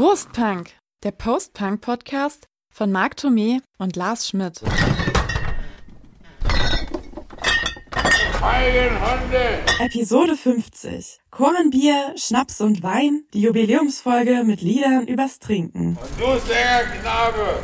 Prostpunk, 0.00 0.70
der 1.02 1.10
Post-Punk-Podcast 1.10 2.48
von 2.72 2.90
Marc 2.90 3.16
Thomé 3.16 3.60
und 3.78 3.96
Lars 3.96 4.28
Schmidt. 4.28 4.62
Episode 9.78 10.36
50. 10.36 11.18
Kornbier, 11.30 12.14
Schnaps 12.16 12.60
und 12.60 12.82
Wein, 12.82 13.24
die 13.34 13.42
Jubiläumsfolge 13.42 14.44
mit 14.44 14.62
Liedern 14.62 15.06
übers 15.06 15.38
Trinken. 15.38 15.98
Und 16.00 16.20
du, 16.20 16.38
sehr 16.46 16.84
Knabe, 17.00 17.58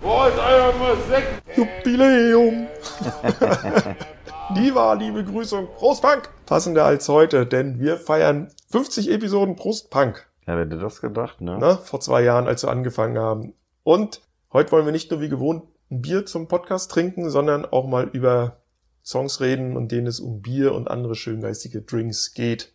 wo 0.00 0.24
ist 0.24 0.38
eure 0.38 0.74
Musik? 0.78 1.24
Jubiläum. 1.56 2.68
Die 4.56 4.74
war 4.74 4.98
die 4.98 5.12
Begrüßung. 5.12 5.68
Prost 5.76 6.02
Punk! 6.02 6.28
Passender 6.44 6.84
als 6.84 7.08
heute, 7.08 7.46
denn 7.46 7.78
wir 7.78 7.96
feiern 7.96 8.48
50 8.70 9.08
Episoden 9.10 9.54
Prost 9.54 9.90
Punk. 9.90 10.28
Ja, 10.44 10.56
wer 10.56 10.64
hätte 10.64 10.78
das 10.78 11.00
gedacht, 11.00 11.40
ne? 11.40 11.56
Ne? 11.56 11.78
Vor 11.84 12.00
zwei 12.00 12.22
Jahren, 12.22 12.48
als 12.48 12.64
wir 12.64 12.70
angefangen 12.70 13.16
haben. 13.16 13.54
Und 13.84 14.22
heute 14.52 14.72
wollen 14.72 14.86
wir 14.86 14.92
nicht 14.92 15.10
nur 15.12 15.20
wie 15.20 15.28
gewohnt 15.28 15.64
ein 15.90 16.02
Bier 16.02 16.26
zum 16.26 16.48
Podcast 16.48 16.90
trinken, 16.90 17.30
sondern 17.30 17.64
auch 17.64 17.86
mal 17.86 18.08
über 18.12 18.56
Songs 19.04 19.40
reden, 19.40 19.76
und 19.76 19.92
denen 19.92 20.08
es 20.08 20.18
um 20.18 20.42
Bier 20.42 20.74
und 20.74 20.90
andere 20.90 21.14
schöngeistige 21.14 21.82
Drinks 21.82 22.34
geht. 22.34 22.72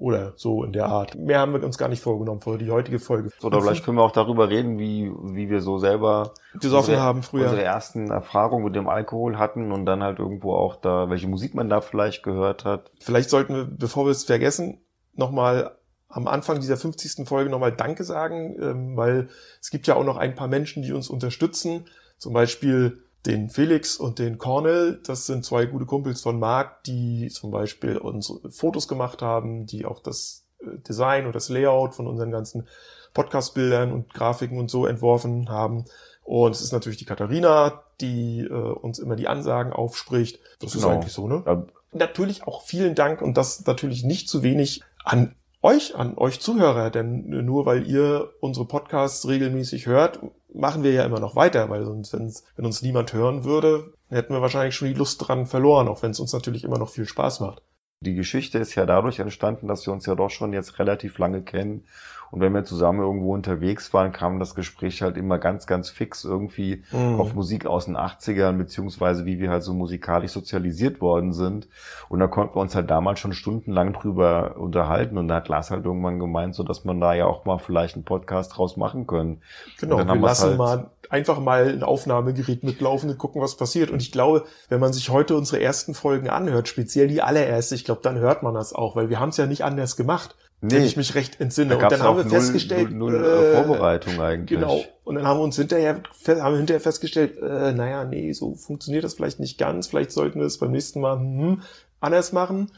Oder 0.00 0.32
so 0.36 0.64
in 0.64 0.72
der 0.72 0.86
Art. 0.86 1.14
Mehr 1.14 1.40
haben 1.40 1.52
wir 1.52 1.62
uns 1.62 1.76
gar 1.76 1.88
nicht 1.88 2.02
vorgenommen 2.02 2.40
für 2.40 2.56
die 2.56 2.70
heutige 2.70 2.98
Folge. 2.98 3.30
Oder 3.42 3.60
vielleicht 3.60 3.84
können 3.84 3.98
wir 3.98 4.02
auch 4.02 4.12
darüber 4.12 4.48
reden, 4.48 4.78
wie, 4.78 5.12
wie 5.22 5.50
wir 5.50 5.60
so 5.60 5.76
selber 5.76 6.32
gesoffen 6.54 6.92
unsere, 6.92 7.00
haben 7.02 7.22
früher. 7.22 7.44
unsere 7.44 7.62
ersten 7.62 8.10
Erfahrungen 8.10 8.64
mit 8.64 8.74
dem 8.74 8.88
Alkohol 8.88 9.36
hatten 9.36 9.72
und 9.72 9.84
dann 9.84 10.02
halt 10.02 10.18
irgendwo 10.18 10.54
auch 10.54 10.76
da, 10.76 11.10
welche 11.10 11.28
Musik 11.28 11.54
man 11.54 11.68
da 11.68 11.82
vielleicht 11.82 12.22
gehört 12.22 12.64
hat. 12.64 12.90
Vielleicht 12.98 13.28
sollten 13.28 13.54
wir, 13.54 13.64
bevor 13.66 14.06
wir 14.06 14.12
es 14.12 14.24
vergessen, 14.24 14.78
nochmal 15.14 15.76
am 16.08 16.26
Anfang 16.26 16.60
dieser 16.60 16.78
50. 16.78 17.28
Folge 17.28 17.50
nochmal 17.50 17.72
Danke 17.72 18.02
sagen, 18.04 18.56
ähm, 18.58 18.96
weil 18.96 19.28
es 19.60 19.68
gibt 19.68 19.86
ja 19.86 19.96
auch 19.96 20.04
noch 20.04 20.16
ein 20.16 20.34
paar 20.34 20.48
Menschen, 20.48 20.82
die 20.82 20.92
uns 20.92 21.10
unterstützen. 21.10 21.84
Zum 22.16 22.32
Beispiel 22.32 23.02
den 23.26 23.50
Felix 23.50 23.96
und 23.96 24.18
den 24.18 24.38
Cornell. 24.38 25.00
Das 25.04 25.26
sind 25.26 25.44
zwei 25.44 25.66
gute 25.66 25.86
Kumpels 25.86 26.20
von 26.22 26.38
Marc, 26.38 26.84
die 26.84 27.28
zum 27.28 27.50
Beispiel 27.50 27.98
unsere 27.98 28.50
Fotos 28.50 28.88
gemacht 28.88 29.22
haben, 29.22 29.66
die 29.66 29.84
auch 29.84 30.00
das 30.00 30.44
äh, 30.60 30.78
Design 30.88 31.26
und 31.26 31.34
das 31.34 31.48
Layout 31.48 31.94
von 31.94 32.06
unseren 32.06 32.30
ganzen 32.30 32.66
Podcast-Bildern 33.14 33.92
und 33.92 34.12
Grafiken 34.14 34.58
und 34.58 34.70
so 34.70 34.86
entworfen 34.86 35.48
haben. 35.48 35.84
Und 36.24 36.52
es 36.54 36.60
ist 36.62 36.72
natürlich 36.72 36.98
die 36.98 37.04
Katharina, 37.04 37.82
die 38.00 38.40
äh, 38.42 38.52
uns 38.52 38.98
immer 38.98 39.16
die 39.16 39.28
Ansagen 39.28 39.72
aufspricht. 39.72 40.38
Das 40.60 40.72
Genau. 40.72 40.86
ist 40.86 40.92
eigentlich 40.92 41.12
so, 41.12 41.26
ne? 41.26 41.42
Ja. 41.46 41.64
Natürlich 41.92 42.44
auch 42.44 42.62
vielen 42.62 42.94
Dank 42.94 43.20
und 43.20 43.36
das 43.36 43.66
natürlich 43.66 44.04
nicht 44.04 44.28
zu 44.28 44.42
wenig 44.44 44.82
an 45.04 45.34
euch, 45.62 45.94
an 45.94 46.16
euch 46.16 46.40
Zuhörer, 46.40 46.90
denn 46.90 47.28
nur 47.28 47.66
weil 47.66 47.86
ihr 47.86 48.30
unsere 48.40 48.66
Podcasts 48.66 49.28
regelmäßig 49.28 49.86
hört, 49.86 50.20
machen 50.52 50.82
wir 50.82 50.92
ja 50.92 51.04
immer 51.04 51.20
noch 51.20 51.36
weiter, 51.36 51.70
weil 51.70 51.84
sonst, 51.84 52.12
wenn 52.56 52.64
uns 52.66 52.82
niemand 52.82 53.12
hören 53.12 53.44
würde, 53.44 53.92
hätten 54.08 54.34
wir 54.34 54.42
wahrscheinlich 54.42 54.74
schon 54.74 54.88
die 54.88 54.94
Lust 54.94 55.26
dran 55.26 55.46
verloren, 55.46 55.88
auch 55.88 56.02
wenn 56.02 56.10
es 56.10 56.20
uns 56.20 56.32
natürlich 56.32 56.64
immer 56.64 56.78
noch 56.78 56.90
viel 56.90 57.06
Spaß 57.06 57.40
macht. 57.40 57.62
Die 58.02 58.14
Geschichte 58.14 58.58
ist 58.58 58.74
ja 58.74 58.86
dadurch 58.86 59.18
entstanden, 59.18 59.68
dass 59.68 59.86
wir 59.86 59.92
uns 59.92 60.06
ja 60.06 60.14
doch 60.14 60.30
schon 60.30 60.54
jetzt 60.54 60.78
relativ 60.78 61.18
lange 61.18 61.42
kennen. 61.42 61.84
Und 62.30 62.40
wenn 62.40 62.52
wir 62.54 62.64
zusammen 62.64 63.00
irgendwo 63.00 63.34
unterwegs 63.34 63.92
waren, 63.92 64.12
kam 64.12 64.38
das 64.38 64.54
Gespräch 64.54 65.02
halt 65.02 65.16
immer 65.16 65.38
ganz, 65.38 65.66
ganz 65.66 65.90
fix 65.90 66.24
irgendwie 66.24 66.82
Mhm. 66.92 67.20
auf 67.20 67.34
Musik 67.34 67.66
aus 67.66 67.86
den 67.86 67.96
80ern, 67.96 68.56
beziehungsweise 68.58 69.24
wie 69.26 69.40
wir 69.40 69.50
halt 69.50 69.62
so 69.62 69.74
musikalisch 69.74 70.30
sozialisiert 70.32 71.00
worden 71.00 71.32
sind. 71.32 71.68
Und 72.08 72.20
da 72.20 72.26
konnten 72.26 72.54
wir 72.56 72.60
uns 72.60 72.74
halt 72.74 72.90
damals 72.90 73.18
schon 73.20 73.32
stundenlang 73.32 73.92
drüber 73.92 74.56
unterhalten. 74.58 75.18
Und 75.18 75.28
da 75.28 75.36
hat 75.36 75.48
Lars 75.48 75.70
halt 75.70 75.84
irgendwann 75.84 76.18
gemeint, 76.18 76.54
so 76.54 76.62
dass 76.62 76.84
man 76.84 77.00
da 77.00 77.14
ja 77.14 77.26
auch 77.26 77.44
mal 77.44 77.58
vielleicht 77.58 77.94
einen 77.96 78.04
Podcast 78.04 78.56
draus 78.56 78.76
machen 78.76 79.06
können. 79.06 79.42
Genau, 79.80 79.98
wir 79.98 80.04
lassen 80.16 80.48
halt- 80.50 80.58
mal 80.58 80.90
einfach 81.08 81.40
mal 81.40 81.66
ein 81.68 81.82
Aufnahmegerät 81.82 82.62
mitlaufen 82.62 83.10
und 83.10 83.18
gucken, 83.18 83.42
was 83.42 83.56
passiert. 83.56 83.90
Und 83.90 84.00
ich 84.00 84.12
glaube, 84.12 84.44
wenn 84.68 84.78
man 84.78 84.92
sich 84.92 85.10
heute 85.10 85.36
unsere 85.36 85.60
ersten 85.60 85.92
Folgen 85.94 86.28
anhört, 86.30 86.68
speziell 86.68 87.08
die 87.08 87.20
allererste, 87.22 87.74
ich 87.74 87.84
glaube, 87.84 88.00
dann 88.04 88.18
hört 88.18 88.44
man 88.44 88.54
das 88.54 88.72
auch, 88.72 88.94
weil 88.94 89.08
wir 89.10 89.18
haben 89.18 89.30
es 89.30 89.36
ja 89.36 89.46
nicht 89.46 89.64
anders 89.64 89.96
gemacht, 89.96 90.36
wenn 90.60 90.82
ich 90.82 90.96
mich 90.96 91.14
recht 91.14 91.40
entsinne. 91.40 91.76
da 91.76 91.84
Und 91.84 91.92
dann 91.92 92.02
haben 92.02 92.16
wir 92.18 92.24
null, 92.24 92.32
festgestellt, 92.32 92.90
null, 92.92 93.12
null 93.12 93.24
äh, 93.24 93.56
Vorbereitung 93.56 94.20
eigentlich. 94.20 94.58
Genau. 94.58 94.82
Und 95.04 95.14
dann 95.14 95.26
haben 95.26 95.38
wir 95.38 95.44
uns 95.44 95.56
hinterher, 95.56 96.02
haben 96.26 96.52
wir 96.52 96.58
hinterher 96.58 96.80
festgestellt, 96.80 97.38
äh, 97.40 97.72
naja, 97.72 98.04
nee, 98.04 98.32
so 98.32 98.54
funktioniert 98.54 99.04
das 99.04 99.14
vielleicht 99.14 99.40
nicht 99.40 99.58
ganz. 99.58 99.86
Vielleicht 99.86 100.12
sollten 100.12 100.38
wir 100.38 100.46
es 100.46 100.58
beim 100.58 100.70
nächsten 100.70 101.00
Mal 101.00 101.18
hm, 101.18 101.62
anders 102.00 102.32
machen. 102.32 102.70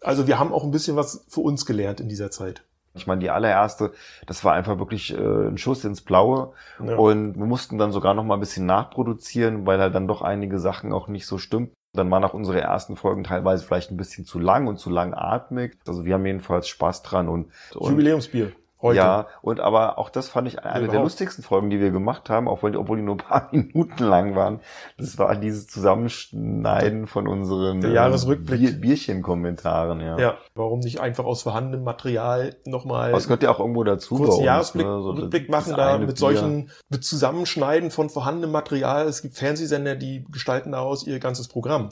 Also 0.00 0.26
wir 0.26 0.38
haben 0.38 0.52
auch 0.52 0.64
ein 0.64 0.70
bisschen 0.70 0.96
was 0.96 1.24
für 1.28 1.40
uns 1.40 1.66
gelernt 1.66 2.00
in 2.00 2.08
dieser 2.08 2.30
Zeit. 2.30 2.62
Ich 2.94 3.06
meine, 3.06 3.20
die 3.20 3.30
allererste, 3.30 3.92
das 4.26 4.44
war 4.44 4.54
einfach 4.54 4.78
wirklich 4.78 5.12
äh, 5.12 5.16
ein 5.16 5.58
Schuss 5.58 5.84
ins 5.84 6.00
Blaue. 6.00 6.52
Ja. 6.84 6.96
Und 6.96 7.36
wir 7.36 7.46
mussten 7.46 7.78
dann 7.78 7.92
sogar 7.92 8.14
noch 8.14 8.24
mal 8.24 8.34
ein 8.34 8.40
bisschen 8.40 8.66
nachproduzieren, 8.66 9.66
weil 9.66 9.78
halt 9.78 9.94
dann 9.94 10.08
doch 10.08 10.22
einige 10.22 10.58
Sachen 10.58 10.92
auch 10.92 11.06
nicht 11.06 11.26
so 11.26 11.38
stimmt. 11.38 11.70
Dann 11.92 12.10
waren 12.10 12.24
auch 12.24 12.34
unsere 12.34 12.60
ersten 12.60 12.96
Folgen 12.96 13.24
teilweise 13.24 13.64
vielleicht 13.64 13.90
ein 13.90 13.96
bisschen 13.96 14.24
zu 14.24 14.38
lang 14.38 14.66
und 14.66 14.78
zu 14.78 14.90
langatmig. 14.90 15.78
Also 15.86 16.04
wir 16.04 16.14
haben 16.14 16.26
jedenfalls 16.26 16.68
Spaß 16.68 17.02
dran 17.02 17.28
und, 17.28 17.50
und 17.74 17.90
Jubiläumsbier 17.90 18.52
heute. 18.80 18.96
ja, 18.98 19.26
und 19.42 19.60
aber 19.60 19.98
auch 19.98 20.10
das 20.10 20.28
fand 20.28 20.48
ich 20.48 20.64
eine 20.64 20.72
der 20.72 20.82
überhaupt. 20.84 21.04
lustigsten 21.04 21.44
Folgen, 21.44 21.70
die 21.70 21.80
wir 21.80 21.90
gemacht 21.90 22.30
haben, 22.30 22.48
auch 22.48 22.62
wenn, 22.62 22.76
obwohl 22.76 22.96
die 22.96 23.02
nur 23.02 23.16
ein 23.16 23.18
paar 23.18 23.48
Minuten 23.52 24.02
lang 24.02 24.34
waren. 24.34 24.60
Das 24.96 25.18
war 25.18 25.34
dieses 25.36 25.66
Zusammenschneiden 25.66 27.06
von 27.06 27.28
unseren 27.28 27.80
Der 27.80 27.90
ähm, 27.90 27.96
Jahresrückblick. 27.96 28.58
Bier, 28.58 28.72
Bierchen-Kommentaren, 28.72 30.00
ja. 30.00 30.18
Ja, 30.18 30.38
warum 30.54 30.80
nicht 30.80 31.00
einfach 31.00 31.24
aus 31.24 31.42
vorhandenem 31.42 31.84
Material 31.84 32.56
nochmal 32.64 33.12
es 33.18 33.24
gehört 33.26 33.42
ja 33.42 33.50
auch 33.50 33.60
irgendwo 33.60 33.84
dazu. 33.84 34.16
kurzen 34.16 34.36
uns, 34.36 34.44
Jahresblick 34.44 34.86
ne? 34.86 35.02
So 35.02 35.10
Rückblick 35.10 35.50
das 35.50 35.66
machen, 35.66 35.76
da 35.76 35.98
mit 35.98 36.08
Bier. 36.08 36.16
solchen, 36.16 36.70
mit 36.88 37.04
Zusammenschneiden 37.04 37.90
von 37.90 38.08
vorhandenem 38.08 38.50
Material. 38.50 39.06
Es 39.06 39.22
gibt 39.22 39.36
Fernsehsender, 39.36 39.96
die 39.96 40.24
gestalten 40.30 40.72
daraus 40.72 41.06
ihr 41.06 41.18
ganzes 41.18 41.48
Programm. 41.48 41.90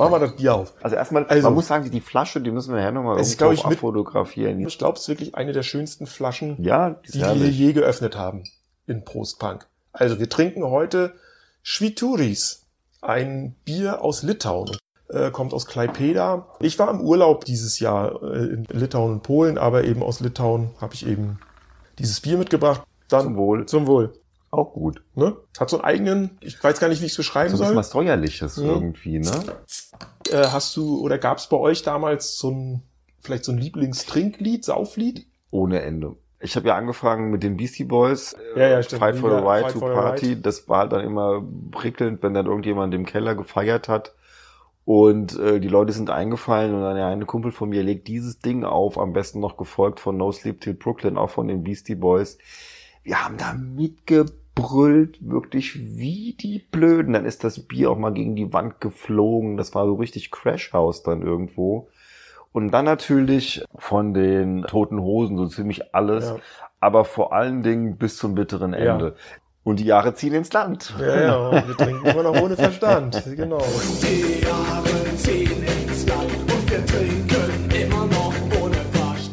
Machen 0.00 0.12
wir 0.12 0.18
das 0.20 0.36
Bier 0.36 0.54
auf. 0.54 0.72
Also 0.82 0.96
erstmal, 0.96 1.24
Also- 1.26 1.48
man 1.48 1.54
muss 1.54 1.66
sagen, 1.68 1.90
die- 1.90 2.00
Flasche, 2.00 2.40
die 2.40 2.50
müssen 2.50 2.74
wir 2.74 2.80
ja 2.82 2.90
nochmal 2.90 3.18
ist, 3.20 3.40
irgendwo 3.40 3.52
ich, 3.52 3.64
mit- 3.66 3.78
abfotografieren. 3.78 4.60
Ich 4.66 4.78
glaube, 4.78 4.96
es 4.96 5.02
ist 5.02 5.08
wirklich 5.08 5.34
eine 5.34 5.52
der 5.52 5.62
schönsten 5.62 6.06
Flaschen, 6.06 6.56
Ja, 6.62 6.90
die 7.06 7.12
die 7.12 7.20
wir 7.20 7.48
je 7.50 7.72
geöffnet 7.72 8.16
haben 8.16 8.44
in 8.86 9.04
Prostpunk. 9.04 9.66
Also 9.92 10.18
wir 10.18 10.28
trinken 10.28 10.64
heute 10.64 11.12
Schwituris, 11.62 12.66
ein 13.00 13.54
Bier 13.64 14.02
aus 14.02 14.22
Litauen. 14.22 14.76
Äh, 15.08 15.30
kommt 15.32 15.52
aus 15.54 15.66
Klaipeda. 15.66 16.46
Ich 16.60 16.78
war 16.78 16.88
im 16.90 17.00
Urlaub 17.00 17.44
dieses 17.44 17.80
Jahr 17.80 18.22
äh, 18.22 18.44
in 18.46 18.64
Litauen 18.70 19.12
und 19.12 19.22
Polen, 19.24 19.58
aber 19.58 19.82
eben 19.84 20.02
aus 20.04 20.20
Litauen 20.20 20.70
habe 20.80 20.94
ich 20.94 21.04
eben 21.06 21.38
dieses 21.98 22.20
Bier 22.20 22.36
mitgebracht. 22.38 22.82
Dann 23.08 23.22
Zum 23.24 23.36
Wohl. 23.36 23.66
Zum 23.66 23.86
Wohl. 23.88 24.12
Auch 24.52 24.72
gut. 24.72 25.02
Ne? 25.14 25.36
Hat 25.58 25.70
so 25.70 25.76
einen 25.78 25.84
eigenen, 25.84 26.38
ich 26.40 26.62
weiß 26.62 26.78
gar 26.80 26.88
nicht, 26.88 27.00
wie 27.02 27.06
ich 27.06 27.12
es 27.12 27.16
beschreiben 27.16 27.50
So 27.56 27.64
soll. 27.64 27.74
was 27.76 27.90
Säuerliches 27.90 28.56
Mhm. 28.56 28.66
irgendwie, 28.66 29.18
ne? 29.20 29.30
Äh, 30.32 30.48
hast 30.48 30.76
du 30.76 31.00
oder 31.00 31.18
gab 31.18 31.38
es 31.38 31.48
bei 31.48 31.56
euch 31.56 31.82
damals 31.82 32.36
so 32.36 32.50
ein, 32.50 32.82
vielleicht 33.20 33.44
so 33.44 33.52
ein 33.52 33.58
Lieblingstrinklied, 33.58 34.64
Sauflied? 34.64 35.26
Ohne 35.50 35.82
Ende. 35.82 36.16
Ich 36.42 36.56
habe 36.56 36.68
ja 36.68 36.76
angefangen 36.76 37.30
mit 37.30 37.42
den 37.42 37.56
Beastie 37.56 37.84
Boys. 37.84 38.34
äh, 38.54 38.60
Ja, 38.60 38.68
ja, 38.68 38.82
stimmt. 38.82 39.00
Fight 39.00 39.16
for 39.16 39.30
the 39.30 39.44
Right 39.44 39.64
Fight 39.64 39.72
to 39.74 39.80
Party. 39.80 40.40
Das 40.40 40.68
war 40.68 40.80
halt 40.80 40.92
dann 40.92 41.04
immer 41.04 41.42
prickelnd, 41.70 42.22
wenn 42.22 42.34
dann 42.34 42.46
irgendjemand 42.46 42.94
im 42.94 43.04
Keller 43.04 43.34
gefeiert 43.34 43.88
hat. 43.88 44.14
Und 44.86 45.38
äh, 45.38 45.60
die 45.60 45.68
Leute 45.68 45.92
sind 45.92 46.10
eingefallen 46.10 46.74
und 46.74 46.80
dann 46.80 46.96
der 46.96 47.06
eine 47.06 47.26
Kumpel 47.26 47.52
von 47.52 47.68
mir 47.68 47.82
legt 47.82 48.08
dieses 48.08 48.38
Ding 48.40 48.64
auf, 48.64 48.98
am 48.98 49.12
besten 49.12 49.38
noch 49.38 49.56
gefolgt 49.56 50.00
von 50.00 50.16
No 50.16 50.32
Sleep 50.32 50.60
Till 50.60 50.74
Brooklyn, 50.74 51.18
auch 51.18 51.30
von 51.30 51.46
den 51.46 51.62
Beastie 51.62 51.94
Boys. 51.94 52.38
Wir 53.02 53.22
haben 53.24 53.36
da 53.36 53.54
mitgebrüllt, 54.60 55.18
wirklich 55.20 55.78
wie 55.98 56.36
die 56.38 56.58
Blöden. 56.70 57.12
Dann 57.14 57.24
ist 57.24 57.44
das 57.44 57.60
Bier 57.60 57.90
auch 57.90 57.98
mal 57.98 58.12
gegen 58.12 58.36
die 58.36 58.52
Wand 58.52 58.80
geflogen. 58.80 59.56
Das 59.56 59.74
war 59.74 59.86
so 59.86 59.94
richtig 59.94 60.30
Crash 60.30 60.72
House 60.72 61.02
dann 61.02 61.22
irgendwo. 61.22 61.88
Und 62.52 62.70
dann 62.72 62.84
natürlich 62.84 63.64
von 63.78 64.12
den 64.12 64.62
Toten 64.62 65.00
Hosen 65.00 65.36
so 65.36 65.46
ziemlich 65.46 65.94
alles, 65.94 66.30
Ja. 66.30 66.36
aber 66.80 67.04
vor 67.04 67.32
allen 67.32 67.62
Dingen 67.62 67.96
bis 67.96 68.16
zum 68.16 68.34
bitteren 68.34 68.72
Ja. 68.72 68.94
Ende. 68.94 69.14
Und 69.62 69.78
die 69.78 69.84
Jahre 69.84 70.14
ziehen 70.14 70.32
ins 70.32 70.52
Land. 70.52 70.94
Ja, 70.98 71.20
ja, 71.20 71.68
wir 71.68 71.76
trinken 71.76 72.06
immer 72.06 72.22
noch 72.22 72.40
ohne 72.40 72.56
Verstand. 72.56 73.22
Genau. 73.36 73.58
Die 74.02 74.42
Jahre 74.42 75.16
ziehen 75.16 75.62
ins 75.62 76.06
Land 76.08 76.32
und 76.52 76.70
wir 76.70 76.86
trinken 76.86 77.29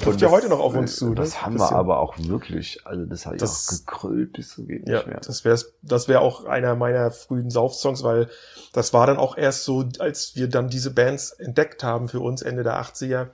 Trifft 0.07 0.21
ja 0.21 0.29
heute 0.31 0.49
noch 0.49 0.59
auf 0.59 0.75
uns 0.75 0.95
zu. 0.95 1.13
Das 1.13 1.31
ne? 1.33 1.41
haben 1.41 1.59
wir 1.59 1.71
aber 1.71 1.99
auch 1.99 2.15
wirklich, 2.17 2.85
also 2.85 3.05
das 3.05 3.25
hat 3.25 3.41
Das- 3.41 3.67
ja 3.69 3.75
auch 3.77 3.85
gekrüllt 3.99 4.33
bis 4.33 4.49
zu 4.49 4.65
geht 4.65 4.87
Ja, 4.87 4.97
nicht 4.97 5.07
mehr. 5.07 5.19
das 5.25 5.45
wäre 5.45 5.59
das 5.81 6.07
wär 6.07 6.21
auch 6.21 6.45
einer 6.45 6.75
meiner 6.75 7.11
frühen 7.11 7.49
Saufsongs, 7.49 8.03
weil 8.03 8.29
das 8.73 8.93
war 8.93 9.07
dann 9.07 9.17
auch 9.17 9.37
erst 9.37 9.63
so, 9.63 9.85
als 9.99 10.35
wir 10.35 10.47
dann 10.49 10.69
diese 10.69 10.91
Bands 10.91 11.31
entdeckt 11.31 11.83
haben 11.83 12.07
für 12.09 12.19
uns 12.19 12.41
Ende 12.41 12.63
der 12.63 12.79
80er, 12.81 13.27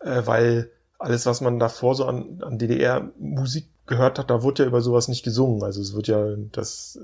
äh, 0.00 0.22
weil 0.24 0.70
alles, 0.98 1.26
was 1.26 1.40
man 1.40 1.58
davor 1.58 1.94
so 1.94 2.04
an, 2.06 2.40
an 2.42 2.58
DDR-Musik 2.58 3.68
gehört 3.86 4.18
hat, 4.18 4.30
da 4.30 4.42
wurde 4.42 4.62
ja 4.62 4.68
über 4.68 4.80
sowas 4.80 5.08
nicht 5.08 5.24
gesungen. 5.24 5.62
Also 5.62 5.80
es 5.80 5.94
wird 5.94 6.06
ja, 6.06 6.24
das 6.52 6.98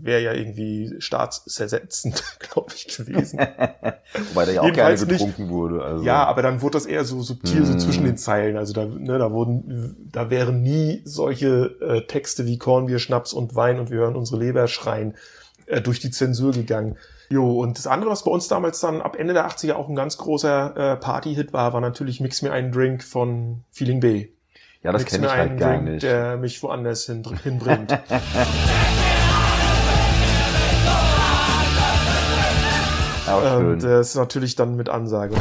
wäre 0.00 0.22
ja 0.22 0.32
irgendwie 0.32 0.94
staatszersetzend, 0.98 2.22
glaube 2.38 2.72
ich, 2.74 2.86
gewesen. 2.96 3.38
Wobei 4.32 4.44
da 4.46 4.52
ja 4.52 4.60
auch 4.62 4.64
gerne 4.72 4.90
Jedenfalls 4.94 5.06
nicht. 5.06 5.10
getrunken 5.18 5.48
wurde. 5.50 5.82
Also. 5.82 6.04
Ja, 6.04 6.24
aber 6.24 6.42
dann 6.42 6.62
wurde 6.62 6.74
das 6.74 6.86
eher 6.86 7.04
so 7.04 7.22
subtil, 7.22 7.64
so 7.66 7.74
Mm. 7.74 7.78
zwischen 7.78 8.04
den 8.04 8.16
Zeilen. 8.16 8.56
Also 8.56 8.72
da, 8.72 8.84
ne, 8.86 9.18
da 9.18 9.30
wurden, 9.32 10.08
da 10.12 10.30
wären 10.30 10.62
nie 10.62 11.02
solche 11.04 11.76
äh, 11.80 12.06
Texte 12.06 12.46
wie 12.46 12.58
Korn, 12.58 12.88
wir 12.88 12.98
Schnaps 12.98 13.32
und 13.32 13.54
Wein 13.54 13.78
und 13.80 13.90
wir 13.90 13.98
hören 13.98 14.16
unsere 14.16 14.38
Leber 14.40 14.68
schreien 14.68 15.14
äh, 15.66 15.80
durch 15.80 16.00
die 16.00 16.10
Zensur 16.10 16.52
gegangen. 16.52 16.96
Jo, 17.30 17.60
und 17.60 17.78
das 17.78 17.86
andere, 17.86 18.10
was 18.10 18.24
bei 18.24 18.30
uns 18.30 18.48
damals 18.48 18.80
dann 18.80 19.00
ab 19.00 19.16
Ende 19.18 19.32
der 19.32 19.48
80er 19.48 19.72
auch 19.74 19.88
ein 19.88 19.94
ganz 19.94 20.18
großer 20.18 20.76
äh, 20.76 20.96
Party-Hit 20.96 21.52
war, 21.54 21.72
war 21.72 21.80
natürlich 21.80 22.20
Mix 22.20 22.42
mir 22.42 22.52
einen 22.52 22.72
Drink 22.72 23.02
von 23.02 23.64
Feeling 23.70 24.00
B. 24.00 24.28
ja, 24.82 24.92
das 24.92 25.04
kenne 25.04 25.26
ich 25.26 25.32
halt 25.32 25.58
gar 25.58 25.74
Drink, 25.74 25.84
nicht. 25.84 26.02
der 26.02 26.36
mich 26.36 26.62
woanders 26.62 27.06
hin, 27.06 27.22
hinbringt. 27.42 27.90
Schön. 33.24 33.66
Und 33.66 33.82
das 33.82 34.10
ist 34.10 34.16
natürlich 34.16 34.56
dann 34.56 34.76
mit 34.76 34.88
Ansage. 34.88 35.34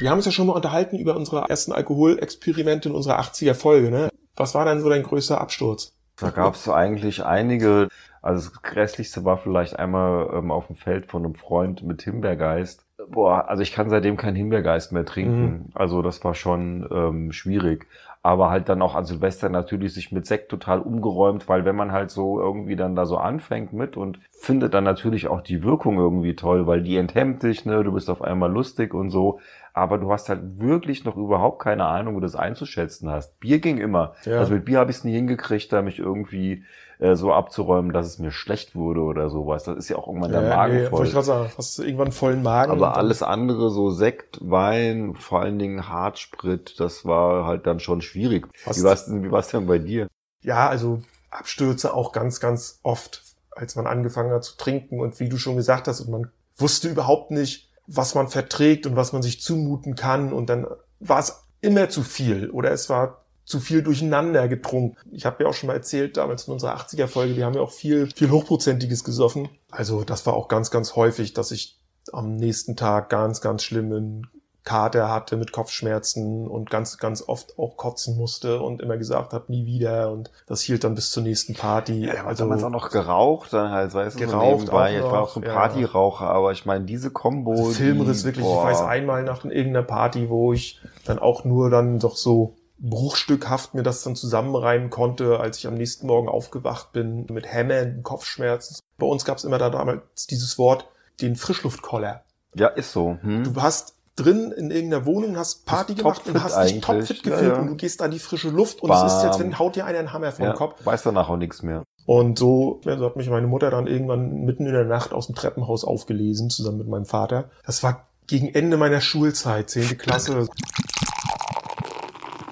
Wir 0.00 0.10
haben 0.10 0.18
uns 0.18 0.26
ja 0.26 0.32
schon 0.32 0.46
mal 0.46 0.54
unterhalten 0.54 0.96
über 0.96 1.14
unsere 1.14 1.48
ersten 1.48 1.72
Alkoholexperimente 1.72 2.88
in 2.88 2.94
unserer 2.94 3.20
80er 3.20 3.54
Folge, 3.54 3.90
ne? 3.90 4.08
Was 4.34 4.54
war 4.54 4.64
denn 4.64 4.80
so 4.80 4.88
dein 4.88 5.02
größter 5.02 5.40
Absturz? 5.40 5.94
Da 6.16 6.30
gab 6.30 6.54
es 6.54 6.68
eigentlich 6.68 7.24
einige. 7.24 7.88
Also 8.20 8.48
das 8.48 8.62
Grässlichste 8.62 9.24
war 9.24 9.38
vielleicht 9.38 9.78
einmal 9.78 10.30
ähm, 10.34 10.50
auf 10.50 10.68
dem 10.68 10.76
Feld 10.76 11.06
von 11.06 11.24
einem 11.24 11.34
Freund 11.34 11.82
mit 11.82 12.02
Himbeergeist. 12.02 12.81
Boah, 13.10 13.48
also 13.48 13.62
ich 13.62 13.72
kann 13.72 13.90
seitdem 13.90 14.16
keinen 14.16 14.36
Himbeergeist 14.36 14.92
mehr 14.92 15.04
trinken. 15.04 15.70
Also 15.74 16.02
das 16.02 16.22
war 16.24 16.34
schon 16.34 16.88
ähm, 16.90 17.32
schwierig. 17.32 17.86
Aber 18.24 18.50
halt 18.50 18.68
dann 18.68 18.82
auch 18.82 18.94
an 18.94 19.04
Silvester 19.04 19.48
natürlich 19.48 19.94
sich 19.94 20.12
mit 20.12 20.26
Sekt 20.26 20.48
total 20.48 20.80
umgeräumt, 20.80 21.48
weil 21.48 21.64
wenn 21.64 21.74
man 21.74 21.90
halt 21.90 22.10
so 22.10 22.40
irgendwie 22.40 22.76
dann 22.76 22.94
da 22.94 23.04
so 23.04 23.16
anfängt 23.16 23.72
mit 23.72 23.96
und 23.96 24.20
findet 24.30 24.74
dann 24.74 24.84
natürlich 24.84 25.26
auch 25.26 25.40
die 25.40 25.64
Wirkung 25.64 25.98
irgendwie 25.98 26.36
toll, 26.36 26.66
weil 26.68 26.82
die 26.82 26.96
enthemmt 26.96 27.42
dich, 27.42 27.66
ne, 27.66 27.82
du 27.82 27.92
bist 27.92 28.08
auf 28.08 28.22
einmal 28.22 28.52
lustig 28.52 28.94
und 28.94 29.10
so. 29.10 29.40
Aber 29.74 29.98
du 29.98 30.12
hast 30.12 30.28
halt 30.28 30.60
wirklich 30.60 31.04
noch 31.04 31.16
überhaupt 31.16 31.62
keine 31.62 31.86
Ahnung, 31.86 32.16
wie 32.16 32.20
du 32.20 32.26
das 32.26 32.36
einzuschätzen 32.36 33.10
hast. 33.10 33.40
Bier 33.40 33.58
ging 33.58 33.78
immer. 33.78 34.14
Ja. 34.24 34.38
Also 34.38 34.52
mit 34.52 34.66
Bier 34.66 34.78
habe 34.78 34.90
ich 34.90 34.98
es 34.98 35.04
nie 35.04 35.12
hingekriegt, 35.12 35.72
da 35.72 35.80
mich 35.80 35.98
irgendwie 35.98 36.64
äh, 37.02 37.16
so 37.16 37.32
abzuräumen, 37.32 37.92
dass 37.92 38.06
es 38.06 38.18
mir 38.18 38.30
schlecht 38.30 38.76
wurde 38.76 39.00
oder 39.00 39.28
sowas. 39.28 39.64
Das 39.64 39.76
ist 39.76 39.88
ja 39.88 39.96
auch 39.96 40.06
irgendwann 40.06 40.30
der 40.30 40.42
Magen 40.42 40.74
nee, 40.74 40.86
voll. 40.86 41.06
ich 41.06 41.12
gerade 41.12 41.26
sagen, 41.26 41.50
hast 41.56 41.78
du 41.78 41.82
irgendwann 41.82 42.06
einen 42.06 42.12
vollen 42.12 42.42
Magen. 42.42 42.70
Aber 42.70 42.96
alles 42.96 43.24
andere, 43.24 43.70
so 43.70 43.90
Sekt, 43.90 44.38
Wein, 44.40 45.14
vor 45.14 45.40
allen 45.40 45.58
Dingen 45.58 45.88
Hartsprit, 45.88 46.78
das 46.78 47.04
war 47.04 47.46
halt 47.46 47.66
dann 47.66 47.80
schon 47.80 48.02
schwierig. 48.02 48.46
Fast. 48.54 48.78
Wie 48.78 48.84
war's 48.84 49.06
denn, 49.06 49.24
wie 49.24 49.32
war's 49.32 49.48
denn 49.48 49.66
bei 49.66 49.78
dir? 49.78 50.06
Ja, 50.42 50.68
also 50.68 51.02
Abstürze 51.30 51.94
auch 51.94 52.12
ganz, 52.12 52.38
ganz 52.38 52.78
oft, 52.82 53.22
als 53.50 53.74
man 53.74 53.86
angefangen 53.86 54.30
hat 54.30 54.44
zu 54.44 54.56
trinken 54.56 55.00
und 55.00 55.18
wie 55.18 55.28
du 55.28 55.38
schon 55.38 55.56
gesagt 55.56 55.88
hast, 55.88 56.02
und 56.02 56.10
man 56.10 56.30
wusste 56.56 56.88
überhaupt 56.88 57.30
nicht, 57.30 57.71
was 57.86 58.14
man 58.14 58.28
verträgt 58.28 58.86
und 58.86 58.96
was 58.96 59.12
man 59.12 59.22
sich 59.22 59.42
zumuten 59.42 59.94
kann 59.94 60.32
und 60.32 60.48
dann 60.48 60.66
war 61.00 61.18
es 61.18 61.44
immer 61.60 61.88
zu 61.88 62.02
viel 62.02 62.50
oder 62.50 62.70
es 62.70 62.88
war 62.88 63.24
zu 63.44 63.58
viel 63.60 63.82
durcheinander 63.82 64.46
getrunken. 64.48 64.96
Ich 65.10 65.26
habe 65.26 65.42
ja 65.42 65.50
auch 65.50 65.54
schon 65.54 65.66
mal 65.66 65.74
erzählt, 65.74 66.16
damals 66.16 66.46
in 66.46 66.52
unserer 66.52 66.76
80er 66.76 67.08
Folge, 67.08 67.36
wir 67.36 67.44
haben 67.44 67.54
ja 67.54 67.60
auch 67.60 67.72
viel, 67.72 68.08
viel 68.14 68.30
Hochprozentiges 68.30 69.04
gesoffen. 69.04 69.48
Also 69.70 70.04
das 70.04 70.26
war 70.26 70.34
auch 70.34 70.48
ganz, 70.48 70.70
ganz 70.70 70.94
häufig, 70.94 71.34
dass 71.34 71.50
ich 71.50 71.80
am 72.12 72.36
nächsten 72.36 72.76
Tag 72.76 73.10
ganz, 73.10 73.40
ganz 73.40 73.64
schlimmen 73.64 74.28
Kater 74.64 75.08
hatte 75.10 75.36
mit 75.36 75.52
Kopfschmerzen 75.52 76.46
und 76.46 76.70
ganz, 76.70 76.98
ganz 76.98 77.22
oft 77.26 77.58
auch 77.58 77.76
kotzen 77.76 78.16
musste 78.16 78.60
und 78.60 78.80
immer 78.80 78.96
gesagt 78.96 79.32
habe, 79.32 79.50
nie 79.50 79.66
wieder 79.66 80.10
und 80.12 80.30
das 80.46 80.62
hielt 80.62 80.84
dann 80.84 80.94
bis 80.94 81.10
zur 81.10 81.22
nächsten 81.22 81.54
Party. 81.54 82.06
Ja, 82.06 82.24
also 82.26 82.44
damals 82.44 82.62
auch 82.62 82.70
noch 82.70 82.90
geraucht, 82.90 83.52
dann 83.52 83.70
halt, 83.72 83.92
weißt 83.92 84.16
du, 84.16 84.20
so 84.24 84.26
Geraucht 84.30 84.58
nebenbei. 84.60 85.00
auch 85.02 85.06
ich 85.06 85.12
war 85.12 85.22
auch 85.22 85.28
so 85.30 85.40
ein 85.40 85.46
ja. 85.46 85.52
Partyraucher, 85.54 86.26
aber 86.26 86.52
ich 86.52 86.64
meine, 86.64 86.84
diese 86.84 87.10
Kombo. 87.10 87.52
also 87.52 87.64
Filmriss 87.70 88.20
die- 88.20 88.24
wirklich. 88.26 88.44
boah. 88.44 88.62
Ich 88.62 88.70
weiß 88.70 88.82
einmal 88.82 89.24
nach 89.24 89.44
irgendeiner 89.44 89.82
Party, 89.82 90.28
wo 90.30 90.52
ich 90.52 90.80
dann 91.04 91.18
auch 91.18 91.44
nur 91.44 91.68
dann 91.70 91.98
doch 91.98 92.16
so 92.16 92.54
bruchstückhaft 92.78 93.74
mir 93.74 93.82
das 93.82 94.02
dann 94.02 94.16
zusammenreimen 94.16 94.90
konnte, 94.90 95.40
als 95.40 95.58
ich 95.58 95.66
am 95.66 95.74
nächsten 95.74 96.06
Morgen 96.06 96.28
aufgewacht 96.28 96.92
bin 96.92 97.26
mit 97.30 97.46
hämmernden 97.46 98.02
Kopfschmerzen. 98.02 98.76
Bei 98.98 99.06
uns 99.06 99.24
gab 99.24 99.38
es 99.38 99.44
immer 99.44 99.58
da 99.58 99.70
damals 99.70 100.26
dieses 100.28 100.58
Wort, 100.58 100.86
den 101.20 101.36
Frischluftkoller. 101.36 102.22
Ja, 102.54 102.68
ist 102.68 102.92
so. 102.92 103.18
Hm? 103.22 103.44
Du 103.44 103.62
hast 103.62 103.94
drin 104.16 104.52
in 104.52 104.70
irgendeiner 104.70 105.06
Wohnung, 105.06 105.36
hast 105.36 105.64
Party 105.64 105.94
gemacht 105.94 106.22
und 106.26 106.42
hast 106.42 106.62
dich 106.64 106.80
topfit 106.80 107.24
Ja, 107.24 107.30
gefühlt 107.30 107.52
ja. 107.52 107.58
und 107.60 107.66
du 107.68 107.76
gehst 107.76 108.02
an 108.02 108.10
die 108.10 108.18
frische 108.18 108.50
Luft 108.50 108.82
und 108.82 108.90
es 108.90 109.02
ist, 109.04 109.24
als 109.24 109.38
wenn 109.38 109.58
haut 109.58 109.76
dir 109.76 109.86
einer 109.86 109.98
einen 109.98 110.12
Hammer 110.12 110.32
vom 110.32 110.44
ja, 110.46 110.52
Kopf. 110.52 110.84
weiß 110.84 111.02
danach 111.02 111.28
auch 111.28 111.36
nichts 111.36 111.62
mehr. 111.62 111.84
Und 112.04 112.38
so, 112.38 112.80
ja, 112.84 112.98
so 112.98 113.06
hat 113.06 113.16
mich 113.16 113.30
meine 113.30 113.46
Mutter 113.46 113.70
dann 113.70 113.86
irgendwann 113.86 114.44
mitten 114.44 114.66
in 114.66 114.72
der 114.72 114.84
Nacht 114.84 115.12
aus 115.12 115.26
dem 115.26 115.34
Treppenhaus 115.36 115.84
aufgelesen, 115.84 116.50
zusammen 116.50 116.78
mit 116.78 116.88
meinem 116.88 117.04
Vater. 117.06 117.50
Das 117.64 117.82
war 117.82 118.08
gegen 118.26 118.48
Ende 118.48 118.76
meiner 118.76 119.00
Schulzeit, 119.00 119.70
zehnte 119.70 119.96
Klasse. 119.96 120.46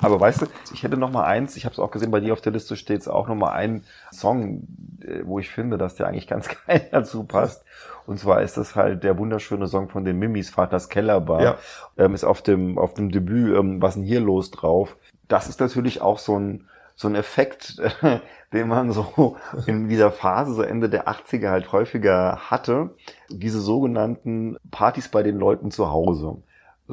Aber 0.03 0.19
weißt 0.21 0.43
du, 0.43 0.47
ich 0.73 0.83
hätte 0.83 0.97
noch 0.97 1.11
mal 1.11 1.25
eins, 1.25 1.57
ich 1.57 1.65
habe 1.65 1.73
es 1.73 1.79
auch 1.79 1.91
gesehen, 1.91 2.11
bei 2.11 2.21
dir 2.21 2.33
auf 2.33 2.41
der 2.41 2.53
Liste 2.53 2.77
steht 2.77 3.07
auch 3.09 3.29
noch 3.29 3.35
mal 3.35 3.53
ein 3.53 3.85
Song, 4.13 4.67
äh, 5.03 5.21
wo 5.25 5.39
ich 5.39 5.51
finde, 5.51 5.79
dass 5.79 5.95
der 5.95 6.07
eigentlich 6.07 6.27
ganz 6.27 6.49
geil 6.67 6.89
dazu 6.91 7.25
passt. 7.25 7.65
Und 8.07 8.19
zwar 8.19 8.43
ist 8.43 8.57
das 8.57 8.77
halt 8.77 9.05
der 9.05 9.19
wunderschöne 9.19 9.67
Song 9.67 9.89
von 9.89 10.05
den 10.05 10.19
Mimis, 10.19 10.51
Vaters 10.51 10.89
Kellerbar. 10.89 11.43
Ja. 11.43 11.59
Ähm, 11.99 12.15
ist 12.15 12.25
auf 12.25 12.43
dem, 12.43 12.79
auf 12.79 12.95
dem 12.95 13.11
Debüt, 13.11 13.57
ähm, 13.57 13.83
was 13.83 13.95
denn 13.95 14.03
hier 14.03 14.21
los 14.21 14.51
drauf. 14.51 14.97
Das 15.29 15.49
ist 15.49 15.61
natürlich 15.61 16.01
auch 16.01 16.19
so 16.19 16.39
ein, 16.39 16.67
so 16.97 17.09
ein 17.09 17.15
Effekt, 17.15 17.81
den 18.53 18.69
man 18.69 18.91
so 18.93 19.37
in 19.67 19.89
dieser 19.89 20.11
Phase, 20.11 20.55
so 20.55 20.63
Ende 20.63 20.89
der 20.89 21.09
80er 21.09 21.51
halt 21.51 21.73
häufiger 21.73 22.51
hatte. 22.51 22.91
Diese 23.29 23.61
sogenannten 23.61 24.57
Partys 24.71 25.09
bei 25.09 25.23
den 25.23 25.39
Leuten 25.39 25.71
zu 25.71 25.91
Hause 25.91 26.43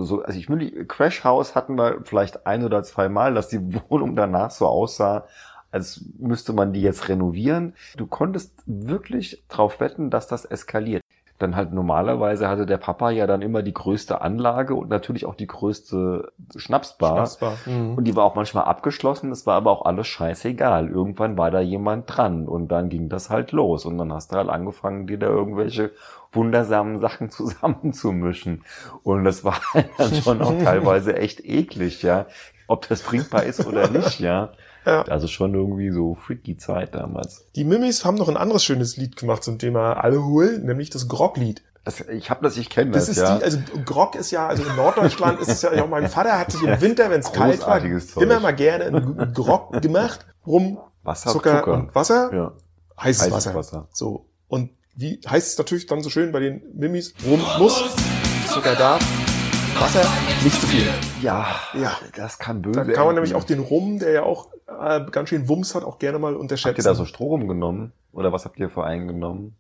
so, 0.04 0.22
also 0.22 0.40
ich 0.40 0.50
will, 0.50 0.86
Crash 0.86 1.24
House 1.24 1.56
hatten 1.56 1.76
wir 1.76 2.02
vielleicht 2.04 2.46
ein 2.46 2.64
oder 2.64 2.84
zwei 2.84 3.10
Mal, 3.10 3.34
dass 3.34 3.50
die 3.50 3.60
Wohnung 3.90 4.16
danach 4.16 4.52
so 4.52 4.68
aussah, 4.68 5.26
als 5.72 6.06
müsste 6.18 6.54
man 6.54 6.74
die 6.74 6.82
jetzt 6.82 7.10
renovieren. 7.10 7.74
Du 7.98 8.08
konntest 8.08 8.54
wirklich 8.66 9.44
drauf 9.50 9.80
wetten, 9.80 10.10
dass 10.10 10.28
das 10.28 10.46
eskaliert. 10.46 11.04
Dann 11.40 11.56
halt 11.56 11.72
normalerweise 11.72 12.48
hatte 12.48 12.66
der 12.66 12.78
Papa 12.78 13.12
ja 13.12 13.28
dann 13.28 13.44
immer 13.44 13.62
die 13.62 13.74
größte 13.74 14.22
Anlage 14.22 14.74
und 14.74 14.90
natürlich 14.90 15.26
auch 15.26 15.36
die 15.36 15.46
größte 15.46 16.32
Schnapsbar. 16.56 17.12
Schnapsbar. 17.12 17.58
Mhm. 17.66 17.96
Und 17.96 18.06
die 18.06 18.16
war 18.16 18.26
auch 18.26 18.34
manchmal 18.34 18.64
abgeschlossen, 18.64 19.32
es 19.32 19.46
war 19.46 19.56
aber 19.56 19.72
auch 19.72 19.86
alles 19.86 20.08
scheißegal. 20.08 20.90
Irgendwann 20.90 21.38
war 21.38 21.52
da 21.52 21.60
jemand 21.60 22.06
dran 22.08 22.48
und 22.48 22.70
dann 22.70 22.90
ging 22.90 23.08
das 23.08 23.30
halt 23.30 23.52
los. 23.52 23.86
Und 23.86 24.00
dann 24.00 24.12
hast 24.12 24.32
du 24.32 24.38
halt 24.38 24.50
angefangen, 24.50 25.06
dir 25.06 25.20
da 25.20 25.28
irgendwelche 25.28 25.92
wundersamen 26.32 27.00
Sachen 27.00 27.30
zusammenzumischen. 27.30 28.64
Und 29.04 29.24
das 29.24 29.44
war 29.44 29.62
dann 29.98 30.16
schon 30.16 30.42
auch 30.42 30.58
teilweise 30.64 31.16
echt 31.16 31.46
eklig, 31.46 32.02
ja. 32.02 32.26
Ob 32.68 32.88
das 32.88 33.04
trinkbar 33.04 33.44
ist 33.44 33.66
oder 33.66 33.90
nicht, 33.90 34.20
ja. 34.20 34.50
Ja. 34.88 35.02
Also 35.04 35.28
schon 35.28 35.54
irgendwie 35.54 35.92
so 35.92 36.16
freaky 36.16 36.56
Zeit 36.56 36.96
damals. 36.96 37.46
Die 37.56 37.66
Mimis 37.66 38.06
haben 38.06 38.16
noch 38.16 38.30
ein 38.30 38.38
anderes 38.38 38.64
schönes 38.64 38.96
Lied 38.96 39.18
gemacht 39.18 39.44
zum 39.44 39.60
Thema 39.60 39.94
Alkohol, 39.94 40.60
nämlich 40.60 40.90
das 40.90 41.10
Grog-Lied. 41.10 41.62
Das, 41.84 42.00
ich 42.02 42.30
habe 42.30 42.42
das, 42.44 42.56
ich 42.56 42.70
kenne 42.70 42.92
Das, 42.92 43.08
das, 43.08 43.18
ist 43.18 43.24
ja. 43.24 43.38
die, 43.38 43.44
also 43.44 43.60
Grog 43.86 44.16
ist 44.16 44.32
ja, 44.32 44.48
also 44.48 44.64
in 44.64 44.76
Norddeutschland 44.78 45.42
ist 45.42 45.50
es 45.50 45.62
ja, 45.62 45.72
auch 45.84 45.90
mein 45.90 46.10
Vater 46.10 46.40
hat 46.40 46.54
sich 46.54 46.64
im 46.64 46.80
Winter, 46.80 47.10
wenn 47.10 47.20
es 47.20 47.34
kalt 47.34 47.66
war, 47.66 47.82
Zeug. 47.82 48.24
immer 48.24 48.40
mal 48.40 48.52
gerne 48.52 48.86
einen 48.86 49.34
Grog 49.34 49.82
gemacht, 49.82 50.26
rum, 50.46 50.80
Wasser, 51.04 51.32
Zucker, 51.32 51.60
Zucker. 51.60 51.74
und 51.74 51.96
Wasser, 51.96 52.30
ja. 52.34 52.52
heißes, 53.02 53.24
Heißes 53.24 53.34
Wasser. 53.34 53.56
Wasser. 53.56 53.88
So. 53.92 54.26
Und 54.48 54.72
wie 54.96 55.20
heißt 55.30 55.52
es 55.52 55.58
natürlich 55.58 55.86
dann 55.86 56.02
so 56.02 56.10
schön 56.10 56.32
bei 56.32 56.40
den 56.40 56.62
Mimis? 56.74 57.14
Rum 57.26 57.42
muss, 57.60 57.84
Zucker 58.50 58.76
da, 58.76 59.00
Wasser, 59.80 60.06
nicht 60.44 60.60
zu 60.60 60.68
viel. 60.68 60.88
Ja, 61.22 61.48
Ja. 61.74 61.92
das 62.16 62.40
kann 62.40 62.62
böse 62.62 62.84
Da 62.86 62.92
kann 62.92 63.06
man 63.06 63.16
nämlich 63.16 63.36
auch 63.36 63.44
den 63.44 63.60
Rum, 63.60 64.00
der 64.00 64.12
ja 64.12 64.24
auch 64.24 64.48
äh, 64.68 65.06
ganz 65.12 65.30
schön 65.30 65.48
Wumms 65.48 65.76
hat, 65.76 65.84
auch 65.84 66.00
gerne 66.00 66.20
mal 66.20 66.34
Habt 66.34 66.42
unterschätzen. 66.42 66.80
ihr 66.80 66.84
da 66.84 66.96
so 66.96 67.06
Stroh 67.06 67.28
rumgenommen? 67.30 67.94
Oder 68.12 68.32
was 68.34 68.46
habt 68.46 68.60
ihr 68.60 68.70
für 68.70 68.84
einen 68.84 69.08
genommen? 69.08 69.56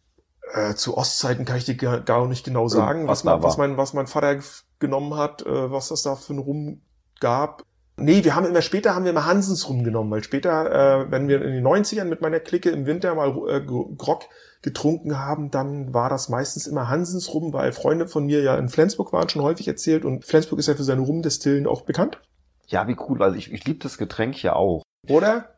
Äh, 0.53 0.75
zu 0.75 0.97
Ostzeiten 0.97 1.45
kann 1.45 1.57
ich 1.57 1.65
dir 1.65 1.75
gar, 1.75 2.27
nicht 2.27 2.45
genau 2.45 2.67
sagen, 2.67 2.99
Irgendwas 2.99 3.19
was, 3.19 3.23
mein, 3.25 3.41
da 3.41 3.43
was, 3.43 3.57
mein, 3.57 3.77
was 3.77 3.93
mein 3.93 4.07
Vater 4.07 4.39
genommen 4.79 5.15
hat, 5.15 5.45
äh, 5.45 5.71
was 5.71 5.89
das 5.89 6.03
da 6.03 6.15
für 6.15 6.33
ein 6.33 6.39
Rum 6.39 6.81
gab. 7.19 7.63
Nee, 7.99 8.23
wir 8.23 8.35
haben 8.35 8.45
immer 8.45 8.61
später 8.61 8.93
haben 8.93 9.05
wir 9.05 9.13
mal 9.13 9.25
Hansens 9.25 9.67
rumgenommen, 9.67 10.11
weil 10.11 10.23
später, 10.23 11.01
äh, 11.01 11.11
wenn 11.11 11.27
wir 11.27 11.41
in 11.41 11.51
den 11.51 11.65
90ern 11.65 12.05
mit 12.05 12.21
meiner 12.21 12.39
Clique 12.39 12.69
im 12.69 12.85
Winter 12.85 13.15
mal 13.15 13.29
äh, 13.49 13.61
Grog 13.61 14.25
getrunken 14.61 15.17
haben, 15.17 15.49
dann 15.49 15.95
war 15.95 16.09
das 16.09 16.29
meistens 16.29 16.67
immer 16.67 16.89
Hansens 16.89 17.33
rum, 17.33 17.53
weil 17.53 17.71
Freunde 17.71 18.07
von 18.07 18.27
mir 18.27 18.41
ja 18.43 18.55
in 18.55 18.69
Flensburg 18.69 19.13
waren, 19.13 19.29
schon 19.29 19.41
häufig 19.41 19.67
erzählt 19.67 20.05
und 20.05 20.25
Flensburg 20.25 20.59
ist 20.59 20.67
ja 20.67 20.75
für 20.75 20.83
seine 20.83 21.01
Rumdestillen 21.01 21.65
auch 21.65 21.81
bekannt. 21.81 22.19
Ja, 22.67 22.87
wie 22.87 22.97
cool. 23.07 23.21
Also 23.23 23.35
ich, 23.35 23.51
ich 23.51 23.65
liebe 23.65 23.79
das 23.79 23.97
Getränk 23.97 24.43
ja 24.43 24.55
auch. 24.55 24.83
Oder? 25.09 25.55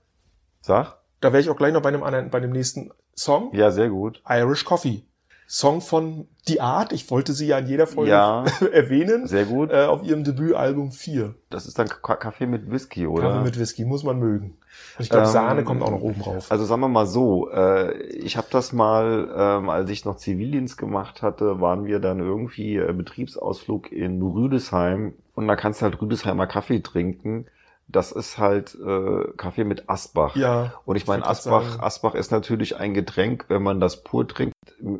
Sag? 0.61 0.97
Da 1.19 1.33
wäre 1.33 1.41
ich 1.41 1.49
auch 1.49 1.57
gleich 1.57 1.73
noch 1.73 1.81
bei 1.81 1.89
einem 1.89 2.03
anderen, 2.03 2.29
bei 2.29 2.39
dem 2.39 2.51
nächsten 2.51 2.91
Song. 3.15 3.53
Ja, 3.53 3.71
sehr 3.71 3.89
gut. 3.89 4.21
Irish 4.29 4.63
Coffee. 4.63 5.03
Song 5.51 5.81
von 5.81 6.27
Die 6.47 6.61
Art. 6.61 6.93
Ich 6.93 7.09
wollte 7.09 7.33
sie 7.33 7.47
ja 7.47 7.57
in 7.57 7.65
jeder 7.65 7.87
Folge 7.87 8.11
Ja. 8.11 8.43
erwähnen. 8.71 9.25
Sehr 9.25 9.45
gut. 9.45 9.71
Äh, 9.71 9.85
auf 9.85 10.03
ihrem 10.03 10.23
Debütalbum 10.23 10.91
4. 10.91 11.33
Das 11.49 11.65
ist 11.65 11.79
dann 11.79 11.87
Ka- 11.87 12.17
Kaffee 12.17 12.45
mit 12.45 12.69
Whisky, 12.69 13.07
oder? 13.07 13.23
Kaffee 13.29 13.43
mit 13.45 13.59
Whisky, 13.59 13.83
muss 13.83 14.03
man 14.03 14.19
mögen. 14.19 14.57
Und 14.97 15.03
ich 15.03 15.09
glaube, 15.09 15.25
Ähm, 15.25 15.31
Sahne 15.31 15.63
kommt 15.63 15.81
auch 15.81 15.89
noch 15.89 16.01
oben 16.01 16.21
drauf. 16.21 16.51
Also 16.51 16.65
sagen 16.65 16.81
wir 16.81 16.87
mal 16.87 17.07
so, 17.07 17.49
äh, 17.49 17.99
ich 18.03 18.37
habe 18.37 18.45
das 18.51 18.73
mal, 18.73 19.27
ähm, 19.35 19.69
als 19.69 19.89
ich 19.89 20.05
noch 20.05 20.17
Zivildienst 20.17 20.77
gemacht 20.77 21.23
hatte, 21.23 21.59
waren 21.59 21.85
wir 21.85 21.99
dann 21.99 22.19
irgendwie 22.19 22.75
äh, 22.77 22.93
Betriebsausflug 22.93 23.91
in 23.91 24.21
Rüdesheim 24.21 25.13
und 25.33 25.47
da 25.47 25.55
kannst 25.55 25.81
du 25.81 25.85
halt 25.85 25.99
Rüdesheimer 25.99 26.45
Kaffee 26.45 26.81
trinken. 26.81 27.47
Das 27.91 28.11
ist 28.11 28.37
halt 28.37 28.75
äh, 28.75 29.31
Kaffee 29.35 29.63
mit 29.63 29.89
Asbach. 29.89 30.35
ja. 30.35 30.73
Und 30.85 30.95
ich 30.95 31.07
meine, 31.07 31.25
Asbach, 31.25 31.63
sagen- 31.67 31.81
Asbach 31.83 32.13
ist 32.13 32.31
natürlich 32.31 32.77
ein 32.77 32.93
Getränk, 32.93 33.45
wenn 33.47 33.63
man 33.63 33.79
das 33.79 34.03
pur 34.03 34.27
trinkt. 34.27 34.53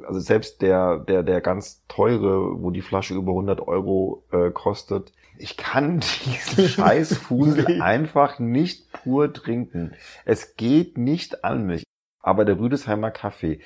Also 0.07 0.19
selbst 0.19 0.61
der, 0.63 0.97
der, 0.97 1.21
der 1.21 1.39
ganz 1.41 1.83
teure, 1.87 2.61
wo 2.63 2.71
die 2.71 2.81
Flasche 2.81 3.13
über 3.13 3.31
100 3.31 3.61
Euro 3.67 4.23
äh, 4.31 4.49
kostet. 4.49 5.11
Ich 5.37 5.55
kann 5.55 5.99
diesen 6.25 6.67
Scheißfusel 6.67 7.65
Nee. 7.67 7.79
einfach 7.81 8.39
nicht 8.39 8.91
pur 8.91 9.31
trinken. 9.31 9.93
Es 10.25 10.55
geht 10.55 10.97
nicht 10.97 11.43
an 11.45 11.65
mich. 11.67 11.83
Aber 12.21 12.43
der 12.43 12.59
Rüdesheimer 12.59 13.11
Kaffee. 13.11 13.61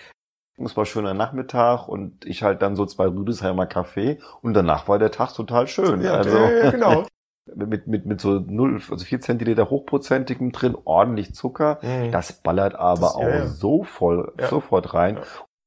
Es 0.58 0.76
war 0.78 0.86
schöner 0.86 1.14
Nachmittag 1.16 1.88
und 1.88 2.26
ich 2.26 2.44
halt 2.44 2.62
dann 2.62 2.76
so 2.76 2.86
zwei 2.86 3.08
Rüdesheimer 3.08 3.66
Kaffee 3.68 4.20
und 4.42 4.54
danach 4.54 4.88
war 4.88 5.00
der 5.00 5.10
Tag 5.12 5.34
total 5.34 5.66
schön. 5.68 6.02
Ja, 6.02 6.14
also 6.16 6.38
ja, 6.38 6.52
ja, 6.52 6.72
genau. 6.72 7.04
mit, 7.56 7.88
mit, 7.88 8.06
mit 8.06 8.22
so 8.22 8.40
null, 8.40 8.82
also 8.90 9.04
vier 9.06 9.20
Zentiliter 9.22 9.70
hochprozentigem 9.70 10.52
drin, 10.52 10.76
ordentlich 10.86 11.34
Zucker. 11.36 11.80
Mhm. 11.82 12.12
Das 12.12 12.32
ballert 12.34 12.76
aber 12.76 13.02
Das- 13.02 13.16
auch 13.16 13.22
ja. 13.28 13.48
so 13.48 13.84
voll, 13.84 14.32
Ja. 14.40 14.48
sofort 14.48 14.94
rein. 14.94 15.16
Ja. 15.16 15.22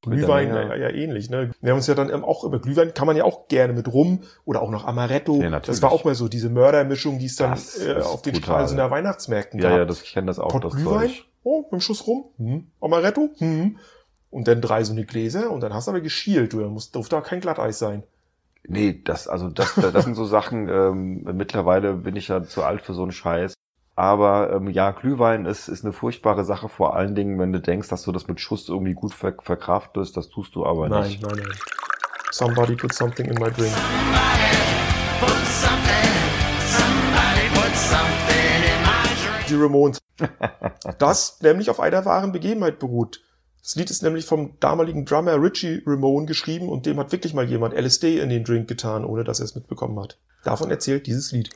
Der 0.05 0.13
Glühwein 0.15 0.49
ja, 0.49 0.75
ja 0.75 0.89
ähnlich. 0.89 1.29
Ne? 1.29 1.51
Wir 1.59 1.71
haben 1.71 1.77
uns 1.77 1.87
ja 1.87 1.95
dann 1.95 2.23
auch 2.23 2.43
über 2.43 2.59
Glühwein 2.59 2.93
kann 2.93 3.07
man 3.07 3.17
ja 3.17 3.25
auch 3.25 3.47
gerne 3.47 3.73
mit 3.73 3.91
Rum 3.91 4.21
oder 4.45 4.61
auch 4.61 4.69
noch 4.69 4.85
Amaretto. 4.85 5.41
Ja, 5.41 5.59
das 5.59 5.81
war 5.81 5.91
auch 5.91 6.05
mal 6.05 6.15
so 6.15 6.27
diese 6.29 6.49
Mördermischung, 6.49 7.19
die 7.19 7.25
es 7.25 7.35
dann 7.35 7.57
äh, 7.85 7.99
auf 8.01 8.21
den 8.21 8.33
brutal. 8.33 8.41
Stralsunder 8.43 8.89
Weihnachtsmärkten 8.91 9.59
Ja, 9.59 9.69
gab. 9.69 9.77
ja, 9.79 9.85
das, 9.85 10.03
ich 10.03 10.13
kenne 10.13 10.27
das 10.27 10.39
auch, 10.39 10.49
Pott 10.49 10.63
das 10.63 10.73
Glühwein, 10.75 11.09
Zeug. 11.09 11.25
oh, 11.43 11.61
mit 11.63 11.71
einem 11.73 11.81
Schuss 11.81 12.07
Rum, 12.07 12.25
hm. 12.37 12.67
Amaretto, 12.79 13.29
hm. 13.39 13.77
und 14.29 14.47
dann 14.47 14.61
drei 14.61 14.83
so 14.83 14.93
eine 14.93 15.03
Gläser 15.03 15.51
und 15.51 15.61
dann 15.61 15.73
hast 15.73 15.87
du 15.87 15.91
aber 15.91 15.99
geschielt, 16.01 16.53
du, 16.53 16.61
da 16.61 16.67
muss, 16.67 16.91
durfte 16.91 17.17
auch 17.17 17.23
kein 17.23 17.41
Glatteis 17.41 17.79
sein. 17.79 18.03
Nee, 18.67 19.01
das, 19.03 19.27
also 19.27 19.49
das, 19.49 19.75
das 19.75 20.03
sind 20.03 20.15
so 20.15 20.25
Sachen, 20.25 20.67
ähm, 20.67 21.23
mittlerweile 21.35 21.93
bin 21.93 22.15
ich 22.15 22.27
ja 22.27 22.43
zu 22.43 22.63
alt 22.63 22.81
für 22.81 22.93
so 22.93 23.01
einen 23.03 23.11
Scheiß. 23.13 23.53
Aber 23.95 24.53
ähm, 24.53 24.67
ja, 24.69 24.91
Glühwein 24.91 25.45
ist, 25.45 25.69
ist 25.69 25.83
eine 25.83 25.93
furchtbare 25.93 26.43
Sache, 26.45 26.69
vor 26.69 26.95
allen 26.95 27.15
Dingen, 27.15 27.39
wenn 27.39 27.51
du 27.51 27.59
denkst, 27.59 27.87
dass 27.87 28.03
du 28.03 28.11
das 28.11 28.27
mit 28.27 28.39
Schuss 28.39 28.69
irgendwie 28.69 28.93
gut 28.93 29.13
ver 29.13 29.33
verkraftest. 29.41 30.15
Das 30.15 30.29
tust 30.29 30.53
du 30.53 30.65
aber 30.65 30.87
Nein, 30.87 31.07
nicht. 31.07 31.21
nein, 31.23 31.35
nein. 31.37 31.57
Somebody 32.31 32.75
put 32.75 32.93
something 32.93 33.25
in 33.25 33.35
my 33.35 33.49
drink. 33.49 33.73
Die 39.49 39.55
Ramones. 39.55 39.99
Das 40.99 41.39
nämlich 41.41 41.69
auf 41.69 41.79
einer 41.79 42.03
wahren 42.05 42.31
Begebenheit 42.31 42.79
beruht. 42.79 43.21
Das 43.67 43.75
Lied 43.75 43.91
ist 43.91 44.01
nämlich 44.01 44.25
vom 44.25 44.57
damaligen 44.61 45.03
Drummer 45.03 45.41
Richie 45.41 45.83
Ramone 45.85 46.25
geschrieben 46.25 46.69
und 46.69 46.85
dem 46.85 46.97
hat 46.99 47.11
wirklich 47.11 47.33
mal 47.33 47.43
jemand 47.43 47.73
LSD 47.73 48.17
in 48.17 48.29
den 48.29 48.45
Drink 48.45 48.69
getan, 48.69 49.03
ohne 49.03 49.25
dass 49.25 49.39
er 49.39 49.43
es 49.43 49.55
mitbekommen 49.55 49.99
hat. 49.99 50.17
Davon 50.45 50.71
erzählt 50.71 51.05
dieses 51.05 51.33
Lied. 51.33 51.49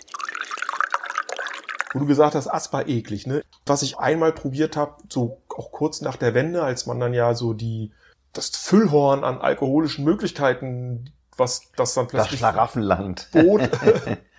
Wo 1.94 2.00
du 2.00 2.06
gesagt 2.06 2.36
hast, 2.36 2.50
Asper 2.50 2.90
eklig, 2.90 3.28
ne? 3.28 3.46
Was 3.66 3.82
ich 3.82 3.98
einmal 3.98 4.34
probiert 4.34 4.76
habe, 4.76 4.96
so 5.08 5.38
auch 5.48 5.72
kurz 5.72 6.02
nach 6.02 6.18
der 6.18 6.34
Wende, 6.34 6.64
als 6.64 6.86
man 6.86 7.00
dann 7.00 7.14
ja 7.14 7.34
so 7.34 7.54
die 7.54 7.94
das 8.34 8.50
Füllhorn 8.50 9.24
an 9.24 9.38
alkoholischen 9.40 10.04
Möglichkeiten, 10.04 11.14
was 11.38 11.72
das 11.78 11.94
dann 11.94 12.08
Das 12.08 12.12
plötzlich 12.12 12.40
Schlaraffenland. 12.40 13.30
bot, 13.32 13.62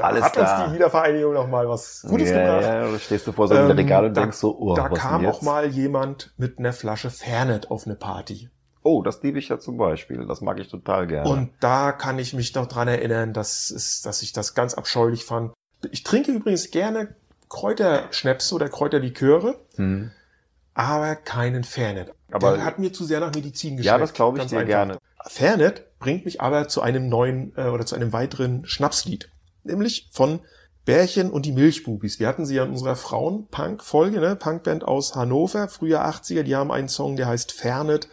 da 0.00 0.06
Alles 0.08 0.24
hat 0.24 0.32
klar. 0.34 0.60
uns 0.64 0.68
die 0.70 0.74
Wiedervereinigung 0.76 1.32
noch 1.34 1.46
mal 1.48 1.68
was 1.68 2.04
Gutes 2.08 2.30
ja, 2.30 2.36
gebracht. 2.38 2.62
ja, 2.62 2.90
da 2.92 2.98
stehst 2.98 3.26
du 3.26 3.32
vor 3.32 3.48
so 3.48 3.54
einem 3.54 3.70
Ähm, 3.70 3.76
Regal 3.76 4.04
und 4.06 4.16
da- 4.16 4.20
denkst 4.22 4.36
so, 4.38 4.56
oh, 4.58 4.74
da 4.74 4.88
kam 4.88 5.26
auch 5.26 5.42
mal 5.42 5.66
jemand 5.66 6.32
mit 6.36 6.58
einer 6.58 6.72
Flasche 6.72 7.10
Fernet 7.10 7.70
auf 7.70 7.86
eine 7.86 7.94
Party. 7.96 8.48
Oh, 8.82 9.02
das 9.02 9.22
liebe 9.22 9.38
ich 9.38 9.48
ja 9.50 9.58
zum 9.58 9.76
Beispiel. 9.76 10.26
Das 10.26 10.40
mag 10.40 10.58
ich 10.58 10.68
total 10.68 11.06
gerne. 11.06 11.28
Und 11.28 11.50
da 11.60 11.92
kann 11.92 12.18
ich 12.18 12.32
mich 12.32 12.54
noch 12.54 12.66
dran 12.66 12.88
erinnern, 12.88 13.32
dass, 13.34 13.70
es, 13.70 14.00
dass 14.02 14.22
ich 14.22 14.32
das 14.32 14.54
ganz 14.54 14.72
abscheulich 14.74 15.24
fand. 15.26 15.52
Ich 15.90 16.02
trinke 16.02 16.32
übrigens 16.32 16.70
gerne 16.70 17.14
Kräuterschnäpse 17.50 18.54
oder 18.54 18.68
Kräuterliköre, 18.68 19.56
hm. 19.76 20.10
aber 20.74 21.14
keinen 21.16 21.64
Fernet. 21.64 22.12
Aber- 22.32 22.54
Der 22.56 22.64
hat 22.64 22.78
mir 22.78 22.92
zu 22.92 23.04
sehr 23.04 23.20
nach 23.20 23.34
Medizin 23.34 23.76
geschmeckt. 23.76 23.86
Ja, 23.86 23.98
das 23.98 24.12
glaube 24.14 24.38
ich 24.38 24.46
dir 24.46 24.58
einfach. 24.60 24.66
gerne. 24.68 24.98
Fernet 25.26 25.98
bringt 25.98 26.24
mich 26.24 26.40
aber 26.40 26.68
zu 26.68 26.80
einem 26.80 27.08
neuen 27.08 27.52
äh, 27.56 27.64
oder 27.68 27.84
zu 27.84 27.94
einem 27.94 28.12
weiteren 28.14 28.64
Schnapslied. 28.64 29.30
Nämlich 29.64 30.08
von 30.10 30.40
Bärchen 30.84 31.30
und 31.30 31.46
die 31.46 31.52
Milchbubis. 31.52 32.18
Wir 32.18 32.26
hatten 32.26 32.46
sie 32.46 32.56
ja 32.56 32.64
in 32.64 32.70
unserer 32.70 32.96
Frauen-Punk-Folge, 32.96 34.20
ne? 34.20 34.34
Punkband 34.34 34.84
aus 34.84 35.14
Hannover, 35.14 35.68
früher 35.68 36.04
80er. 36.04 36.42
Die 36.42 36.56
haben 36.56 36.72
einen 36.72 36.88
Song, 36.88 37.16
der 37.16 37.28
heißt 37.28 37.52
Fernet. 37.52 38.08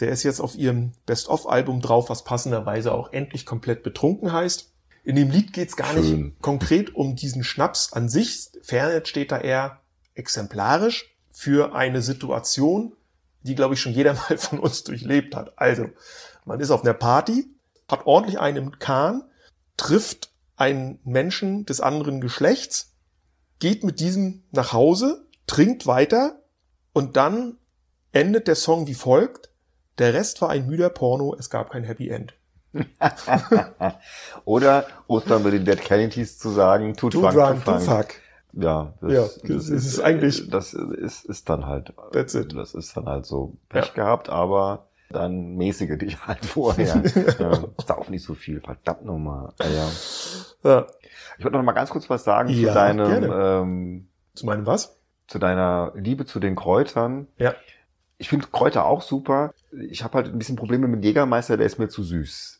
Der 0.00 0.08
ist 0.10 0.22
jetzt 0.22 0.40
auf 0.40 0.56
ihrem 0.56 0.92
Best-of-Album 1.06 1.82
drauf, 1.82 2.08
was 2.08 2.24
passenderweise 2.24 2.92
auch 2.92 3.12
endlich 3.12 3.44
komplett 3.44 3.82
betrunken 3.82 4.32
heißt. 4.32 4.70
In 5.04 5.16
dem 5.16 5.30
Lied 5.30 5.52
geht's 5.52 5.76
gar 5.76 5.92
Schön. 5.92 6.22
nicht 6.22 6.42
konkret 6.42 6.94
um 6.94 7.16
diesen 7.16 7.44
Schnaps 7.44 7.92
an 7.92 8.08
sich. 8.08 8.48
Fernet 8.62 9.08
steht 9.08 9.30
da 9.30 9.38
eher 9.38 9.80
exemplarisch 10.14 11.14
für 11.30 11.74
eine 11.74 12.02
Situation, 12.02 12.94
die, 13.42 13.54
glaube 13.54 13.74
ich, 13.74 13.80
schon 13.80 13.92
jeder 13.92 14.14
mal 14.28 14.38
von 14.38 14.58
uns 14.58 14.84
durchlebt 14.84 15.36
hat. 15.36 15.52
Also, 15.56 15.90
man 16.44 16.60
ist 16.60 16.70
auf 16.70 16.82
einer 16.82 16.94
Party, 16.94 17.46
hat 17.88 18.06
ordentlich 18.06 18.40
einen 18.40 18.56
im 18.56 18.78
Kahn, 18.78 19.22
trifft 19.76 20.29
einen 20.60 20.98
Menschen 21.04 21.64
des 21.66 21.80
anderen 21.80 22.20
Geschlechts, 22.20 22.94
geht 23.58 23.82
mit 23.84 24.00
diesem 24.00 24.42
nach 24.52 24.72
Hause, 24.72 25.26
trinkt 25.46 25.86
weiter 25.86 26.40
und 26.92 27.16
dann 27.16 27.56
endet 28.12 28.46
der 28.48 28.54
Song 28.54 28.86
wie 28.86 28.94
folgt. 28.94 29.50
Der 29.98 30.14
Rest 30.14 30.40
war 30.40 30.50
ein 30.50 30.66
müder 30.66 30.88
Porno, 30.90 31.34
es 31.38 31.50
gab 31.50 31.70
kein 31.70 31.84
Happy 31.84 32.08
End. 32.08 32.34
Oder, 34.44 34.86
um 35.06 35.22
dann 35.26 35.42
mit 35.42 35.52
den 35.52 35.64
Dead 35.64 35.80
Kennedys 35.80 36.38
zu 36.38 36.50
sagen, 36.50 36.94
tut 36.96 37.14
Funk, 37.14 37.32
drunk, 37.34 37.64
tut 37.64 37.82
Funk. 37.82 38.14
Ja, 38.52 38.94
das, 39.00 39.12
Ja, 39.12 39.28
das 39.56 39.68
ist 39.68 40.00
eigentlich- 40.00 40.48
Das 40.50 40.72
ist, 40.74 41.24
ist 41.24 41.48
dann 41.48 41.66
halt. 41.66 41.92
That's 42.12 42.34
it. 42.34 42.52
Das 42.54 42.74
ist 42.74 42.96
dann 42.96 43.06
halt 43.06 43.26
so 43.26 43.56
Pech 43.68 43.86
Ja. 43.88 43.92
gehabt, 43.94 44.28
aber 44.28 44.88
dann 45.10 45.56
mäßige 45.56 45.98
dich 45.98 46.18
halt 46.26 46.44
vorher. 46.44 47.02
ja, 47.38 47.58
sauf 47.86 48.08
nicht 48.10 48.24
so 48.24 48.34
viel, 48.34 48.60
verdammt 48.60 49.04
nochmal. 49.04 49.52
Ja, 49.60 49.66
ja. 49.66 49.88
Ja. 50.70 50.86
Ich 51.38 51.44
wollte 51.44 51.56
noch 51.56 51.64
mal 51.64 51.72
ganz 51.72 51.90
kurz 51.90 52.08
was 52.10 52.24
sagen 52.24 52.48
Ja, 52.50 52.68
zu 52.68 52.74
deinem, 52.74 53.08
gerne. 53.08 53.60
ähm, 53.62 54.08
Zu 54.34 54.46
meinem 54.46 54.66
was? 54.66 54.96
zu 55.26 55.38
deiner 55.38 55.92
Liebe 55.94 56.26
zu 56.26 56.40
den 56.40 56.56
Kräutern. 56.56 57.28
Ja. 57.38 57.54
Ich 58.18 58.28
finde 58.28 58.48
Kräuter 58.48 58.84
auch 58.84 59.00
super. 59.00 59.54
Ich 59.88 60.02
habe 60.02 60.14
halt 60.14 60.26
ein 60.26 60.38
bisschen 60.38 60.56
Probleme 60.56 60.88
mit 60.88 61.04
Jägermeister, 61.04 61.56
der 61.56 61.66
ist 61.66 61.78
mir 61.78 61.88
zu 61.88 62.02
süß. 62.02 62.58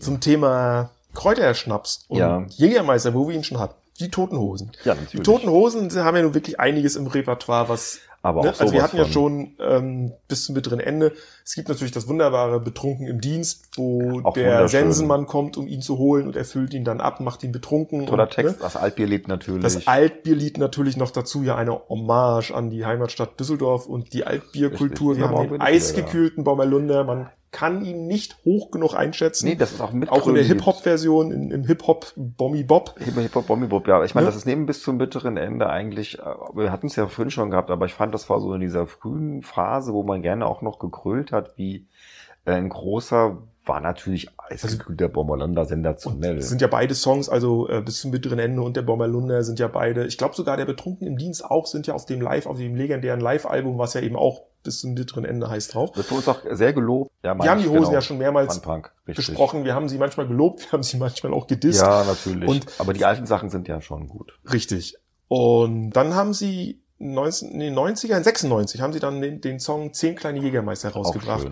Zum 0.00 0.20
Thema 0.20 0.90
Kräuterschnaps 1.14 2.06
und 2.08 2.18
Ja. 2.18 2.44
Jägermeister, 2.48 3.14
wo 3.14 3.28
wir 3.28 3.36
ihn 3.36 3.44
schon 3.44 3.58
hatten. 3.60 3.74
Die 4.00 4.10
Toten 4.10 4.36
Hosen. 4.36 4.72
Ja, 4.84 4.94
Die 4.94 5.00
natürlich. 5.02 5.24
Toten 5.26 5.48
Hosen 5.48 5.92
haben 6.04 6.16
ja 6.16 6.22
nun 6.22 6.34
wirklich 6.34 6.58
einiges 6.60 6.96
im 6.96 7.06
Repertoire, 7.06 7.68
was 7.68 8.00
aber 8.28 8.40
auch 8.40 8.44
Ne? 8.44 8.54
Also 8.58 8.72
wir 8.72 8.82
hatten 8.82 8.96
ja 8.96 9.04
schon 9.06 9.56
ähm, 9.60 10.12
bis 10.28 10.44
zum 10.44 10.54
bitteren 10.54 10.80
Ende. 10.80 11.12
Es 11.44 11.54
gibt 11.54 11.68
natürlich 11.68 11.92
das 11.92 12.08
wunderbare 12.08 12.60
Betrunken 12.60 13.06
im 13.06 13.20
Dienst, 13.20 13.68
wo 13.76 14.20
Auch 14.24 14.34
der. 14.34 14.68
Sensenmann 14.68 15.26
kommt, 15.26 15.56
um 15.56 15.66
ihn 15.66 15.80
zu 15.82 15.98
holen 15.98 16.26
und 16.26 16.36
er 16.36 16.44
füllt 16.44 16.74
ihn 16.74 16.84
dann 16.84 17.00
ab, 17.00 17.20
macht 17.20 17.42
ihn 17.42 17.52
betrunken. 17.52 18.06
Toller 18.06 18.24
und, 18.24 18.30
Text, 18.30 18.56
Ne? 18.56 18.62
das 18.62 18.76
Altbierlied 18.76 19.28
natürlich. 19.28 19.62
Das 19.62 19.86
Altbierlied 19.86 20.58
natürlich 20.58 20.96
noch 20.96 21.10
dazu 21.10 21.42
ja 21.42 21.56
eine 21.56 21.80
Hommage 21.88 22.52
an 22.52 22.70
die 22.70 22.84
Heimatstadt 22.84 23.38
Düsseldorf 23.40 23.86
und 23.86 24.12
die 24.12 24.24
Altbierkultur. 24.24 25.16
Wir 25.16 25.24
Ja, 25.24 25.30
haben 25.30 25.48
den 25.48 25.60
eisgekühlten 25.60 26.44
Baumerlunder. 26.44 27.04
Man 27.04 27.30
kann 27.50 27.84
ihn 27.84 28.06
nicht 28.06 28.36
hoch 28.44 28.70
genug 28.70 28.94
einschätzen. 28.94 29.46
nee, 29.46 29.54
das 29.54 29.72
ist 29.72 29.80
auch 29.80 29.92
mit 29.92 30.10
auch 30.10 30.26
in 30.26 30.34
der. 30.34 30.44
Hip-Hop-Version, 30.44 31.50
im 31.50 31.64
Hip-Hop 31.64 32.12
Bommi 32.16 32.62
Bob. 32.62 32.94
Hip 32.98 33.14
Hip 33.14 33.34
Hop 33.34 33.46
Bombi 33.46 33.66
Bob, 33.66 33.88
ja. 33.88 34.04
Ich 34.04 34.14
meine, 34.14 34.26
Ne? 34.26 34.30
das 34.30 34.36
ist 34.36 34.46
neben 34.46 34.66
bis 34.66 34.82
zum 34.82 34.98
bitteren 34.98 35.36
Ende 35.36 35.68
eigentlich, 35.70 36.18
äh, 36.18 36.22
wir 36.54 36.70
hatten 36.70 36.88
es 36.88 36.96
ja 36.96 37.06
vorhin 37.06 37.30
schon 37.30 37.50
gehabt, 37.50 37.70
aber 37.70 37.86
ich 37.86 37.94
fand, 37.94 38.12
das 38.12 38.28
war 38.28 38.40
so 38.40 38.52
in 38.54 38.60
dieser 38.60 38.86
frühen 38.86 39.42
Phase, 39.42 39.92
wo 39.92 40.02
man 40.02 40.22
gerne 40.22 40.46
auch 40.46 40.60
noch 40.62 40.78
gekrölt 40.78 41.32
hat, 41.32 41.56
wie 41.56 41.86
äh, 42.44 42.52
ein 42.52 42.68
großer 42.68 43.38
war 43.64 43.80
natürlich 43.80 44.28
eisgekühlter 44.38 45.08
Bommerlander 45.08 45.66
sensationell. 45.66 46.38
Es 46.38 46.48
sind 46.48 46.62
ja 46.62 46.68
beide 46.68 46.94
Songs, 46.94 47.28
also 47.28 47.68
äh, 47.68 47.82
bis 47.82 48.00
zum 48.00 48.10
bitteren 48.10 48.38
Ende 48.38 48.62
und 48.62 48.76
der 48.76 48.82
Bommerlunder 48.82 49.42
sind 49.42 49.58
ja 49.58 49.68
beide, 49.68 50.06
ich 50.06 50.16
glaube 50.16 50.34
sogar 50.34 50.56
der 50.56 50.64
Betrunken 50.64 51.06
im 51.06 51.18
Dienst 51.18 51.44
auch, 51.44 51.66
sind 51.66 51.86
ja 51.86 51.92
auf 51.94 52.06
dem 52.06 52.22
Live, 52.22 52.46
auf 52.46 52.56
dem 52.56 52.74
legendären 52.74 53.20
Live-Album, 53.20 53.76
was 53.78 53.92
ja 53.92 54.00
eben 54.00 54.16
auch 54.16 54.42
bis 54.68 54.80
zum 54.80 54.94
bitteren 54.94 55.24
Ende 55.24 55.48
heißt 55.48 55.72
drauf. 55.72 55.96
Wird 55.96 56.06
für 56.06 56.14
uns 56.16 56.28
auch 56.28 56.40
sehr 56.50 56.74
gelobt. 56.74 57.10
Ja, 57.22 57.34
Wir 57.34 57.50
haben 57.50 57.62
die 57.62 57.68
Hosen 57.68 57.80
genau. 57.84 57.92
ja 57.94 58.00
schon 58.02 58.18
mehrmals 58.18 58.60
besprochen, 59.06 59.64
wir 59.64 59.74
haben 59.74 59.88
sie 59.88 59.96
manchmal 59.96 60.28
gelobt, 60.28 60.60
wir 60.60 60.72
haben 60.72 60.82
sie 60.82 60.98
manchmal 60.98 61.32
auch 61.32 61.46
gedisst. 61.46 61.80
Ja, 61.80 62.04
natürlich. 62.04 62.48
Und- 62.48 62.66
aber 62.78 62.92
die 62.92 63.04
alten 63.06 63.26
Sachen 63.26 63.48
sind 63.48 63.66
ja 63.66 63.80
schon 63.80 64.08
gut. 64.08 64.38
Richtig. 64.52 64.96
Und 65.28 65.90
dann 65.92 66.14
haben 66.14 66.34
sie 66.34 66.82
19, 66.98 67.50
in 67.52 67.60
den 67.60 67.74
90ern, 67.74 68.22
96 68.22 68.80
haben 68.82 68.92
sie 68.92 69.00
dann 69.00 69.20
den, 69.22 69.40
den 69.40 69.58
Song 69.60 69.94
Zehn 69.94 70.14
kleine 70.16 70.40
Jägermeister 70.40 70.90
rausgebracht. 70.90 71.48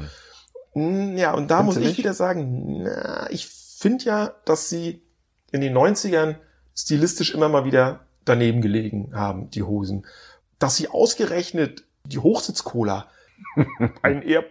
Mm, 0.75 1.17
Ja, 1.17 1.33
und 1.35 1.51
da 1.51 1.59
Findest 1.59 1.65
muss 1.65 1.77
ich 1.85 1.89
nicht? 1.91 1.99
wieder 1.99 2.13
sagen, 2.15 2.83
na, 2.83 3.29
ich 3.31 3.47
finde 3.47 4.05
ja, 4.05 4.33
dass 4.45 4.69
sie 4.69 5.03
in 5.53 5.61
den 5.63 5.73
90ern 5.77 6.37
stilistisch 6.75 7.33
immer 7.35 7.49
mal 7.49 7.65
wieder 7.65 8.01
daneben 8.27 8.61
gelegen 8.61 9.13
haben, 9.15 9.49
die 9.51 9.63
Hosen. 9.63 10.05
Dass 10.59 10.77
sie 10.77 10.89
ausgerechnet 10.89 11.85
die 12.07 12.19
Hochsitzcola, 12.19 13.09
einen 14.03 14.23
eher 14.23 14.45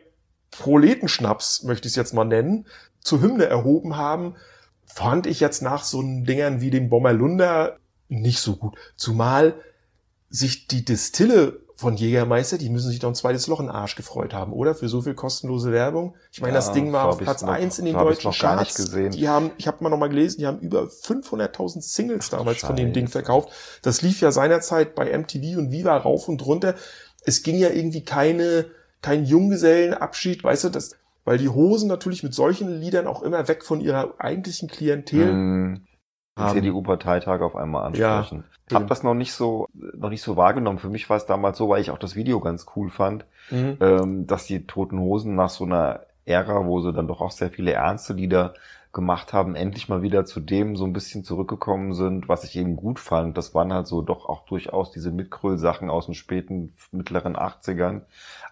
Proletenschnaps, 0.51 1.63
möchte 1.63 1.87
ich 1.87 1.91
es 1.93 1.95
jetzt 1.95 2.13
mal 2.13 2.25
nennen, 2.25 2.65
zur 3.01 3.21
Hymne 3.21 3.45
erhoben 3.45 3.97
haben, 3.97 4.35
fand 4.85 5.27
ich 5.27 5.39
jetzt 5.39 5.61
nach 5.61 5.83
so 5.83 6.01
Dingern 6.01 6.61
wie 6.61 6.69
dem 6.69 6.89
Bommerlunder 6.89 7.77
nicht 8.07 8.39
so 8.39 8.55
gut. 8.55 8.77
Zumal 8.95 9.55
sich 10.29 10.67
die 10.67 10.85
Distille 10.85 11.59
von 11.77 11.97
Jägermeister, 11.97 12.57
die 12.57 12.69
müssen 12.69 12.89
sich 12.89 12.99
doch 12.99 13.09
ein 13.09 13.15
zweites 13.15 13.47
Loch 13.47 13.59
in 13.59 13.65
den 13.65 13.75
Arsch 13.75 13.95
gefreut 13.97 14.33
haben, 14.33 14.53
oder? 14.53 14.75
Für 14.75 14.87
so 14.87 15.01
viel 15.01 15.13
kostenlose 15.13 15.73
Werbung. 15.73 16.15
Ich 16.31 16.39
meine, 16.39 16.53
das 16.53 16.67
Ja, 16.67 16.73
Ding 16.73 16.93
war 16.93 17.09
auf 17.09 17.17
Platz 17.17 17.41
noch- 17.41 17.49
eins 17.49 17.79
in 17.79 17.85
den 17.85 17.95
deutschen 17.95 18.31
Charts. 18.31 18.75
gesehen. 18.75 19.11
Die 19.11 19.27
haben, 19.27 19.51
ich 19.57 19.67
habe 19.67 19.83
mal 19.83 19.89
noch 19.89 19.97
mal 19.97 20.07
gelesen, 20.07 20.37
die 20.39 20.47
haben 20.47 20.59
über 20.59 20.83
500.000 20.87 21.81
Singles 21.81 22.29
damals 22.29 22.59
von 22.61 22.77
dem 22.77 22.87
Scheiße. 22.87 22.93
Ding 22.93 23.07
verkauft. 23.09 23.49
Das 23.81 24.01
lief 24.01 24.21
ja 24.21 24.31
seinerzeit 24.31 24.95
bei 24.95 25.11
MTV 25.17 25.57
und 25.59 25.71
Viva 25.71 25.97
rauf 25.97 26.29
und 26.29 26.45
runter. 26.45 26.75
Es 27.25 27.43
ging 27.43 27.57
ja 27.57 27.69
irgendwie 27.69 28.03
keine, 28.03 28.65
kein 29.01 29.25
Junggesellenabschied, 29.25 30.43
weißt 30.43 30.65
du, 30.65 30.69
das, 30.69 30.95
weil 31.23 31.37
die 31.37 31.49
Hosen 31.49 31.87
natürlich 31.87 32.23
mit 32.23 32.33
solchen 32.33 32.79
Liedern 32.79 33.07
auch 33.07 33.23
immer 33.23 33.47
weg 33.47 33.63
von 33.63 33.81
ihrer 33.81 34.13
eigentlichen 34.19 34.69
Klientel 34.69 35.25
Hm, 35.27 35.81
die 36.37 36.41
haben. 36.41 36.59
CDU-Parteitage 36.59 37.43
auf 37.45 37.55
einmal 37.55 37.93
Ja, 37.95 38.23
ansprechen. 38.23 38.43
schön. 38.69 38.75
Hab 38.75 38.87
das 38.87 39.03
noch 39.03 39.13
nicht 39.13 39.33
so, 39.33 39.67
noch 39.73 40.09
nicht 40.09 40.21
so 40.21 40.35
wahrgenommen. 40.37 40.79
Für 40.79 40.89
mich 40.89 41.09
war 41.09 41.17
es 41.17 41.25
damals 41.25 41.57
so, 41.57 41.69
weil 41.69 41.81
ich 41.81 41.91
auch 41.91 41.99
das 41.99 42.15
Video 42.15 42.39
ganz 42.39 42.65
cool 42.75 42.89
fand, 42.89 43.25
Mhm. 43.51 43.77
ähm, 43.79 44.27
dass 44.27 44.45
die 44.45 44.65
Toten 44.65 44.99
Hosen 44.99 45.35
nach 45.35 45.49
so 45.49 45.65
einer 45.65 46.01
Ära, 46.25 46.65
wo 46.65 46.81
sie 46.81 46.91
dann 46.93 47.07
doch 47.07 47.21
auch 47.21 47.31
sehr 47.31 47.51
viele 47.51 47.73
ernste 47.73 48.13
Lieder 48.13 48.55
gemacht 48.95 49.33
haben, 49.33 49.55
endlich 49.55 49.87
mal 49.89 50.01
wieder 50.01 50.25
zu 50.25 50.39
dem 50.39 50.75
so 50.75 50.85
ein 50.85 50.93
bisschen 50.93 51.23
zurückgekommen 51.23 51.93
sind, 51.93 52.27
was 52.27 52.43
ich 52.43 52.55
eben 52.55 52.75
gut 52.75 52.99
fand. 52.99 53.37
Das 53.37 53.53
waren 53.53 53.71
halt 53.71 53.85
so 53.85 54.01
doch 54.01 54.27
auch 54.27 54.45
durchaus 54.45 54.89
diese 54.91 55.11
Mitgröl-Sachen 55.11 55.91
aus 55.91 56.07
den 56.07 56.15
späten, 56.15 56.73
mittleren 56.91 57.35
80ern. 57.35 58.01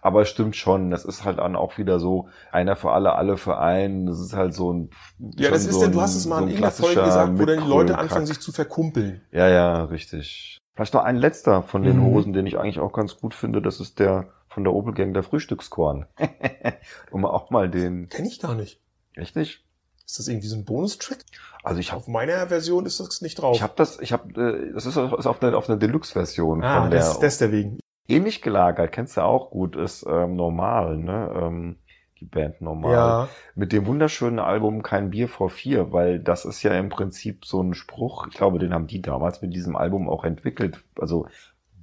Aber 0.01 0.21
es 0.21 0.29
stimmt 0.29 0.55
schon, 0.55 0.91
das 0.91 1.05
ist 1.05 1.23
halt 1.23 1.39
dann 1.39 1.55
auch 1.55 1.79
wieder 1.79 1.99
so 1.99 2.27
einer 2.51 2.75
für 2.75 2.91
alle, 2.91 3.15
alle 3.15 3.37
für 3.37 3.57
einen. 3.57 4.05
Das 4.05 4.19
ist 4.19 4.35
halt 4.35 4.53
so 4.53 4.71
ein 4.71 4.89
Ja, 5.37 5.49
das 5.49 5.65
ist 5.65 5.73
so 5.73 5.81
denn, 5.81 5.93
du 5.93 6.01
hast 6.01 6.15
es 6.15 6.27
mal 6.27 6.37
so 6.39 6.43
in 6.43 6.49
ein 6.49 6.51
irgendeiner 6.51 6.71
Folge 6.75 7.01
gesagt, 7.01 7.39
wo 7.39 7.45
dann 7.45 7.63
die 7.63 7.67
Leute 7.69 7.97
anfangen, 7.97 8.27
sich 8.27 8.39
zu 8.39 8.51
verkumpeln. 8.51 9.21
Ja, 9.31 9.47
ja, 9.47 9.85
richtig. 9.85 10.59
Vielleicht 10.75 10.93
noch 10.93 11.03
ein 11.03 11.15
letzter 11.15 11.63
von 11.63 11.83
den 11.83 11.97
Mhm. 11.97 12.03
Hosen, 12.03 12.33
den 12.33 12.47
ich 12.47 12.57
eigentlich 12.59 12.79
auch 12.79 12.91
ganz 12.93 13.17
gut 13.17 13.33
finde. 13.33 13.61
Das 13.61 13.79
ist 13.79 13.99
der 13.99 14.27
von 14.49 14.63
der 14.63 14.73
Opel 14.73 14.93
Gang, 14.93 15.13
der 15.13 15.23
Frühstückskorn. 15.23 16.05
um 17.11 17.25
auch 17.25 17.49
mal 17.49 17.69
den, 17.69 18.09
Kenn 18.09 18.25
ich 18.25 18.39
gar 18.39 18.55
nicht. 18.55 18.79
richtig? 19.17 19.63
Ist 20.05 20.19
das 20.19 20.27
irgendwie 20.27 20.47
so 20.47 20.55
ein 20.57 20.65
Bonustrack? 20.65 21.19
Also 21.63 21.79
ich 21.79 21.91
habe 21.91 22.01
Auf 22.01 22.07
meiner 22.07 22.47
Version 22.47 22.85
ist 22.85 22.99
das 22.99 23.21
nicht 23.21 23.35
drauf. 23.41 23.55
ich 23.55 23.63
hab 23.63 23.75
das, 23.77 23.99
ich 23.99 24.11
habe, 24.11 24.29
äh, 24.39 24.73
das 24.73 24.85
ist, 24.85 24.97
ist 24.97 25.25
auf 25.25 25.41
einer 25.41 25.57
auf 25.57 25.69
einer 25.69 25.77
Deluxe-Version 25.77 26.63
ah, 26.63 26.81
von 26.81 26.91
der 26.91 26.99
das, 26.99 27.19
das 27.19 27.37
deswegen. 27.37 27.79
ähnlich 28.07 28.41
gelagert. 28.41 28.91
Kennst 28.91 29.17
du 29.17 29.21
auch 29.21 29.49
gut? 29.49 29.75
Ist 29.75 30.05
ähm, 30.07 30.35
normal, 30.35 30.97
ne? 30.97 31.31
Ähm, 31.35 31.77
die 32.19 32.25
Band 32.25 32.61
normal. 32.61 32.93
Ja. 32.93 33.29
mit 33.55 33.71
dem 33.71 33.85
wunderschönen 33.85 34.39
Album 34.39 34.81
Kein 34.81 35.09
Bier 35.09 35.27
vor 35.27 35.49
vier, 35.49 35.91
weil 35.91 36.19
das 36.19 36.45
ist 36.45 36.63
ja 36.63 36.73
im 36.73 36.89
Prinzip 36.89 37.45
so 37.45 37.61
ein 37.61 37.73
Spruch. 37.73 38.27
Ich 38.27 38.35
glaube, 38.35 38.59
den 38.59 38.73
haben 38.73 38.87
die 38.87 39.01
damals 39.01 39.41
mit 39.41 39.53
diesem 39.53 39.75
Album 39.75 40.09
auch 40.09 40.23
entwickelt. 40.23 40.83
Also 40.97 41.27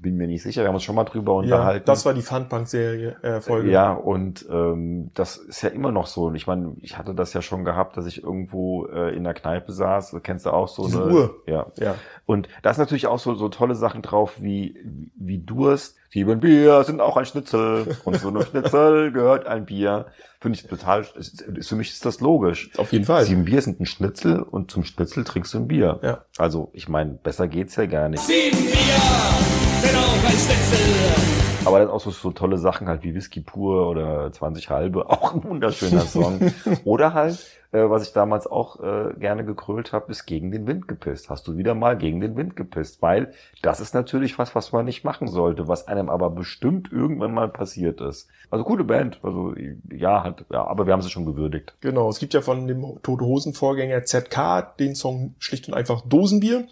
bin 0.01 0.17
mir 0.17 0.27
nicht 0.27 0.43
sicher, 0.43 0.63
wir 0.63 0.69
haben 0.69 0.75
uns 0.75 0.85
schon 0.85 0.95
mal 0.95 1.05
drüber 1.05 1.33
ja, 1.33 1.39
unterhalten. 1.39 1.85
das 1.87 2.05
war 2.07 2.15
die 2.15 2.23
Funpunk-Serie, 2.23 3.17
äh, 3.23 3.41
Folge. 3.41 3.71
Ja, 3.71 3.93
und 3.93 4.47
ähm, 4.51 5.11
das 5.15 5.37
ist 5.37 5.63
ja 5.63 5.69
immer 5.69 5.93
noch 5.93 6.07
so. 6.07 6.25
Und 6.25 6.35
ich 6.35 6.47
meine, 6.47 6.75
ich 6.81 6.97
hatte 6.97 7.15
das 7.15 7.33
ja 7.33 7.43
schon 7.43 7.65
gehabt, 7.65 7.97
dass 7.97 8.07
ich 8.07 8.23
irgendwo 8.23 8.87
äh, 8.87 9.15
in 9.15 9.25
der 9.25 9.35
Kneipe 9.35 9.73
saß. 9.73 10.17
Kennst 10.23 10.47
du 10.47 10.51
auch 10.51 10.69
so 10.69 10.87
Diese 10.87 11.05
eine 11.05 11.13
Uhr. 11.13 11.37
Ja. 11.47 11.67
Ja. 11.79 11.95
Und 12.27 12.49
da 12.63 12.71
ist 12.71 12.79
natürlich 12.79 13.07
auch 13.07 13.19
so, 13.19 13.35
so 13.35 13.49
tolle 13.49 13.75
Sachen 13.75 14.03
drauf 14.03 14.35
wie, 14.39 14.77
wie 15.17 15.39
Durst. 15.39 15.97
Sieben 16.09 16.41
Bier 16.41 16.83
sind 16.85 17.01
auch 17.01 17.17
ein 17.17 17.25
Schnitzel. 17.25 17.97
Und 18.05 18.17
so 18.17 18.29
einem 18.29 18.43
Schnitzel 18.43 19.13
gehört 19.13 19.47
ein 19.47 19.67
Bier. 19.67 20.07
Finde 20.41 20.59
ich 20.59 20.67
total, 20.67 21.07
ist, 21.17 21.43
ist, 21.43 21.69
für 21.69 21.77
mich 21.77 21.91
ist 21.91 22.05
das 22.07 22.21
logisch. 22.21 22.71
Auf 22.79 22.93
jeden 22.93 23.05
Fall. 23.05 23.25
Sieben 23.25 23.45
Bier 23.45 23.61
sind 23.61 23.79
ein 23.81 23.87
Schnitzel 23.87 24.41
und 24.41 24.71
zum 24.71 24.85
Schnitzel 24.85 25.25
trinkst 25.25 25.53
du 25.53 25.59
ein 25.59 25.69
Bier. 25.69 26.01
Ja. 26.03 26.25
Also, 26.39 26.71
ich 26.73 26.89
meine, 26.89 27.13
besser 27.13 27.47
geht's 27.47 27.77
ja 27.77 27.87
gar 27.87 28.09
nicht. 28.09 28.23
Sieben 28.23 28.57
Bier 28.57 29.60
sind. 29.81 31.67
Aber 31.67 31.79
dann 31.79 31.89
auch 31.89 32.01
so, 32.01 32.11
so 32.11 32.31
tolle 32.31 32.57
Sachen 32.57 32.89
halt 32.89 33.03
wie 33.03 33.15
Whisky 33.15 33.41
pur 33.41 33.89
oder 33.89 34.33
20 34.33 34.71
halbe, 34.71 35.09
auch 35.11 35.35
ein 35.35 35.45
wunderschöner 35.45 36.01
Song. 36.01 36.53
oder 36.85 37.13
halt, 37.13 37.39
äh, 37.73 37.89
was 37.89 38.03
ich 38.03 38.13
damals 38.13 38.47
auch 38.47 38.81
äh, 38.81 39.13
gerne 39.19 39.45
gekrölt 39.45 39.93
habe, 39.93 40.11
ist 40.11 40.25
gegen 40.25 40.51
den 40.51 40.67
Wind 40.67 40.89
gepisst. 40.89 41.29
Hast 41.29 41.47
du 41.47 41.59
wieder 41.59 41.75
mal 41.75 41.99
gegen 41.99 42.21
den 42.21 42.37
Wind 42.37 42.57
gepisst? 42.57 43.03
Weil 43.03 43.35
das 43.63 43.81
ist 43.81 43.93
natürlich 43.93 44.39
was, 44.39 44.55
was 44.55 44.73
man 44.73 44.87
nicht 44.87 45.05
machen 45.05 45.29
sollte, 45.29 45.69
was 45.69 45.87
einem 45.87 46.09
aber 46.09 46.31
bestimmt 46.31 46.91
irgendwann 46.91 47.35
mal 47.35 47.49
passiert 47.49 48.01
ist. 48.01 48.29
Also 48.51 48.65
coole 48.65 48.85
Band, 48.85 49.21
also 49.23 49.55
ja, 49.93 50.23
halt, 50.25 50.47
ja, 50.51 50.67
aber 50.67 50.87
wir 50.87 50.95
haben 50.95 51.03
sie 51.03 51.11
schon 51.11 51.27
gewürdigt. 51.27 51.75
Genau, 51.83 52.09
es 52.09 52.19
gibt 52.19 52.33
ja 52.33 52.41
von 52.41 52.67
dem 52.67 52.99
Tote 53.03 53.25
Hosen 53.25 53.53
Vorgänger 53.53 54.05
ZK 54.05 54.77
den 54.79 54.95
Song 54.95 55.35
schlicht 55.39 55.69
und 55.69 55.75
einfach 55.75 56.01
Dosenbier, 56.01 56.67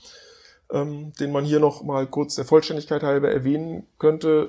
ähm, 0.72 1.12
den 1.18 1.32
man 1.32 1.44
hier 1.44 1.60
noch 1.60 1.82
mal 1.82 2.06
kurz 2.06 2.34
der 2.34 2.44
Vollständigkeit 2.44 3.02
halber 3.02 3.30
erwähnen 3.30 3.86
könnte. 3.98 4.48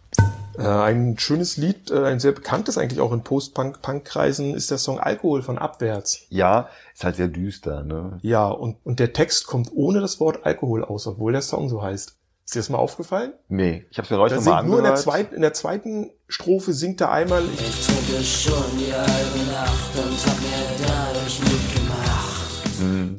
Äh, 0.57 0.63
ein 0.67 1.17
schönes 1.17 1.57
Lied, 1.57 1.89
äh, 1.91 2.03
ein 2.03 2.19
sehr 2.19 2.33
bekanntes 2.33 2.77
eigentlich 2.77 2.99
auch 2.99 3.13
in 3.13 3.23
Post-Punk-Kreisen 3.23 4.53
ist 4.55 4.71
der 4.71 4.77
Song 4.77 4.99
Alkohol 4.99 5.41
von 5.41 5.57
Abwärts. 5.57 6.25
Ja, 6.29 6.69
ist 6.93 7.03
halt 7.03 7.15
sehr 7.15 7.27
düster, 7.29 7.83
ne? 7.83 8.17
Ja, 8.21 8.47
und, 8.49 8.77
und 8.83 8.99
der 8.99 9.13
Text 9.13 9.47
kommt 9.47 9.69
ohne 9.73 10.01
das 10.01 10.19
Wort 10.19 10.45
Alkohol 10.45 10.83
aus, 10.83 11.07
obwohl 11.07 11.31
der 11.31 11.41
Song 11.41 11.69
so 11.69 11.81
heißt. 11.81 12.15
Ist 12.45 12.55
dir 12.55 12.59
das 12.59 12.69
mal 12.69 12.79
aufgefallen? 12.79 13.33
Nee, 13.47 13.85
ich 13.91 13.99
hab's 13.99 14.09
mir 14.09 14.17
neulich 14.17 14.33
nochmal 14.33 14.61
singt 14.61 14.69
nur 14.71 14.79
in 14.79 14.83
der, 14.83 14.93
angehört. 14.93 15.03
zweiten, 15.03 15.35
in 15.35 15.41
der 15.43 15.53
zweiten 15.53 16.09
Strophe 16.27 16.73
singt 16.73 16.99
er 16.99 17.11
einmal, 17.11 17.43
ich, 17.45 17.59
Ich 17.61 17.85
trinke 17.85 18.23
schon 18.23 18.77
die 18.79 18.91
halbe 18.91 19.51
Nacht 19.51 19.95
und 19.95 20.25
hab 20.25 20.38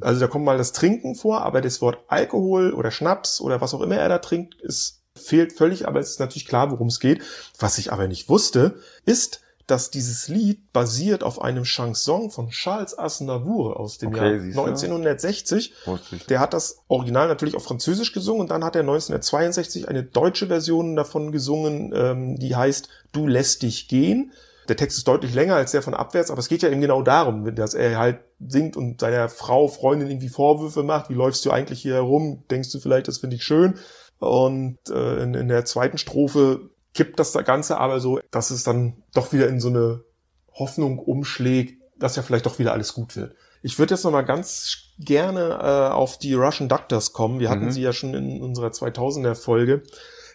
Also 0.03 0.21
da 0.21 0.27
kommt 0.27 0.45
mal 0.45 0.59
das 0.59 0.73
Trinken 0.73 1.15
vor, 1.15 1.43
aber 1.43 1.61
das 1.61 1.81
Wort 1.81 1.99
Alkohol 2.09 2.73
oder 2.73 2.91
Schnaps 2.91 3.41
oder 3.41 3.61
was 3.61 3.75
auch 3.75 3.81
immer 3.81 3.97
er 3.97 4.09
da 4.09 4.19
trinkt, 4.19 4.61
ist, 4.61 5.03
fehlt 5.15 5.53
völlig, 5.53 5.87
aber 5.87 6.01
es 6.01 6.11
ist 6.11 6.21
natürlich 6.21 6.47
klar, 6.47 6.71
worum 6.71 6.89
es 6.89 7.01
geht. 7.01 7.23
Was 7.59 7.79
ich 7.79 7.93
aber 7.93 8.09
nicht 8.09 8.29
wusste, 8.29 8.77
ist, 9.05 9.41
dass 9.71 9.91
dieses 9.91 10.29
Lied 10.29 10.73
basiert 10.73 11.23
auf 11.23 11.41
einem 11.41 11.63
Chanson 11.63 12.31
von 12.31 12.51
Charles 12.51 12.99
Aznavour 12.99 13.79
aus 13.79 13.99
dem 13.99 14.09
Okay, 14.09 14.33
Jahr 14.33 14.41
siehst 14.41 14.57
du. 14.57 14.63
1960. 14.63 15.75
Wusste 15.85 16.17
ich. 16.17 16.27
Der 16.27 16.41
hat 16.41 16.55
das 16.55 16.79
Original 16.89 17.29
natürlich 17.29 17.55
auf 17.55 17.65
Französisch 17.65 18.13
gesungen 18.13 18.43
und 18.43 18.51
dann 18.51 18.65
hat 18.65 18.75
er 18.75 18.81
1962 18.81 19.89
eine 19.89 20.03
deutsche 20.03 20.49
Version 20.49 20.97
davon 20.97 21.31
gesungen, 21.31 21.93
ähm, 21.95 22.37
die 22.37 22.57
heißt 22.57 22.89
Du 23.13 23.27
lässt 23.27 23.63
dich 23.63 23.89
gehen. 23.89 24.33
Der 24.71 24.77
Text 24.77 24.99
ist 24.99 25.09
deutlich 25.09 25.35
länger 25.35 25.57
als 25.57 25.73
der 25.73 25.83
von 25.83 25.95
Abwärts, 25.95 26.31
aber 26.31 26.39
es 26.39 26.49
geht 26.49 26.63
ja 26.63 26.69
eben 26.69 26.81
genau 26.81 27.03
darum, 27.03 27.57
dass 27.57 27.75
er 27.75 27.99
halt 27.99 28.21
singt 28.39 28.77
und 28.77 29.01
seiner 29.01 29.29
Frau, 29.29 29.67
Freundin 29.67 30.09
irgendwie 30.09 30.29
Vorwürfe 30.29 30.85
macht. 30.85 31.11
Wie 31.11 31.15
läufst 31.15 31.45
du 31.45 31.51
eigentlich 31.51 31.83
hier 31.83 31.95
herum? 31.95 32.45
Denkst 32.53 32.71
du 32.71 32.79
vielleicht, 32.79 33.09
das 33.09 33.19
finde 33.19 33.35
ich 33.35 33.43
schön? 33.43 33.75
Und 34.21 34.79
äh, 34.89 35.25
in, 35.25 35.35
in 35.35 35.49
der 35.49 35.65
zweiten 35.65 35.99
Strophe 35.99 36.71
kippt 36.95 37.19
das 37.19 37.33
Ganze 37.33 37.79
aber 37.79 37.99
so, 37.99 38.21
dass 38.31 38.51
es 38.53 38.63
dann 38.63 39.03
doch 39.13 39.33
wieder 39.33 39.49
in 39.49 39.59
so 39.59 39.71
eine 39.71 40.05
Hoffnung 40.53 41.01
umschlägt, 41.01 41.83
dass 41.99 42.15
ja 42.15 42.23
vielleicht 42.23 42.47
doch 42.47 42.61
wieder 42.61 42.73
alles 42.73 42.95
gut 42.95 43.17
wird. 43.17 43.35
Ich 43.63 43.77
würde 43.81 43.95
jetzt 43.95 44.05
noch 44.05 44.13
mal 44.13 44.23
ganz 44.23 44.93
gerne 45.01 45.59
äh, 45.61 45.93
auf 45.93 46.17
die 46.17 46.35
Russian 46.35 46.69
Doctors 46.69 47.13
kommen. 47.13 47.41
Wir 47.41 47.51
hatten 47.51 47.65
Mhm. 47.65 47.73
sie 47.73 47.83
ja 47.83 47.93
schon 47.93 48.15
in 48.15 48.41
unserer 48.41 48.69
2000er 48.69 49.35
Folge, 49.35 49.83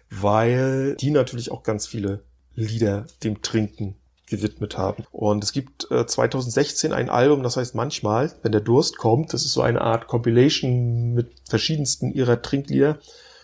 weil 0.10 0.98
die 0.98 1.12
natürlich 1.12 1.52
auch 1.52 1.64
ganz 1.64 1.88
viele 1.88 2.26
Lieder 2.54 3.06
dem 3.24 3.42
Trinken 3.42 3.96
gewidmet 4.28 4.78
haben. 4.78 5.06
Und 5.12 5.44
es 5.44 5.52
gibt 5.52 5.90
äh, 5.92 6.06
2016 6.06 6.94
ein 6.94 7.10
Album, 7.10 7.44
das 7.44 7.58
heißt 7.58 7.76
Manchmal, 7.76 8.32
wenn 8.42 8.52
der 8.52 8.62
Durst 8.62 8.98
kommt. 8.98 9.34
Das 9.34 9.46
ist 9.46 9.54
so 9.54 9.62
eine 9.62 9.82
Art 9.82 10.08
Compilation 10.08 11.14
mit 11.14 11.32
verschiedensten 11.48 12.12
ihrer 12.14 12.42
Trinklieder. 12.42 13.00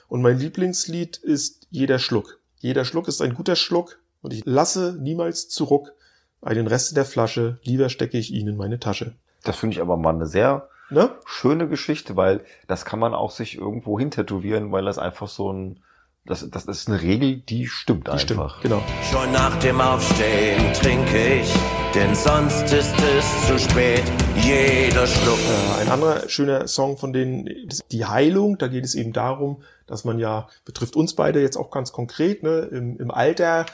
Und 0.08 0.22
mein 0.22 0.40
Lieblingslied 0.40 1.18
ist 1.18 1.68
Jeder 1.70 2.00
Schluck. 2.00 2.40
Jeder 2.60 2.86
Schluck 2.86 3.08
ist 3.08 3.22
ein 3.22 3.34
guter 3.34 3.56
Schluck 3.56 4.00
und 4.22 4.34
ich 4.34 4.44
lasse 4.46 4.98
niemals 5.00 5.50
zurück 5.50 5.94
einen 6.42 6.68
Rest 6.68 6.98
der 6.98 7.06
Flasche, 7.06 7.60
lieber 7.64 7.90
stecke 7.90 8.18
ich 8.18 8.32
ihn 8.32 8.48
in 8.48 8.58
meine 8.58 8.80
Tasche. 8.80 9.16
Das 9.44 9.58
finde 9.58 9.76
ich 9.76 9.82
aber 9.82 9.98
mal 9.98 10.14
eine 10.14 10.26
sehr 10.26 10.68
Ne? 10.92 11.10
schöne 11.26 11.70
Geschichte, 11.70 12.18
weil 12.18 12.42
das 12.68 12.84
kann 12.84 13.00
man 13.00 13.14
auch 13.14 13.32
sich 13.32 13.58
irgendwo 13.58 13.98
hintätowieren, 13.98 14.74
weil 14.74 14.84
das 14.84 14.98
einfach 14.98 15.30
so 15.30 15.52
ein, 15.52 15.80
das, 16.26 16.48
das 16.52 16.66
ist 16.66 16.88
eine 16.88 17.02
Regel, 17.02 17.38
die 17.38 17.68
stimmt 17.68 18.06
Die 18.06 18.12
einfach. 18.12 18.62
stimmt, 18.62 18.62
genau. 18.62 18.84
Schon 19.12 19.32
nach 19.32 19.58
dem 19.58 19.82
Aufstehen 19.82 20.72
trinke 20.74 21.42
ich, 21.42 21.52
denn 21.96 22.14
sonst 22.14 22.72
ist 22.72 22.94
es 23.02 23.48
zu 23.48 23.58
spät. 23.58 24.04
Jeder 24.36 25.08
Schluck. 25.08 25.40
Äh, 25.40 25.82
ein 25.82 25.90
anderer 25.90 26.30
schöner 26.30 26.68
Song 26.68 26.98
von 26.98 27.12
denen 27.12 27.48
ist 27.48 27.84
Die 27.92 28.06
Heilung. 28.06 28.60
Da 28.60 28.68
geht 28.68 28.86
es 28.86 28.94
eben 28.94 29.14
darum, 29.14 29.64
dass 29.88 30.04
man 30.06 30.20
ja, 30.20 30.48
betrifft 30.64 30.96
uns 30.96 31.16
beide 31.16 31.42
jetzt 31.42 31.58
auch 31.58 31.72
ganz 31.72 31.92
konkret, 31.92 32.44
ne, 32.44 32.70
im, 32.72 32.98
im 33.00 33.10
Alter 33.10 33.66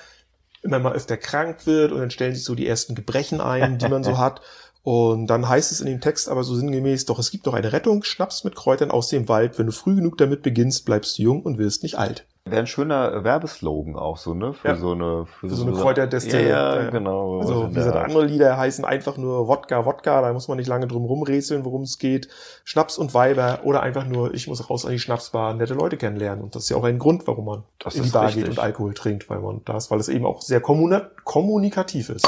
immer 0.64 0.80
mal 0.80 0.94
öfter 0.94 1.18
krank 1.18 1.66
wird 1.66 1.92
und 1.92 2.00
dann 2.00 2.12
stellen 2.12 2.34
sich 2.34 2.46
so 2.46 2.56
die 2.56 2.68
ersten 2.68 2.96
Gebrechen 2.96 3.42
ein, 3.42 3.78
die 3.78 3.90
man 3.90 4.06
so 4.06 4.18
hat. 4.20 4.42
Und 4.84 5.28
dann 5.28 5.50
heißt 5.50 5.74
es 5.74 5.82
in 5.82 5.88
dem 5.88 6.00
Text 6.00 6.30
aber 6.30 6.46
so 6.46 6.56
sinngemäß, 6.56 7.04
doch 7.04 7.20
es 7.20 7.30
gibt 7.30 7.46
noch 7.46 7.54
eine 7.54 7.74
Rettung, 7.74 8.04
Schnaps 8.04 8.46
mit 8.46 8.56
Kräutern 8.56 8.90
aus 8.90 9.10
dem 9.10 9.28
Wald. 9.28 9.60
Wenn 9.60 9.66
du 9.66 9.74
früh 9.74 9.96
genug 9.96 10.18
damit 10.18 10.44
beginnst, 10.44 10.86
bleibst 10.86 11.18
du 11.18 11.24
jung 11.24 11.42
und 11.42 11.58
wirst 11.58 11.84
nicht 11.84 11.98
alt. 11.98 12.26
Wäre 12.50 12.62
ein 12.62 12.68
schöner 12.68 13.24
Werbeslogan 13.24 13.96
auch 13.96 14.18
so, 14.18 14.34
ne? 14.34 14.54
Für 14.54 14.68
Ja. 14.70 14.76
so 14.76 14.92
eine, 14.92 15.26
Für 15.26 15.50
so 15.50 15.66
eine 15.66 15.74
Kräuterdestille. 15.74 16.50
Ja, 16.50 16.82
Ja. 16.84 16.90
genau. 16.90 17.40
Also, 17.40 17.70
wie 17.70 17.74
gesagt, 17.74 17.96
andere 17.98 18.26
Lieder 18.26 18.58
heißen 18.58 18.86
einfach 18.86 19.18
nur 19.18 19.48
Wodka, 19.48 19.86
Wodka, 19.86 20.22
da 20.22 20.34
muss 20.34 20.48
man 20.48 20.58
nicht 20.58 20.68
lange 20.68 20.88
drum 20.88 21.06
rumrätseln, 21.06 21.66
worum 21.66 21.84
es 21.84 21.98
geht. 22.00 22.30
Schnaps 22.64 22.98
und 22.98 23.14
Weiber 23.14 23.60
oder 23.64 23.82
einfach 23.82 24.06
nur, 24.06 24.34
ich 24.34 24.48
muss 24.48 24.70
raus 24.70 24.86
an 24.86 24.92
die 24.92 25.00
Schnapsbar, 25.00 25.54
nette 25.54 25.74
Leute 25.74 25.98
kennenlernen. 25.98 26.44
Und 26.44 26.56
das 26.56 26.64
ist 26.64 26.70
ja 26.70 26.78
auch 26.78 26.84
ein 26.84 27.00
Grund, 27.00 27.28
warum 27.28 27.46
man 27.46 27.64
Das 27.80 27.96
in 27.96 28.04
die 28.04 28.10
Bar 28.10 28.26
richtig. 28.28 28.44
geht 28.44 28.52
und 28.52 28.60
Alkohol 28.60 28.94
trinkt, 28.94 29.30
weil 29.30 29.40
man 29.40 29.62
das, 29.66 29.90
weil 29.92 30.00
es 30.00 30.10
eben 30.10 30.26
auch 30.26 30.42
sehr 30.42 30.62
kommunikativ 30.62 32.10
ist. 32.10 32.28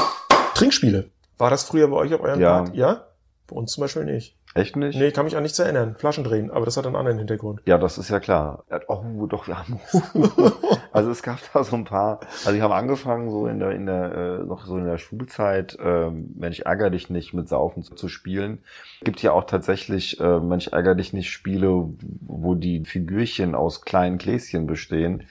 Trinkspiele. 0.54 1.10
War 1.38 1.50
das 1.50 1.64
früher 1.64 1.88
bei 1.88 1.96
euch 1.96 2.12
auf 2.14 2.20
eurem 2.20 2.40
Ja. 2.40 2.58
Party? 2.62 2.78
Ja? 2.78 3.04
Bei 3.48 3.56
uns 3.56 3.72
zum 3.72 3.82
Beispiel 3.82 4.04
nicht. 4.04 4.36
Echt 4.54 4.74
nicht? 4.74 4.98
Nee, 4.98 5.12
kann 5.12 5.24
mich 5.24 5.36
an 5.36 5.44
nichts 5.44 5.58
erinnern. 5.60 5.94
Flaschen 5.96 6.24
drehen, 6.24 6.50
aber 6.50 6.64
das 6.64 6.76
hat 6.76 6.84
einen 6.84 6.96
anderen 6.96 7.18
Hintergrund. 7.18 7.60
Ja, 7.66 7.78
das 7.78 7.98
ist 7.98 8.08
ja 8.08 8.18
klar. 8.18 8.64
Oh, 8.88 9.26
doch, 9.26 9.46
wir 9.46 9.58
haben. 9.58 9.78
also 10.92 11.10
es 11.10 11.22
gab 11.22 11.38
da 11.52 11.62
so 11.62 11.76
ein 11.76 11.84
paar. 11.84 12.20
Also 12.44 12.52
die 12.52 12.62
haben 12.62 12.72
angefangen 12.72 13.30
so 13.30 13.46
in 13.46 13.60
der, 13.60 13.70
in 13.70 13.86
der, 13.86 14.40
äh, 14.40 14.44
noch 14.44 14.66
so 14.66 14.76
in 14.76 14.86
der 14.86 14.98
Schulzeit, 14.98 15.78
ähm, 15.80 16.34
Mensch, 16.36 16.60
ärger 16.60 16.90
dich 16.90 17.10
nicht 17.10 17.32
mit 17.32 17.48
Saufen 17.48 17.84
zu, 17.84 17.94
zu 17.94 18.08
spielen. 18.08 18.58
Gibt 19.04 19.22
ja 19.22 19.32
auch 19.32 19.44
tatsächlich, 19.44 20.18
äh, 20.18 20.40
Mensch, 20.40 20.66
ärger 20.68 20.96
dich 20.96 21.12
nicht 21.12 21.30
Spiele, 21.30 21.88
wo 22.20 22.56
die 22.56 22.84
Figürchen 22.84 23.54
aus 23.54 23.82
kleinen 23.82 24.18
Gläschen 24.18 24.66
bestehen. 24.66 25.24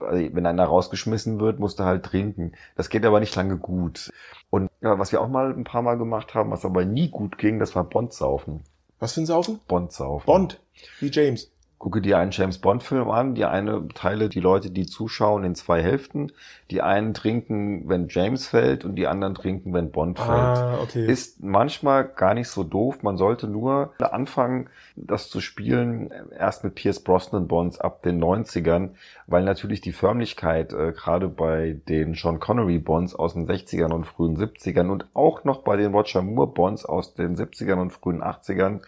Also, 0.00 0.28
wenn 0.34 0.46
einer 0.46 0.64
rausgeschmissen 0.64 1.38
wird, 1.38 1.60
musst 1.60 1.78
du 1.78 1.84
halt 1.84 2.04
trinken. 2.04 2.52
Das 2.76 2.88
geht 2.88 3.04
aber 3.04 3.20
nicht 3.20 3.36
lange 3.36 3.58
gut. 3.58 4.10
Und 4.50 4.70
ja, 4.80 4.98
was 4.98 5.12
wir 5.12 5.20
auch 5.20 5.28
mal 5.28 5.52
ein 5.52 5.64
paar 5.64 5.82
Mal 5.82 5.96
gemacht 5.96 6.34
haben, 6.34 6.50
was 6.50 6.64
aber 6.64 6.84
nie 6.84 7.08
gut 7.08 7.38
ging, 7.38 7.58
das 7.58 7.74
war 7.76 7.84
Bondsaufen. 7.84 8.64
Was 8.98 9.14
für 9.14 9.22
ein 9.22 9.26
Saufen? 9.26 9.60
Bondsaufen. 9.66 10.26
Bond. 10.26 10.60
Wie 10.98 11.10
James. 11.10 11.50
Gucke 11.80 12.02
dir 12.02 12.18
einen 12.18 12.30
James 12.30 12.58
Bond 12.58 12.82
Film 12.82 13.10
an. 13.10 13.34
Die 13.34 13.46
eine 13.46 13.88
teile 13.94 14.28
die 14.28 14.40
Leute, 14.40 14.70
die 14.70 14.84
zuschauen, 14.84 15.44
in 15.44 15.54
zwei 15.54 15.82
Hälften. 15.82 16.30
Die 16.70 16.82
einen 16.82 17.14
trinken, 17.14 17.88
wenn 17.88 18.08
James 18.08 18.48
fällt 18.48 18.84
und 18.84 18.96
die 18.96 19.06
anderen 19.06 19.34
trinken, 19.34 19.72
wenn 19.72 19.90
Bond 19.90 20.18
fällt. 20.18 20.28
Ah, 20.28 20.78
okay. 20.82 21.06
Ist 21.06 21.42
manchmal 21.42 22.04
gar 22.04 22.34
nicht 22.34 22.48
so 22.48 22.64
doof. 22.64 23.02
Man 23.02 23.16
sollte 23.16 23.48
nur 23.48 23.94
anfangen, 23.98 24.68
das 24.94 25.30
zu 25.30 25.40
spielen, 25.40 26.10
erst 26.38 26.64
mit 26.64 26.74
Pierce 26.74 27.00
Brosnan 27.00 27.48
Bonds 27.48 27.80
ab 27.80 28.02
den 28.02 28.22
90ern, 28.22 28.90
weil 29.26 29.42
natürlich 29.44 29.80
die 29.80 29.92
Förmlichkeit, 29.92 30.74
äh, 30.74 30.92
gerade 30.92 31.28
bei 31.28 31.80
den 31.88 32.12
Sean 32.14 32.40
Connery 32.40 32.78
Bonds 32.78 33.14
aus 33.14 33.32
den 33.32 33.46
60ern 33.46 33.94
und 33.94 34.04
frühen 34.04 34.36
70ern 34.36 34.90
und 34.90 35.06
auch 35.14 35.44
noch 35.44 35.62
bei 35.62 35.78
den 35.78 35.94
Roger 35.94 36.20
Moore 36.20 36.52
Bonds 36.52 36.84
aus 36.84 37.14
den 37.14 37.36
70ern 37.36 37.80
und 37.80 37.90
frühen 37.90 38.22
80ern, 38.22 38.80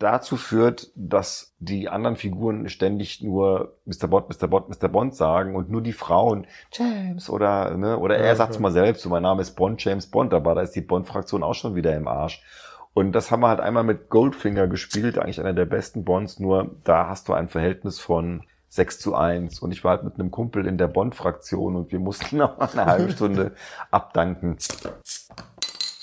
dazu 0.00 0.36
führt, 0.36 0.90
dass 0.96 1.54
die 1.58 1.88
anderen 1.88 2.16
Figuren 2.16 2.68
ständig 2.68 3.22
nur 3.22 3.76
Mr. 3.84 4.08
Bond, 4.08 4.28
Mr. 4.28 4.48
Bond, 4.48 4.68
Mr. 4.68 4.88
Bond 4.88 5.14
sagen 5.14 5.54
und 5.54 5.70
nur 5.70 5.82
die 5.82 5.92
Frauen 5.92 6.46
James 6.72 7.28
oder 7.30 7.76
ne, 7.76 7.98
oder 7.98 8.18
Ja, 8.18 8.24
er 8.24 8.36
sagt's 8.36 8.56
ja. 8.56 8.62
mal 8.62 8.72
selbst, 8.72 9.02
so 9.02 9.10
mein 9.10 9.22
Name 9.22 9.42
ist 9.42 9.52
Bond, 9.52 9.84
James 9.84 10.06
Bond, 10.06 10.34
aber 10.34 10.54
da 10.54 10.62
ist 10.62 10.74
die 10.74 10.80
Bond-Fraktion 10.80 11.42
auch 11.42 11.54
schon 11.54 11.74
wieder 11.74 11.94
im 11.94 12.08
Arsch. 12.08 12.42
Und 12.94 13.12
das 13.12 13.30
haben 13.30 13.40
wir 13.40 13.48
halt 13.48 13.60
einmal 13.60 13.84
mit 13.84 14.08
Goldfinger 14.08 14.66
gespielt, 14.66 15.18
eigentlich 15.18 15.38
einer 15.38 15.52
der 15.52 15.66
besten 15.66 16.04
Bonds, 16.04 16.40
nur 16.40 16.74
da 16.82 17.08
hast 17.08 17.28
du 17.28 17.34
ein 17.34 17.48
Verhältnis 17.48 18.00
von 18.00 18.42
6 18.70 19.00
zu 19.00 19.14
1 19.14 19.60
und 19.60 19.72
ich 19.72 19.84
war 19.84 19.96
halt 19.96 20.04
mit 20.04 20.14
einem 20.14 20.30
Kumpel 20.30 20.66
in 20.66 20.78
der 20.78 20.88
Bond-Fraktion 20.88 21.76
und 21.76 21.92
wir 21.92 21.98
mussten 21.98 22.36
noch 22.38 22.58
eine 22.58 22.86
halbe 22.86 23.12
Stunde 23.12 23.52
abdanken. 23.90 24.56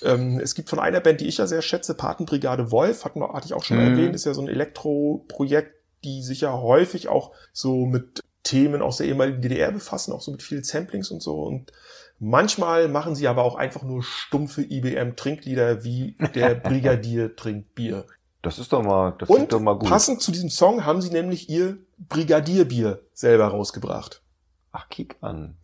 Ähm, 0.03 0.39
es 0.39 0.53
gibt 0.55 0.69
von 0.69 0.79
einer 0.79 0.99
Band, 0.99 1.21
die 1.21 1.27
ich 1.27 1.38
ja 1.38 1.47
sehr 1.47 1.62
schätze, 1.62 1.95
Patenbrigade 1.95 2.71
Wolf, 2.71 3.03
hatten 3.05 3.19
wir, 3.19 3.33
hatte 3.33 3.45
ich 3.47 3.53
auch 3.53 3.63
schon 3.63 3.77
Mhm. 3.77 3.83
erwähnt, 3.83 4.15
ist 4.15 4.25
ja 4.25 4.33
so 4.33 4.41
ein 4.41 4.47
Elektroprojekt, 4.47 5.73
die 6.03 6.21
sich 6.21 6.41
ja 6.41 6.53
häufig 6.53 7.07
auch 7.10 7.31
so 7.53 7.86
mit 7.86 8.21
Themen 8.43 8.81
aus 8.81 8.97
der 8.97 9.07
ehemaligen 9.07 9.41
DDR 9.41 9.71
befassen, 9.71 10.13
auch 10.13 10.21
so 10.21 10.31
mit 10.31 10.41
vielen 10.43 10.63
Samplings 10.63 11.12
und 11.12 11.21
so. 11.21 11.41
Und 11.41 11.71
manchmal 12.19 12.88
machen 12.88 13.15
sie 13.15 13.27
aber 13.27 13.43
auch 13.43 13.55
einfach 13.55 13.83
nur 13.83 14.03
stumpfe 14.03 14.62
IBM-Trinklieder, 14.62 15.83
wie 15.83 16.15
der 16.36 16.55
Brigadier 16.55 17.36
trinkt 17.36 17.75
Bier. 17.75 18.05
Das 18.43 18.60
ist 18.60 18.71
doch 18.71 18.83
mal, 18.83 19.15
das 19.19 19.27
Und 19.29 19.36
klingt 19.36 19.53
doch 19.53 19.60
mal 19.60 19.73
gut. 19.77 19.89
passend 19.89 20.21
zu 20.21 20.31
diesem 20.31 20.49
Song 20.49 20.86
haben 20.86 21.01
sie 21.01 21.10
nämlich 21.10 21.49
ihr 21.49 21.77
Brigadierbier 21.97 23.01
selber 23.13 23.47
rausgebracht. 23.47 24.21
Ach, 24.71 24.88
kick 24.89 25.17
an. 25.21 25.57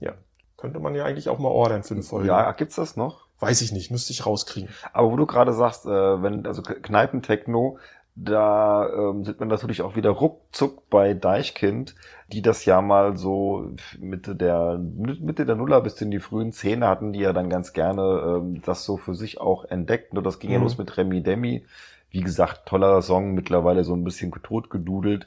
Könnte 0.58 0.80
man 0.80 0.96
ja 0.96 1.06
eigentlich 1.06 1.30
auch 1.30 1.40
mal 1.40 1.50
ordern 1.50 1.84
für 1.84 1.94
eine 1.94 2.04
Folge. 2.04 2.28
Ja, 2.30 2.52
gibt's 2.54 2.76
das 2.76 2.96
noch? 2.96 3.28
Weiß 3.44 3.62
ich 3.62 3.72
nicht, 3.74 3.92
müsste 3.92 4.14
ich 4.14 4.26
rauskriegen. 4.26 4.70
Aber 4.94 5.12
wo 5.12 5.18
du 5.18 5.26
gerade 5.26 5.54
sagst, 5.54 5.86
äh, 5.86 5.90
wenn, 6.24 6.46
also 6.46 6.62
Kneipentechno, 6.62 7.78
da 8.16 8.88
ähm, 8.90 9.26
sind 9.26 9.40
wir 9.40 9.48
natürlich 9.48 9.82
auch 9.82 9.96
wieder 9.96 10.12
ruckzuck 10.12 10.88
bei 10.90 11.14
Deichkind, 11.16 11.96
die 12.32 12.42
das 12.44 12.64
ja 12.66 12.80
mal 12.82 13.18
so 13.18 13.72
Mitte 14.00 14.36
der 14.36 14.78
Mitte 14.78 15.46
der 15.46 15.56
Nuller 15.56 15.82
bis 15.82 16.00
in 16.00 16.12
die 16.12 16.20
frühen 16.20 16.52
Zehner 16.52 16.88
hatten, 16.90 17.12
die 17.12 17.20
ja 17.22 17.34
dann 17.34 17.50
ganz 17.50 17.74
gerne 17.74 18.04
ähm, 18.38 18.62
das 18.64 18.86
so 18.86 18.98
für 18.98 19.16
sich 19.16 19.42
auch 19.42 19.66
entdeckt. 19.66 20.14
Nur 20.14 20.24
das 20.24 20.40
ging 20.40 20.52
ja 20.52 20.60
Mhm. 20.60 20.64
los 20.64 20.78
mit 20.78 20.96
Remi 20.96 21.22
Demi. 21.24 21.66
Wie 22.12 22.22
gesagt, 22.22 22.68
toller 22.68 23.02
Song, 23.02 23.34
mittlerweile 23.34 23.84
so 23.84 23.96
ein 23.96 24.04
bisschen 24.04 24.32
totgedudelt. 24.44 25.26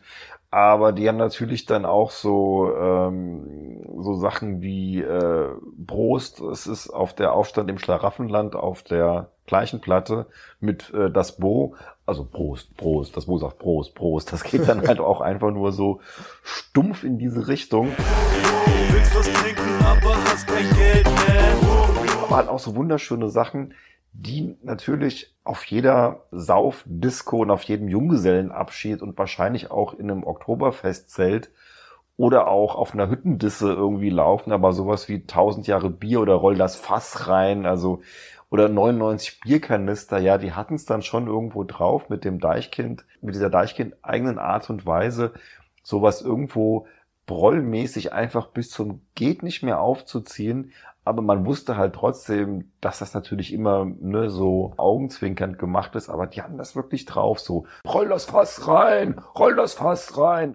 Aber 0.56 0.92
die 0.92 1.06
haben 1.06 1.18
natürlich 1.18 1.66
dann 1.66 1.84
auch 1.84 2.10
so, 2.10 2.74
ähm, 2.74 3.84
so 4.00 4.14
Sachen 4.14 4.62
wie 4.62 5.02
äh, 5.02 5.48
Prost, 5.86 6.40
es 6.40 6.66
ist 6.66 6.88
auf 6.88 7.12
der 7.12 7.34
Aufstand 7.34 7.68
im 7.68 7.76
Schlaraffenland 7.76 8.56
auf 8.56 8.82
der 8.82 9.28
gleichen 9.46 9.82
Platte 9.82 10.24
mit 10.58 10.94
äh, 10.94 11.10
das 11.10 11.36
Bo, 11.36 11.74
also 12.06 12.24
Prost, 12.24 12.74
Prost, 12.78 13.18
das 13.18 13.26
Bo 13.26 13.36
sagt 13.36 13.58
Prost, 13.58 13.94
Prost. 13.94 14.32
Das 14.32 14.44
geht 14.44 14.66
dann 14.66 14.88
halt 14.88 14.98
auch 14.98 15.20
einfach 15.20 15.50
nur 15.50 15.72
so 15.72 16.00
stumpf 16.42 17.04
in 17.04 17.18
diese 17.18 17.48
Richtung. 17.48 17.92
Willst 18.92 19.14
was 19.14 19.30
trinken, 19.30 19.84
aber 19.84 20.16
hast 20.24 20.48
kein 20.48 20.70
Geld 20.74 21.04
mehr. 21.04 22.22
aber 22.22 22.36
halt 22.36 22.48
auch 22.48 22.60
so 22.60 22.74
wunderschöne 22.74 23.28
Sachen, 23.28 23.74
die 24.18 24.56
natürlich 24.62 25.34
auf 25.44 25.64
jeder 25.64 26.24
Saufdisco 26.30 27.38
und 27.38 27.50
auf 27.50 27.62
jedem 27.62 27.88
Junggesellenabschied 27.88 29.02
und 29.02 29.18
wahrscheinlich 29.18 29.70
auch 29.70 29.94
in 29.94 30.10
einem 30.10 30.24
Oktoberfestzelt 30.24 31.50
oder 32.16 32.48
auch 32.48 32.76
auf 32.76 32.94
einer 32.94 33.10
Hüttendisse 33.10 33.72
irgendwie 33.72 34.10
laufen, 34.10 34.52
aber 34.52 34.72
sowas 34.72 35.08
wie 35.08 35.16
1000 35.16 35.66
Jahre 35.66 35.90
Bier 35.90 36.20
oder 36.20 36.34
roll 36.34 36.56
das 36.56 36.76
Fass 36.76 37.28
rein, 37.28 37.66
also 37.66 38.00
oder 38.48 38.68
99 38.68 39.40
Bierkanister, 39.40 40.18
ja, 40.18 40.38
die 40.38 40.52
hatten 40.52 40.76
es 40.76 40.86
dann 40.86 41.02
schon 41.02 41.26
irgendwo 41.26 41.64
drauf 41.64 42.08
mit 42.08 42.24
dem 42.24 42.38
Deichkind, 42.38 43.04
mit 43.20 43.34
dieser 43.34 43.50
Deichkind 43.50 43.96
eigenen 44.02 44.38
Art 44.38 44.70
und 44.70 44.86
Weise, 44.86 45.34
sowas 45.82 46.22
irgendwo 46.22 46.86
brollmäßig 47.26 48.12
einfach 48.12 48.46
bis 48.46 48.70
zum 48.70 49.02
geht 49.14 49.42
nicht 49.42 49.62
mehr 49.62 49.80
aufzuziehen, 49.80 50.72
aber 51.06 51.22
man 51.22 51.46
wusste 51.46 51.76
halt 51.76 51.94
trotzdem, 51.94 52.72
dass 52.80 52.98
das 52.98 53.14
natürlich 53.14 53.52
immer 53.52 53.84
ne, 53.84 54.28
so 54.28 54.74
augenzwinkernd 54.76 55.56
gemacht 55.58 55.94
ist, 55.94 56.08
aber 56.08 56.26
die 56.26 56.42
hatten 56.42 56.58
das 56.58 56.74
wirklich 56.74 57.04
drauf, 57.04 57.38
so 57.38 57.64
roll 57.86 58.08
das 58.08 58.24
Fass 58.24 58.66
rein, 58.66 59.18
roll 59.38 59.54
das 59.54 59.74
Fass 59.74 60.18
rein. 60.18 60.54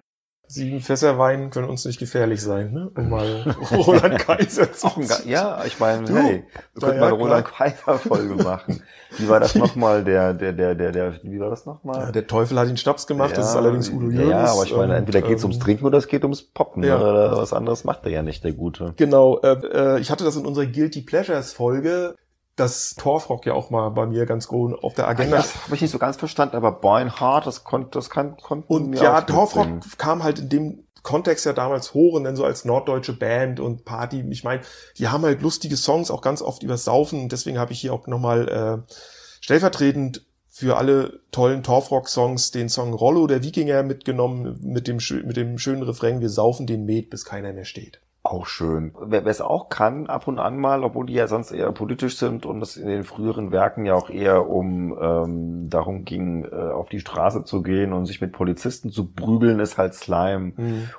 Sieben 0.52 0.80
Fässer 0.80 1.18
Wein 1.18 1.48
können 1.48 1.70
uns 1.70 1.86
nicht 1.86 1.98
gefährlich 1.98 2.42
sein, 2.42 2.72
ne? 2.72 2.90
Um 2.94 3.08
mal 3.08 3.42
Roland 3.72 4.18
Kaiser 4.18 4.70
zu 4.70 4.88
Ga- 5.00 5.22
ja, 5.24 5.64
ich 5.64 5.80
meine, 5.80 6.04
Du, 6.04 6.14
hey, 6.14 6.44
wir 6.74 6.80
könnten 6.80 6.96
ja, 6.96 7.00
mal 7.00 7.12
Roland. 7.12 7.46
Kaiser 7.46 7.98
Folge 7.98 8.34
machen. 8.42 8.82
Wie 9.16 9.28
war 9.30 9.40
das 9.40 9.54
nochmal, 9.54 10.04
der, 10.04 10.34
der, 10.34 10.52
der, 10.52 10.74
der, 10.74 10.92
der, 10.92 11.14
wie 11.22 11.40
war 11.40 11.48
das 11.48 11.64
nochmal? 11.64 12.00
Ja, 12.00 12.12
der 12.12 12.26
Teufel 12.26 12.58
hat 12.58 12.68
ihn 12.68 12.76
Schnaps 12.76 13.06
gemacht, 13.06 13.34
das 13.36 13.48
ist 13.48 13.54
Ja, 13.54 13.60
allerdings 13.60 13.88
Udo 13.90 14.10
Jürgens. 14.10 14.30
Ja, 14.30 14.52
aber 14.52 14.64
ich 14.64 14.72
meine, 14.76 14.92
und, 14.92 14.98
entweder 14.98 15.22
geht's 15.22 15.42
ähm, 15.42 15.50
ums 15.50 15.64
Trinken 15.64 15.86
oder 15.86 15.96
es 15.98 16.06
geht 16.08 16.22
ums 16.22 16.42
Poppen. 16.42 16.82
ja. 16.82 16.98
Ne? 16.98 17.04
Oder 17.04 17.36
was 17.38 17.52
anderes 17.54 17.84
macht 17.84 18.04
er 18.04 18.10
ja 18.12 18.22
nicht, 18.22 18.44
der 18.44 18.52
Gute. 18.52 18.92
Genau, 18.96 19.38
äh, 19.40 19.52
äh, 19.96 20.00
ich 20.00 20.10
hatte 20.10 20.24
das 20.24 20.36
in 20.36 20.44
unserer 20.44 20.66
Guilty 20.66 21.00
Pleasures 21.00 21.52
Folge, 21.52 22.14
das 22.56 22.94
Torfrock 22.96 23.46
ja 23.46 23.54
auch 23.54 23.70
mal 23.70 23.88
bei 23.90 24.06
mir 24.06 24.26
ganz 24.26 24.48
groß 24.48 24.74
auf 24.82 24.94
der 24.94 25.08
Agenda. 25.08 25.38
Das 25.38 25.64
habe 25.64 25.74
ich 25.74 25.80
nicht 25.80 25.90
so 25.90 25.98
ganz 25.98 26.16
verstanden, 26.16 26.56
aber 26.56 26.72
Beinhardt, 26.72 27.46
das 27.46 27.64
konnte, 27.64 27.90
das 27.92 28.10
kann, 28.10 28.36
konnten 28.36 28.72
Und 28.72 28.92
ja, 28.94 29.22
Torfrock 29.22 29.68
mitsingen. 29.68 29.98
kam 29.98 30.22
halt 30.22 30.38
in 30.38 30.48
dem 30.48 30.84
Kontext 31.02 31.46
ja 31.46 31.52
damals 31.52 31.94
hoch 31.94 32.14
und 32.14 32.24
dann 32.24 32.36
so 32.36 32.44
als 32.44 32.64
norddeutsche 32.64 33.14
Band 33.14 33.58
und 33.58 33.84
Party. 33.84 34.24
Ich 34.30 34.44
meine, 34.44 34.62
die 34.98 35.08
haben 35.08 35.24
halt 35.24 35.42
lustige 35.42 35.76
Songs, 35.76 36.10
auch 36.10 36.20
ganz 36.20 36.42
oft 36.42 36.62
übers 36.62 36.84
Saufen. 36.84 37.22
Und 37.22 37.32
deswegen 37.32 37.58
habe 37.58 37.72
ich 37.72 37.80
hier 37.80 37.92
auch 37.92 38.06
nochmal 38.06 38.48
äh, 38.48 38.92
stellvertretend 39.40 40.24
für 40.48 40.76
alle 40.76 41.20
tollen 41.30 41.62
Torfrock-Songs 41.62 42.50
den 42.50 42.68
Song 42.68 42.92
Rollo 42.92 43.26
der 43.26 43.42
Wikinger 43.42 43.82
mitgenommen 43.82 44.58
mit 44.62 44.86
dem, 44.86 44.98
mit 45.24 45.38
dem 45.38 45.58
schönen 45.58 45.82
Refrain, 45.82 46.20
wir 46.20 46.28
saufen 46.28 46.66
den 46.66 46.84
Met, 46.84 47.08
bis 47.08 47.24
keiner 47.24 47.54
mehr 47.54 47.64
steht. 47.64 48.01
Auch 48.24 48.46
schön. 48.46 48.94
Wer 49.00 49.26
es 49.26 49.40
auch 49.40 49.68
kann, 49.68 50.06
ab 50.06 50.28
und 50.28 50.38
an 50.38 50.56
mal, 50.56 50.84
obwohl 50.84 51.06
die 51.06 51.14
ja 51.14 51.26
sonst 51.26 51.50
eher 51.50 51.72
politisch 51.72 52.18
sind 52.18 52.46
und 52.46 52.62
es 52.62 52.76
in 52.76 52.86
den 52.86 53.02
früheren 53.02 53.50
Werken 53.50 53.84
ja 53.84 53.94
auch 53.94 54.10
eher 54.10 54.48
um 54.48 54.96
ähm, 55.00 55.68
darum 55.68 56.04
ging, 56.04 56.44
äh, 56.44 56.54
auf 56.54 56.88
die 56.88 57.00
Straße 57.00 57.42
zu 57.42 57.62
gehen 57.62 57.92
und 57.92 58.06
sich 58.06 58.20
mit 58.20 58.30
Polizisten 58.30 58.90
zu 58.90 59.10
prügeln, 59.12 59.58
ist 59.58 59.76
halt 59.76 59.94
Slime. 59.94 60.52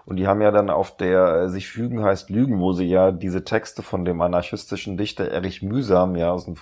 Und 0.05 0.17
die 0.17 0.27
haben 0.27 0.41
ja 0.41 0.51
dann 0.51 0.69
auf 0.69 0.97
der 0.97 1.43
äh, 1.43 1.49
sich 1.49 1.69
fügen 1.69 2.03
heißt 2.03 2.29
Lügen, 2.29 2.59
wo 2.59 2.73
sie 2.73 2.87
ja 2.87 3.13
diese 3.13 3.45
Texte 3.45 3.83
von 3.83 4.03
dem 4.03 4.19
anarchistischen 4.21 4.97
Dichter 4.97 5.29
Erich 5.29 5.61
Mühsam 5.61 6.17
ja 6.17 6.31
aus 6.31 6.43
dem 6.43 6.55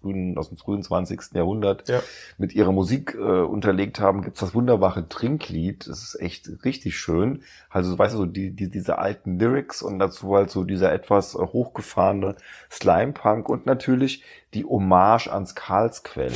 frühen, 0.00 0.36
aus 0.38 0.48
dem 0.48 0.56
frühen 0.58 0.82
20. 0.82 1.34
Jahrhundert 1.34 1.88
Ja. 1.88 2.00
mit 2.38 2.54
ihrer 2.54 2.72
Musik 2.72 3.14
äh, 3.14 3.18
unterlegt 3.18 4.00
haben, 4.00 4.22
gibt's 4.22 4.40
das 4.40 4.54
wunderbare 4.54 5.08
Trinklied. 5.08 5.86
Das 5.88 6.02
ist 6.02 6.20
echt 6.20 6.48
richtig 6.64 6.96
schön. 6.98 7.42
Also, 7.70 7.98
weißt 7.98 8.14
du, 8.14 8.18
so 8.18 8.26
die, 8.26 8.50
die, 8.50 8.70
diese 8.70 8.98
alten 8.98 9.38
Lyrics 9.38 9.82
und 9.82 9.98
dazu 9.98 10.34
halt 10.34 10.50
so 10.50 10.64
dieser 10.64 10.92
etwas 10.92 11.34
äh, 11.34 11.38
hochgefahrene 11.38 12.36
Slime-Punk 12.70 13.48
und 13.48 13.66
natürlich 13.66 14.22
die 14.54 14.64
Hommage 14.64 15.28
ans 15.28 15.54
Karlsquell. 15.54 16.32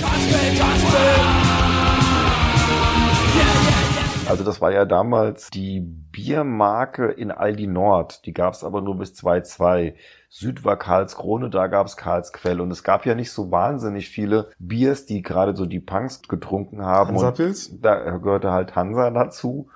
Also 4.30 4.44
das 4.44 4.60
war 4.60 4.70
ja 4.70 4.84
damals 4.84 5.50
die 5.50 5.80
Biermarke 5.80 7.06
in 7.06 7.32
Aldi 7.32 7.66
Nord. 7.66 8.24
Die 8.26 8.32
gab's 8.32 8.62
aber 8.62 8.80
nur 8.80 8.96
bis 8.96 9.12
2,2. 9.14 9.94
Süd 10.28 10.64
war 10.64 10.76
Karlskrone, 10.76 11.50
da 11.50 11.66
gab's 11.66 11.96
Karlsquell. 11.96 12.60
Und 12.60 12.70
es 12.70 12.84
gab 12.84 13.04
ja 13.06 13.16
nicht 13.16 13.32
so 13.32 13.50
wahnsinnig 13.50 14.08
viele 14.08 14.50
Biers, 14.60 15.04
die 15.04 15.22
gerade 15.22 15.56
so 15.56 15.66
die 15.66 15.80
Punks 15.80 16.22
getrunken 16.22 16.82
haben. 16.82 17.16
Und 17.16 17.24
Hansapils? 17.24 17.80
da 17.80 18.18
gehörte 18.18 18.52
halt 18.52 18.76
Hansa 18.76 19.10
dazu. 19.10 19.68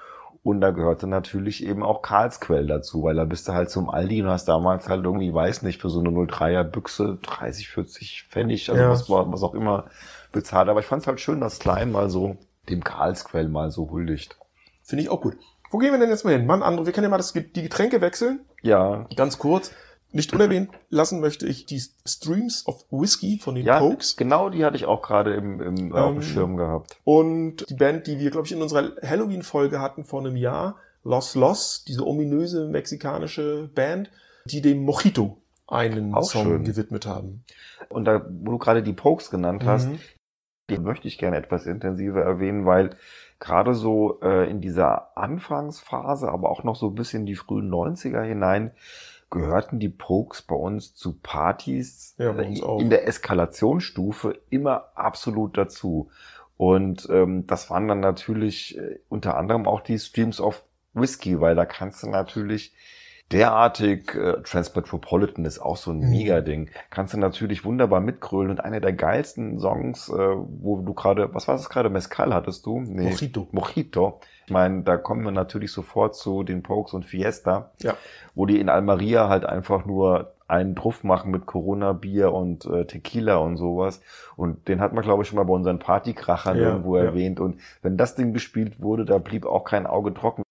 Und 0.45 0.61
da 0.61 0.71
gehörte 0.71 1.07
natürlich 1.09 1.67
eben 1.67 1.83
auch 1.83 2.03
Karlsquell 2.03 2.67
dazu, 2.67 3.03
weil 3.03 3.17
da 3.17 3.25
bist 3.25 3.49
du 3.49 3.53
halt 3.55 3.71
zum 3.71 3.91
Aldi 3.91 4.23
und 4.23 4.29
hast 4.29 4.45
damals 4.45 4.89
halt 4.89 5.03
irgendwie, 5.03 5.35
weiß 5.35 5.63
nicht, 5.63 5.81
für 5.81 5.89
so 5.91 5.99
eine 6.01 6.11
03er 6.11 6.63
Büchse 6.65 7.19
30, 7.23 7.71
40 7.71 8.27
Pfennig, 8.29 8.71
also 8.71 8.81
Ja. 8.83 8.91
was, 8.91 9.09
was 9.11 9.43
auch 9.43 9.55
immer 9.55 9.87
bezahlt. 10.33 10.69
Aber 10.69 10.81
ich 10.81 10.87
fand 10.87 11.03
es 11.03 11.09
halt 11.09 11.19
schön, 11.19 11.41
dass 11.41 11.59
Klein 11.59 11.91
mal 11.91 12.09
so 12.11 12.37
dem 12.69 12.85
Karlsquell 12.85 13.49
mal 13.49 13.71
so 13.71 13.91
huldigt. 13.91 14.37
Finde 14.85 15.03
ich 15.03 15.09
auch 15.11 15.21
gut. 15.21 15.37
Wo 15.71 15.79
gehen 15.79 15.93
wir 15.93 15.99
denn 15.99 16.11
jetzt 16.11 16.25
mal 16.25 16.33
hin? 16.37 16.47
Mann, 16.47 16.63
Andro, 16.63 16.87
wir 16.87 16.93
können 16.93 17.05
ja 17.05 17.11
mal 17.11 17.17
das, 17.17 17.33
die 17.33 17.63
Getränke 17.63 18.01
wechseln. 18.01 18.41
Ja, 18.63 19.07
Ganz 19.17 19.39
kurz. 19.39 19.73
Nicht 20.13 20.33
unerwähnt 20.33 20.71
lassen 20.91 21.19
möchte 21.21 21.45
ich 21.49 21.67
die 21.67 21.83
Streams 22.07 22.69
of 22.69 22.85
Whiskey 22.93 23.41
von 23.43 23.57
den 23.57 23.65
ja, 23.67 23.81
Pokes. 23.81 24.15
genau 24.17 24.49
die 24.49 24.65
hatte 24.65 24.77
ich 24.77 24.85
auch 24.85 25.03
gerade 25.03 25.35
im, 25.35 25.61
im 25.61 25.93
auf 25.93 26.11
dem 26.13 26.17
Ähm, 26.19 26.23
Schirm 26.23 26.57
gehabt. 26.57 26.97
Und 27.03 27.69
die 27.69 27.75
Band, 27.75 28.07
die 28.07 28.21
wir, 28.21 28.31
glaube 28.31 28.47
ich, 28.47 28.53
in 28.53 28.63
unserer 28.63 28.93
Halloween-Folge 29.03 29.81
hatten 29.81 30.05
vor 30.05 30.21
einem 30.21 30.37
Jahr, 30.37 30.77
Los 31.03 31.35
Los, 31.35 31.85
diese 31.89 32.07
ominöse 32.07 32.69
mexikanische 32.69 33.69
Band, 33.75 34.09
die 34.45 34.61
dem 34.63 34.85
Mojito 34.85 35.39
einen 35.67 36.15
Auch 36.15 36.23
Song 36.31 36.45
schön. 36.45 36.65
gewidmet 36.65 37.07
haben. 37.07 37.45
Und 37.89 38.05
da, 38.05 38.25
wo 38.31 38.53
du 38.53 38.59
gerade 38.59 38.85
die 38.85 38.93
Pokes 38.93 39.31
genannt 39.31 39.65
hast, 39.65 39.89
Mhm. 39.89 39.99
die 40.71 40.79
möchte 40.79 41.09
ich 41.09 41.19
gerne 41.19 41.39
etwas 41.39 41.67
intensiver 41.67 42.21
erwähnen, 42.23 42.67
weil 42.67 42.91
gerade 43.41 43.75
so 43.75 44.21
äh, 44.23 44.49
in 44.51 44.61
dieser 44.61 45.17
Anfangsphase, 45.17 46.29
aber 46.31 46.51
auch 46.51 46.65
noch 46.65 46.77
so 46.77 46.91
bis 46.91 47.15
in 47.15 47.27
die 47.27 47.37
frühen 47.37 47.71
90er 47.71 48.23
hinein, 48.23 48.73
gehörten 49.31 49.81
die 49.81 49.89
Pokes 49.89 50.43
bei 50.43 50.55
uns 50.55 50.95
zu 50.95 51.15
Partys 51.21 52.15
Ja, 52.19 52.33
bei 52.33 52.47
uns 52.47 52.61
äh, 52.61 52.63
auch. 52.63 52.81
in 52.81 52.91
der 52.91 53.07
Eskalationsstufe 53.09 54.39
immer 54.51 54.91
absolut 54.95 55.57
dazu. 55.59 56.11
Und 56.57 57.09
ähm, 57.11 57.47
das 57.47 57.69
waren 57.71 57.89
dann 57.89 58.01
natürlich 58.01 58.79
äh, 58.79 59.01
unter 59.09 59.37
anderem 59.37 59.67
auch 59.67 59.81
die 59.81 59.99
Streams 59.99 60.41
of 60.41 60.63
Whiskey, 60.93 61.41
weil 61.41 61.57
da 61.57 61.67
kannst 61.67 62.03
du 62.05 62.09
natürlich 62.09 62.73
derartig, 63.33 64.15
äh, 64.15 64.43
Transmetropolitan 64.43 65.45
ist 65.45 65.59
auch 65.59 65.77
so 65.77 65.91
ein 65.91 65.99
Mhm. 66.01 66.11
Mega-Ding, 66.11 66.71
kannst 66.91 67.15
du 67.15 67.19
natürlich 67.19 67.65
wunderbar 67.65 68.01
mitgrölen 68.01 68.51
und 68.51 68.61
einer 68.61 68.81
der 68.81 68.93
geilsten 68.93 69.59
Songs, 69.59 70.09
äh, 70.09 70.13
wo 70.13 70.81
du 70.81 70.95
gerade, 70.95 71.35
was 71.35 71.49
war 71.49 71.57
das 71.57 71.69
gerade, 71.69 71.91
Mescal 71.91 72.33
hattest 72.35 72.67
du? 72.67 72.81
Nee, 72.81 73.11
Mojito. 73.11 73.49
Mojito. 73.53 74.21
Ich 74.47 74.53
meine, 74.53 74.83
da 74.83 74.97
kommen 74.99 75.25
wir 75.25 75.31
natürlich 75.33 75.73
sofort 75.73 76.15
zu 76.15 76.43
den 76.43 76.63
Pokes 76.63 76.93
und 76.93 77.05
Fiesta, 77.05 77.71
Ja. 77.81 77.95
wo 78.35 78.45
die 78.47 78.61
in 78.61 78.69
Almeria 78.69 79.29
halt 79.29 79.47
einfach 79.47 79.87
nur 79.87 80.33
einen 80.47 80.75
Druff 80.75 81.03
machen 81.05 81.31
mit 81.31 81.47
Corona-Bier 81.47 82.31
und 82.31 82.67
äh, 82.67 82.85
Tequila 82.85 83.37
und 83.39 83.57
sowas. 83.57 84.03
Und 84.37 84.69
den 84.69 84.83
hat 84.83 84.93
man, 84.93 85.03
glaube 85.03 85.23
ich, 85.23 85.29
schon 85.31 85.39
mal 85.39 85.45
bei 85.45 85.55
unseren 85.55 85.79
Partykrachern 85.79 86.59
Ja, 86.59 86.65
irgendwo 86.69 86.99
ja. 86.99 87.05
erwähnt. 87.05 87.41
Und 87.41 87.59
wenn 87.81 87.97
das 87.97 88.15
Ding 88.15 88.35
gespielt 88.35 88.79
wurde, 88.83 89.07
da 89.07 89.17
blieb 89.17 89.47
auch 89.47 89.65
kein 89.65 89.87
Auge 89.87 90.13
trocken. 90.13 90.44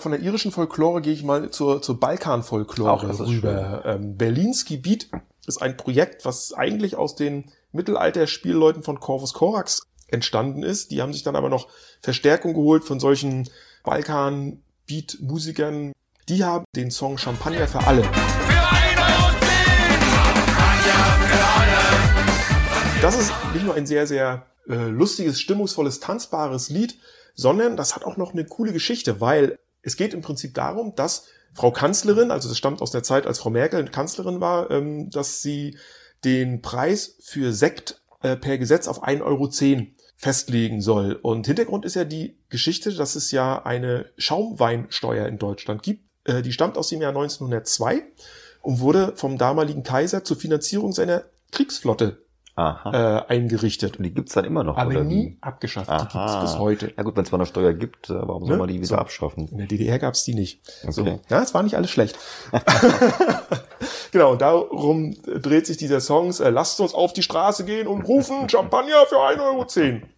Von 0.00 0.12
der 0.12 0.20
irischen 0.22 0.50
Folklore 0.50 1.02
gehe 1.02 1.12
ich 1.12 1.24
mal 1.24 1.50
zur, 1.50 1.82
zur 1.82 2.00
Balkan-Folklore 2.00 3.18
rüber. 3.18 3.82
Ähm, 3.84 4.16
Berlinski 4.16 4.78
Beat 4.78 5.10
ist 5.46 5.60
ein 5.60 5.76
Projekt, 5.76 6.24
was 6.24 6.54
eigentlich 6.54 6.96
aus 6.96 7.16
den 7.16 7.52
Mittelalter-Spielleuten 7.72 8.82
von 8.82 8.98
Corvus 8.98 9.34
Corax 9.34 9.82
entstanden 10.08 10.62
ist. 10.62 10.90
Die 10.90 11.02
haben 11.02 11.12
sich 11.12 11.22
dann 11.22 11.36
aber 11.36 11.50
noch 11.50 11.68
Verstärkung 12.00 12.54
geholt 12.54 12.84
von 12.84 12.98
solchen 12.98 13.50
Balkan-Beat-Musikern. 13.84 15.92
Die 16.30 16.44
haben 16.44 16.64
den 16.74 16.90
Song 16.90 17.18
Champagner 17.18 17.68
für 17.68 17.80
alle. 17.80 18.00
Das 23.02 23.18
ist 23.18 23.34
nicht 23.52 23.66
nur 23.66 23.74
ein 23.74 23.84
sehr, 23.84 24.06
sehr 24.06 24.46
äh, 24.66 24.76
lustiges, 24.76 25.42
stimmungsvolles, 25.42 26.00
tanzbares 26.00 26.70
Lied, 26.70 26.96
sondern 27.34 27.76
das 27.76 27.94
hat 27.94 28.06
auch 28.06 28.16
noch 28.16 28.32
eine 28.32 28.46
coole 28.46 28.72
Geschichte, 28.72 29.20
weil 29.20 29.58
es 29.82 29.96
geht 29.96 30.14
im 30.14 30.20
Prinzip 30.20 30.54
darum, 30.54 30.94
dass 30.94 31.26
Frau 31.54 31.70
Kanzlerin, 31.72 32.30
also 32.30 32.48
das 32.48 32.58
stammt 32.58 32.80
aus 32.80 32.90
der 32.90 33.02
Zeit, 33.02 33.26
als 33.26 33.38
Frau 33.38 33.50
Merkel 33.50 33.84
Kanzlerin 33.88 34.40
war, 34.40 34.70
ähm, 34.70 35.10
dass 35.10 35.42
sie 35.42 35.76
den 36.24 36.62
Preis 36.62 37.16
für 37.20 37.52
Sekt 37.52 38.02
äh, 38.22 38.36
per 38.36 38.58
Gesetz 38.58 38.86
auf 38.88 39.02
1,10 39.02 39.22
Euro 39.22 39.50
festlegen 40.16 40.80
soll. 40.80 41.14
Und 41.14 41.46
Hintergrund 41.46 41.84
ist 41.84 41.96
ja 41.96 42.04
die 42.04 42.36
Geschichte, 42.50 42.94
dass 42.94 43.16
es 43.16 43.30
ja 43.30 43.62
eine 43.64 44.06
Schaumweinsteuer 44.18 45.26
in 45.26 45.38
Deutschland 45.38 45.82
gibt. 45.82 46.04
Äh, 46.24 46.42
die 46.42 46.52
stammt 46.52 46.76
aus 46.76 46.88
dem 46.88 47.00
Jahr 47.00 47.10
1902 47.10 48.02
und 48.62 48.80
wurde 48.80 49.14
vom 49.16 49.38
damaligen 49.38 49.82
Kaiser 49.82 50.22
zur 50.22 50.36
Finanzierung 50.36 50.92
seiner 50.92 51.24
Kriegsflotte 51.50 52.22
Aha. 52.60 53.24
äh, 53.28 53.32
eingerichtet. 53.32 53.96
Und 53.98 54.04
die 54.04 54.12
gibt's 54.14 54.34
dann 54.34 54.44
immer 54.44 54.62
noch, 54.64 54.76
Aber 54.76 54.90
oder 54.90 55.04
nie 55.04 55.26
wie? 55.26 55.38
abgeschafft. 55.40 55.88
Die 55.88 55.92
Aha. 55.92 56.26
gibt's 56.40 56.52
bis 56.52 56.58
heute. 56.60 56.92
Ja 56.96 57.02
gut, 57.02 57.16
wenn 57.16 57.24
es 57.24 57.32
mal 57.32 57.38
eine 57.38 57.46
Steuer 57.46 57.72
gibt, 57.72 58.10
äh, 58.10 58.14
warum 58.14 58.44
soll 58.44 58.52
Ne? 58.54 58.58
man 58.58 58.68
die 58.68 58.74
wieder 58.74 58.86
So. 58.86 58.94
abschaffen? 58.96 59.48
In 59.48 59.58
der 59.58 59.66
DDR 59.66 59.98
gab's 59.98 60.24
die 60.24 60.34
nicht. 60.34 60.60
So. 60.88 61.02
Okay. 61.02 61.20
Ja, 61.28 61.40
es 61.42 61.54
war 61.54 61.62
nicht 61.62 61.76
alles 61.76 61.90
schlecht. 61.90 62.18
genau, 64.12 64.32
und 64.32 64.42
darum 64.42 65.14
dreht 65.24 65.66
sich 65.66 65.76
dieser 65.76 66.00
Song. 66.00 66.30
Äh, 66.40 66.50
lasst 66.50 66.80
uns 66.80 66.94
auf 66.94 67.12
die 67.12 67.22
Straße 67.22 67.64
gehen 67.64 67.86
und 67.86 68.02
rufen 68.02 68.48
Champagner 68.48 69.06
für 69.08 69.16
1,10 69.16 69.40
Euro. 69.40 69.66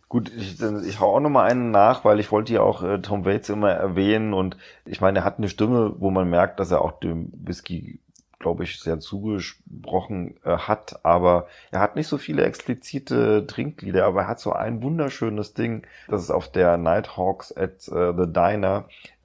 Gut, 0.08 0.30
ich, 0.36 0.60
ich 0.60 1.00
hau 1.00 1.16
auch 1.16 1.20
noch 1.20 1.30
mal 1.30 1.44
einen 1.50 1.70
nach, 1.70 2.04
weil 2.04 2.20
ich 2.20 2.30
wollte 2.30 2.52
ja 2.52 2.60
auch 2.60 2.82
äh, 2.82 3.00
Tom 3.00 3.24
Waits 3.24 3.48
immer 3.48 3.70
erwähnen 3.70 4.34
und 4.34 4.58
ich 4.84 5.00
meine, 5.00 5.20
er 5.20 5.24
hat 5.24 5.38
eine 5.38 5.48
Stimme, 5.48 5.94
wo 5.98 6.10
man 6.10 6.28
merkt, 6.28 6.60
dass 6.60 6.70
er 6.70 6.82
auch 6.82 6.92
dem 7.00 7.32
Whisky, 7.34 7.98
glaube 8.42 8.64
ich, 8.64 8.80
sehr 8.80 9.00
zugesprochen 9.00 10.34
äh, 10.44 10.56
hat, 10.56 11.04
aber 11.04 11.46
er 11.70 11.80
hat 11.80 11.96
nicht 11.96 12.08
so 12.08 12.18
viele 12.18 12.44
explizite 12.44 13.46
Trinklieder, 13.46 14.04
aber 14.04 14.22
er 14.22 14.28
hat 14.28 14.40
so 14.40 14.52
ein 14.52 14.82
wunderschönes 14.82 15.54
Ding, 15.54 15.84
das 16.08 16.22
ist 16.22 16.30
auf 16.30 16.50
der 16.50 16.76
Nighthawks 16.76 17.56
at 17.56 17.88
äh, 17.88 18.12
the 18.16 18.30
Diner 18.30 18.84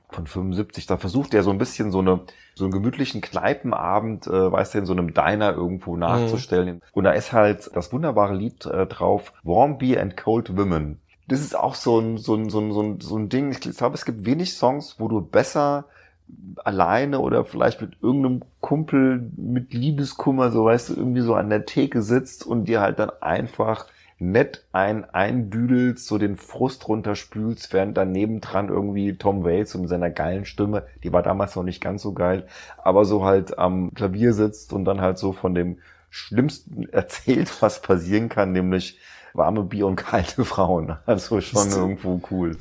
von 0.10 0.26
75, 0.26 0.86
da 0.86 0.96
versucht 0.96 1.34
er 1.34 1.44
so 1.44 1.52
ein 1.52 1.58
bisschen 1.58 1.92
so 1.92 2.00
eine 2.00 2.22
so 2.58 2.66
einen 2.66 2.72
gemütlichen 2.72 3.22
Kneipenabend, 3.22 4.26
äh, 4.28 4.52
weißt 4.52 4.74
du, 4.74 4.80
in 4.80 4.86
so 4.86 4.94
einem 4.94 5.14
Diner 5.14 5.54
irgendwo 5.54 5.96
nachzustellen. 5.96 6.82
Und 6.92 7.04
da 7.04 7.12
ist 7.12 7.32
halt 7.32 7.70
das 7.76 7.94
wunderbare 7.94 8.34
Lied 8.34 8.66
äh, 8.66 8.88
drauf, 8.88 9.32
Warm 9.44 9.78
Beer 9.78 10.02
and 10.02 10.18
Cold 10.18 10.58
Women. 10.58 11.00
Das 11.28 11.42
ist 11.42 11.56
auch 11.56 11.76
so 11.76 12.00
ein, 12.00 12.18
so 12.18 12.36
ein, 12.36 12.50
so 12.50 12.60
ein, 12.60 12.72
so 12.72 12.82
ein, 12.82 13.00
so 13.00 13.18
ein 13.18 13.30
Ding. 13.30 13.52
Ich 13.52 13.60
glaube, 13.60 13.96
es 13.96 14.06
gibt 14.06 14.26
wenig 14.26 14.56
Songs, 14.56 14.96
wo 14.98 15.08
du 15.08 15.22
besser 15.22 15.86
alleine 16.64 17.20
oder 17.20 17.46
vielleicht 17.46 17.82
mit 17.82 17.98
irgendeinem 18.02 18.42
Kumpel 18.62 19.32
mit 19.38 19.74
Liebeskummer, 19.74 20.52
so 20.52 20.66
weißt 20.66 20.90
du, 20.90 20.96
irgendwie 20.96 21.22
so 21.22 21.36
an 21.36 21.50
der 21.50 21.66
Theke 21.66 22.02
sitzt 22.02 22.46
und 22.46 22.66
dir 22.66 22.82
halt 22.82 23.00
dann 23.00 23.12
einfach 23.22 23.88
nett 24.20 24.66
ein 24.72 25.06
eindüdelst, 25.06 26.08
so 26.08 26.18
den 26.18 26.38
Frust 26.38 26.88
runterspülst, 26.88 27.72
während 27.74 27.98
daneben 27.98 28.42
dran 28.42 28.70
irgendwie 28.70 29.16
Tom 29.18 29.44
Waits 29.44 29.76
mit 29.76 29.90
seiner 29.90 30.10
geilen 30.10 30.46
Stimme, 30.46 30.84
die 31.04 31.14
war 31.14 31.22
damals 31.22 31.56
noch 31.56 31.64
nicht 31.64 31.82
ganz 31.82 32.02
so 32.02 32.14
geil, 32.14 32.48
aber 32.84 33.06
so 33.06 33.24
halt 33.24 33.58
am 33.60 33.94
Klavier 33.94 34.34
sitzt 34.34 34.74
und 34.74 34.86
dann 34.86 35.02
halt 35.02 35.20
so 35.20 35.34
von 35.34 35.54
dem 35.54 35.78
Schlimmsten 36.10 36.90
erzählt, 36.92 37.62
was 37.62 37.82
passieren 37.82 38.30
kann, 38.30 38.52
nämlich 38.52 39.00
warme 39.38 39.64
Bier 39.64 39.88
und 39.88 39.96
kalte 39.96 40.44
Frauen. 40.44 40.98
Also 41.06 41.40
schon 41.42 41.72
irgendwo 41.72 42.20
cool. 42.32 42.58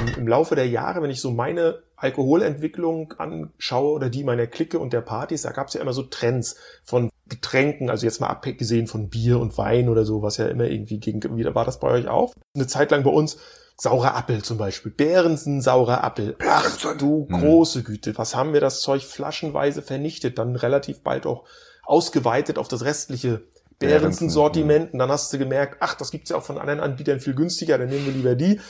Im, 0.00 0.22
Im 0.22 0.28
Laufe 0.28 0.54
der 0.54 0.68
Jahre, 0.68 1.02
wenn 1.02 1.10
ich 1.10 1.20
so 1.20 1.30
meine 1.30 1.82
Alkoholentwicklung 1.96 3.14
anschaue 3.18 3.92
oder 3.92 4.10
die 4.10 4.24
meiner 4.24 4.46
Clique 4.46 4.78
und 4.78 4.92
der 4.92 5.00
Partys, 5.00 5.42
da 5.42 5.52
gab's 5.52 5.74
ja 5.74 5.80
immer 5.80 5.92
so 5.92 6.02
Trends 6.02 6.56
von 6.84 7.10
Getränken, 7.28 7.90
also 7.90 8.06
jetzt 8.06 8.20
mal 8.20 8.28
abgesehen 8.28 8.86
von 8.86 9.08
Bier 9.08 9.40
und 9.40 9.58
Wein 9.58 9.88
oder 9.88 10.04
so, 10.04 10.22
was 10.22 10.36
ja 10.36 10.46
immer 10.46 10.64
irgendwie 10.64 10.98
gegen, 10.98 11.36
wieder 11.36 11.54
war 11.54 11.64
das 11.64 11.80
bei 11.80 11.88
euch 11.88 12.08
auch? 12.08 12.34
Eine 12.54 12.66
Zeit 12.66 12.90
lang 12.90 13.02
bei 13.02 13.10
uns 13.10 13.38
Saurer 13.78 14.14
Appel 14.14 14.42
zum 14.42 14.56
Beispiel. 14.56 14.90
Behrensen, 14.90 15.60
saurer 15.60 16.02
Appel. 16.02 16.34
Ach 16.48 16.96
du 16.96 17.26
große 17.26 17.82
Güte. 17.82 18.16
Was 18.16 18.34
haben 18.34 18.54
wir 18.54 18.62
das 18.62 18.80
Zeug 18.80 19.02
flaschenweise 19.02 19.82
vernichtet? 19.82 20.38
Dann 20.38 20.56
relativ 20.56 21.02
bald 21.02 21.26
auch 21.26 21.44
ausgeweitet 21.84 22.56
auf 22.56 22.68
das 22.68 22.84
restliche 22.84 23.42
Behrensen-Sortiment. 23.78 24.92
Und 24.92 24.98
dann 24.98 25.10
hast 25.10 25.32
du 25.32 25.38
gemerkt, 25.38 25.76
ach, 25.80 25.94
das 25.94 26.10
gibt's 26.10 26.30
ja 26.30 26.36
auch 26.36 26.42
von 26.42 26.58
anderen 26.58 26.80
Anbietern 26.80 27.20
viel 27.20 27.34
günstiger, 27.34 27.78
dann 27.78 27.88
nehmen 27.88 28.06
wir 28.06 28.12
lieber 28.12 28.34
die. 28.34 28.60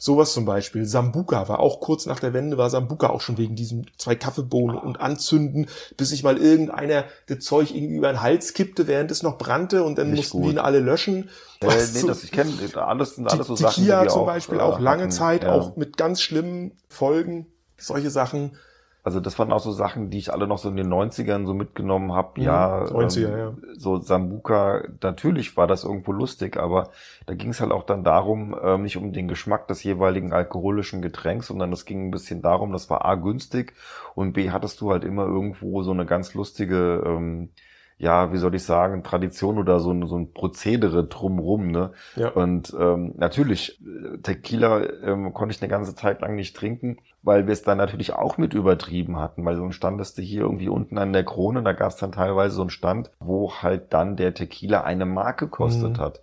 Sowas 0.00 0.34
zum 0.34 0.44
Beispiel. 0.44 0.84
Sambuka 0.84 1.48
war 1.48 1.60
auch 1.60 1.80
kurz 1.80 2.04
nach 2.04 2.20
der 2.20 2.34
Wende, 2.34 2.58
war 2.58 2.68
Sambuka 2.68 3.08
auch 3.08 3.22
schon 3.22 3.38
wegen 3.38 3.56
diesen 3.56 3.86
zwei 3.96 4.14
Kaffeebohnen 4.14 4.76
und 4.76 5.00
Anzünden, 5.00 5.66
bis 5.96 6.10
sich 6.10 6.22
mal 6.22 6.36
irgendeiner 6.36 7.04
das 7.26 7.38
Zeug 7.38 7.74
irgendwie 7.74 7.94
über 7.96 8.12
den 8.12 8.20
Hals 8.20 8.52
kippte, 8.52 8.86
während 8.86 9.10
es 9.10 9.22
noch 9.22 9.38
brannte 9.38 9.82
und 9.82 9.96
dann 9.96 10.10
Nicht 10.10 10.18
mussten 10.18 10.38
gut. 10.38 10.46
die 10.46 10.50
ihn 10.56 10.58
alle 10.58 10.80
löschen. 10.80 11.30
Äh, 11.60 11.68
nee, 11.68 12.00
so- 12.00 12.06
das, 12.08 12.22
ich 12.22 12.32
kenne 12.32 12.52
alles, 12.74 13.14
sind 13.14 13.28
alles 13.30 13.46
so 13.46 13.56
Sachen, 13.56 13.82
die 13.82 13.86
Kia 13.86 14.02
wir 14.02 14.08
zum 14.10 14.22
auch, 14.22 14.26
Beispiel 14.26 14.58
äh, 14.58 14.62
auch 14.62 14.78
lange 14.78 15.02
hatten. 15.04 15.10
Zeit, 15.12 15.44
Ja. 15.44 15.52
auch 15.52 15.76
mit 15.76 15.96
ganz 15.96 16.20
schlimmen 16.20 16.72
Folgen. 16.88 17.46
Solche 17.78 18.10
Sachen. 18.10 18.58
Also 19.04 19.20
das 19.20 19.38
waren 19.38 19.52
auch 19.52 19.60
so 19.60 19.70
Sachen, 19.70 20.08
die 20.10 20.16
ich 20.18 20.32
alle 20.32 20.46
noch 20.46 20.56
so 20.58 20.70
in 20.70 20.76
den 20.76 20.88
90ern 20.88 21.44
so 21.46 21.52
mitgenommen 21.52 22.12
habe. 22.14 22.40
Mhm, 22.40 22.46
Ja, 22.46 22.84
90er, 22.90 23.28
ähm, 23.28 23.38
ja. 23.38 23.54
so 23.76 23.98
Sambuka, 24.00 24.82
natürlich 25.02 25.56
war 25.58 25.66
das 25.66 25.84
irgendwo 25.84 26.12
lustig, 26.12 26.56
aber 26.56 26.90
da 27.26 27.34
ging 27.34 27.50
es 27.50 27.60
halt 27.60 27.70
auch 27.70 27.84
dann 27.84 28.02
darum, 28.02 28.56
ähm, 28.62 28.82
nicht 28.82 28.96
um 28.96 29.12
den 29.12 29.28
Geschmack 29.28 29.68
des 29.68 29.82
jeweiligen 29.84 30.32
alkoholischen 30.32 31.02
Getränks, 31.02 31.48
sondern 31.48 31.70
es 31.72 31.84
ging 31.84 32.08
ein 32.08 32.10
bisschen 32.10 32.40
darum, 32.42 32.72
das 32.72 32.88
war 32.88 33.04
A 33.04 33.16
günstig 33.16 33.74
und 34.14 34.32
B 34.32 34.50
hattest 34.50 34.80
du 34.80 34.90
halt 34.90 35.04
immer 35.04 35.26
irgendwo 35.26 35.82
so 35.82 35.90
eine 35.92 36.06
ganz 36.06 36.32
lustige, 36.34 37.02
ähm, 37.06 37.50
ja, 37.98 38.32
wie 38.32 38.38
soll 38.38 38.54
ich 38.54 38.64
sagen, 38.64 39.04
Tradition 39.04 39.58
oder 39.58 39.80
so 39.80 39.92
ein, 39.92 40.06
so 40.06 40.16
ein 40.18 40.32
Prozedere 40.32 41.04
drumrum, 41.06 41.70
ne? 41.70 41.92
Ja. 42.16 42.30
Und 42.30 42.74
ähm, 42.78 43.14
natürlich, 43.16 43.80
äh, 43.82 44.18
Tequila 44.18 44.82
ähm, 45.02 45.32
konnte 45.32 45.54
ich 45.54 45.62
eine 45.62 45.70
ganze 45.70 45.94
Zeit 45.94 46.20
lang 46.20 46.34
nicht 46.34 46.56
trinken, 46.56 46.98
weil 47.24 47.46
wir 47.46 47.52
es 47.52 47.62
dann 47.62 47.78
natürlich 47.78 48.12
auch 48.12 48.38
mit 48.38 48.54
übertrieben 48.54 49.18
hatten, 49.18 49.44
weil 49.44 49.56
so 49.56 49.64
ein 49.64 49.72
standest 49.72 50.18
du 50.18 50.22
hier 50.22 50.42
irgendwie 50.42 50.68
unten 50.68 50.98
an 50.98 51.12
der 51.12 51.24
Krone, 51.24 51.62
da 51.62 51.72
gab 51.72 51.90
es 51.90 51.96
dann 51.96 52.12
teilweise 52.12 52.54
so 52.56 52.62
einen 52.62 52.70
Stand, 52.70 53.10
wo 53.18 53.52
halt 53.62 53.92
dann 53.94 54.16
der 54.16 54.34
Tequila 54.34 54.82
eine 54.82 55.06
Mark 55.06 55.38
gekostet 55.38 55.98
Mhm. 55.98 55.98
hat. 55.98 56.22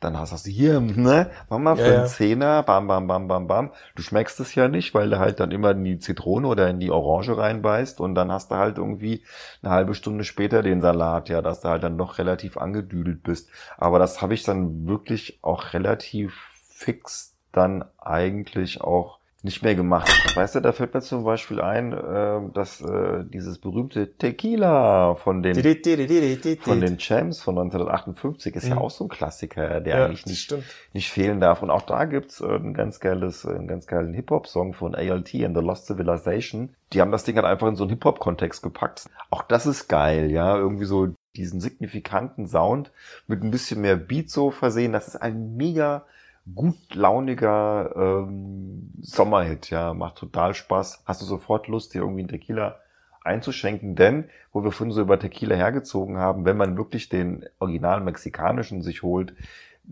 Dann 0.00 0.18
hast 0.18 0.46
du 0.46 0.50
hier, 0.50 0.80
ne, 0.80 1.30
mach 1.48 1.58
mal 1.58 1.76
für 1.76 1.90
ja. 1.90 1.94
einen 1.94 2.04
Zehner, 2.04 2.62
bam, 2.62 2.86
bam, 2.86 3.06
bam, 3.06 3.28
bam, 3.28 3.46
bam. 3.46 3.70
Du 3.94 4.02
schmeckst 4.02 4.40
es 4.40 4.54
ja 4.54 4.68
nicht, 4.68 4.94
weil 4.94 5.10
du 5.10 5.18
halt 5.18 5.40
dann 5.40 5.50
immer 5.50 5.72
in 5.72 5.84
die 5.84 5.98
Zitrone 5.98 6.46
oder 6.48 6.68
in 6.70 6.80
die 6.80 6.90
Orange 6.90 7.36
reinbeißt 7.36 8.00
und 8.00 8.14
dann 8.14 8.32
hast 8.32 8.50
du 8.50 8.56
halt 8.56 8.78
irgendwie 8.78 9.24
eine 9.62 9.72
halbe 9.72 9.94
Stunde 9.94 10.24
später 10.24 10.62
den 10.62 10.80
Salat, 10.80 11.28
ja, 11.28 11.42
dass 11.42 11.60
du 11.60 11.68
halt 11.68 11.82
dann 11.82 11.96
noch 11.96 12.18
relativ 12.18 12.56
angedüdelt 12.56 13.22
bist. 13.22 13.50
Aber 13.76 13.98
das 13.98 14.22
habe 14.22 14.34
ich 14.34 14.42
dann 14.42 14.86
wirklich 14.88 15.38
auch 15.42 15.72
relativ 15.74 16.34
fix 16.68 17.36
dann 17.52 17.84
eigentlich 17.98 18.80
auch 18.80 19.19
nicht 19.42 19.62
mehr 19.62 19.74
gemacht. 19.74 20.10
Weißt 20.36 20.54
du, 20.54 20.60
da 20.60 20.72
fällt 20.72 20.92
mir 20.94 21.00
zum 21.00 21.24
Beispiel 21.24 21.60
ein, 21.60 21.92
äh, 21.92 22.40
dass 22.52 22.80
äh, 22.80 23.24
dieses 23.24 23.58
berühmte 23.58 24.12
Tequila 24.16 25.14
von 25.14 25.42
den 25.42 25.54
von 26.64 26.80
den 26.80 26.98
Champs 26.98 27.40
von 27.40 27.56
1958 27.58 28.54
ist 28.56 28.68
ja 28.68 28.74
Mhm. 28.74 28.80
auch 28.82 28.90
so 28.90 29.04
ein 29.04 29.08
Klassiker, 29.08 29.80
der 29.80 29.98
ja, 29.98 30.04
eigentlich 30.06 30.26
nicht, 30.26 30.42
stimmt. 30.42 30.64
nicht 30.92 31.10
fehlen 31.10 31.40
darf. 31.40 31.62
Und 31.62 31.70
auch 31.70 31.82
da 31.82 32.04
gibt's 32.04 32.40
äh, 32.40 32.46
ein 32.46 32.74
ganz 32.74 33.00
geiles, 33.00 33.44
äh, 33.44 33.50
einen 33.50 33.68
ganz 33.68 33.86
geilen 33.86 34.12
Hip-Hop-Song 34.14 34.74
von 34.74 34.94
ALT 34.94 35.34
and 35.34 35.56
the 35.56 35.62
Lost 35.62 35.86
Civilization. 35.86 36.74
Die 36.92 37.00
haben 37.00 37.12
das 37.12 37.24
Ding 37.24 37.36
halt 37.36 37.46
einfach 37.46 37.68
in 37.68 37.76
so 37.76 37.84
einen 37.84 37.90
Hip-Hop-Kontext 37.90 38.62
gepackt. 38.62 39.06
Auch 39.30 39.42
das 39.42 39.66
ist 39.66 39.88
geil, 39.88 40.30
ja. 40.30 40.56
Irgendwie 40.56 40.84
so 40.84 41.08
diesen 41.36 41.60
signifikanten 41.60 42.46
Sound 42.46 42.90
mit 43.26 43.42
ein 43.42 43.50
bisschen 43.50 43.80
mehr 43.80 43.96
Beat 43.96 44.28
so 44.30 44.50
versehen. 44.50 44.92
Das 44.92 45.08
ist 45.08 45.16
ein 45.16 45.56
mega 45.56 46.04
gut 46.54 46.94
launiger 46.94 47.94
ähm, 47.96 48.92
Sommerhit, 49.00 49.70
ja. 49.70 49.94
Macht 49.94 50.16
total 50.16 50.54
Spaß. 50.54 51.02
Hast 51.06 51.22
du 51.22 51.26
sofort 51.26 51.68
Lust, 51.68 51.94
dir 51.94 52.02
irgendwie 52.02 52.20
einen 52.20 52.28
Tequila 52.28 52.78
einzuschenken, 53.22 53.96
denn, 53.96 54.24
wo 54.52 54.64
wir 54.64 54.72
vorhin 54.72 54.92
so 54.92 55.02
über 55.02 55.18
Tequila 55.18 55.54
hergezogen 55.54 56.16
haben, 56.16 56.44
wenn 56.44 56.56
man 56.56 56.76
wirklich 56.76 57.08
den 57.08 57.44
original 57.58 58.00
mexikanischen 58.00 58.82
sich 58.82 59.02
holt, 59.02 59.34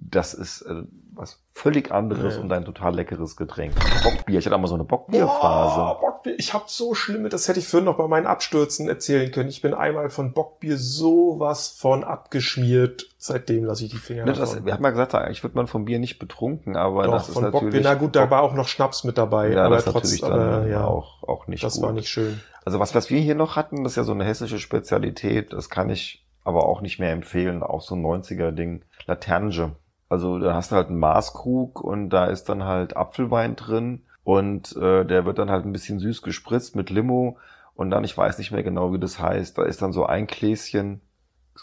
das 0.00 0.34
ist 0.34 0.62
äh, 0.62 0.82
was 1.14 1.42
völlig 1.52 1.90
anderes 1.90 2.36
Ja. 2.36 2.40
und 2.42 2.52
ein 2.52 2.64
total 2.64 2.94
leckeres 2.94 3.36
Getränk. 3.36 3.74
Bockbier, 4.04 4.38
ich 4.38 4.46
hatte 4.46 4.54
auch 4.54 4.60
mal 4.60 4.68
so 4.68 4.74
eine 4.76 4.84
Bockbierphase. 4.84 5.76
Boah, 5.76 6.00
Bockbier. 6.00 6.38
Ich 6.38 6.54
habe 6.54 6.64
so 6.68 6.94
schlimme, 6.94 7.28
das 7.28 7.48
hätte 7.48 7.58
ich 7.58 7.66
vorhin 7.66 7.86
noch 7.86 7.96
bei 7.96 8.06
meinen 8.06 8.26
Abstürzen 8.26 8.88
erzählen 8.88 9.30
können. 9.32 9.48
Ich 9.48 9.60
bin 9.60 9.74
einmal 9.74 10.10
von 10.10 10.32
Bockbier 10.32 10.78
sowas 10.78 11.68
von 11.68 12.04
abgeschmiert. 12.04 13.08
Seitdem 13.18 13.64
lasse 13.64 13.84
ich 13.84 13.90
die 13.90 13.96
Finger 13.96 14.24
Ne, 14.26 14.32
das, 14.32 14.64
wir 14.64 14.72
haben 14.72 14.84
ja 14.84 14.90
gesagt, 14.90 15.14
eigentlich 15.16 15.42
wird 15.42 15.56
man 15.56 15.66
vom 15.66 15.84
Bier 15.86 15.98
nicht 15.98 16.20
betrunken, 16.20 16.76
aber 16.76 17.04
Doch, 17.04 17.12
das 17.14 17.28
ist 17.28 17.34
von 17.34 17.42
natürlich... 17.42 17.62
Bockbier. 17.64 17.80
Na 17.82 17.94
gut, 17.94 18.14
da 18.14 18.30
war 18.30 18.42
auch 18.42 18.54
noch 18.54 18.68
Schnaps 18.68 19.02
mit 19.02 19.18
dabei. 19.18 19.50
ja, 19.50 19.64
aber 19.64 19.76
das 19.76 19.86
trotz, 19.86 20.22
aber, 20.22 20.68
ja, 20.68 20.84
auch, 20.86 21.24
auch 21.24 21.48
nicht 21.48 21.64
das 21.64 21.74
gut. 21.74 21.82
war 21.82 21.92
nicht 21.92 22.08
schön. 22.08 22.40
Also 22.64 22.78
was, 22.78 22.94
was 22.94 23.10
wir 23.10 23.18
hier 23.20 23.34
noch 23.34 23.56
hatten, 23.56 23.82
das 23.82 23.92
ist 23.92 23.96
ja 23.96 24.04
so 24.04 24.12
eine 24.12 24.24
hessische 24.24 24.60
Spezialität, 24.60 25.52
das 25.52 25.68
kann 25.68 25.90
ich 25.90 26.24
aber 26.44 26.66
auch 26.66 26.80
nicht 26.80 26.98
mehr 27.00 27.10
empfehlen, 27.12 27.62
auch 27.62 27.80
so 27.80 27.94
ein 27.96 28.02
90er-Ding, 28.06 28.84
Laterne. 29.06 29.72
Also 30.08 30.38
da 30.38 30.54
hast 30.54 30.72
du 30.72 30.76
halt 30.76 30.88
einen 30.88 30.98
Maßkrug 30.98 31.80
und 31.82 32.10
da 32.10 32.26
ist 32.26 32.48
dann 32.48 32.64
halt 32.64 32.96
Apfelwein 32.96 33.56
drin 33.56 34.02
und 34.24 34.74
äh, 34.76 35.04
der 35.04 35.24
wird 35.26 35.38
dann 35.38 35.50
halt 35.50 35.64
ein 35.66 35.72
bisschen 35.72 35.98
süß 36.00 36.22
gespritzt 36.22 36.76
mit 36.76 36.90
Limo 36.90 37.36
und 37.74 37.90
dann, 37.90 38.04
ich 38.04 38.16
weiß 38.16 38.38
nicht 38.38 38.50
mehr 38.50 38.62
genau, 38.62 38.92
wie 38.92 38.98
das 38.98 39.20
heißt, 39.20 39.58
da 39.58 39.62
ist 39.64 39.82
dann 39.82 39.92
so 39.92 40.06
ein 40.06 40.26
Gläschen 40.26 41.00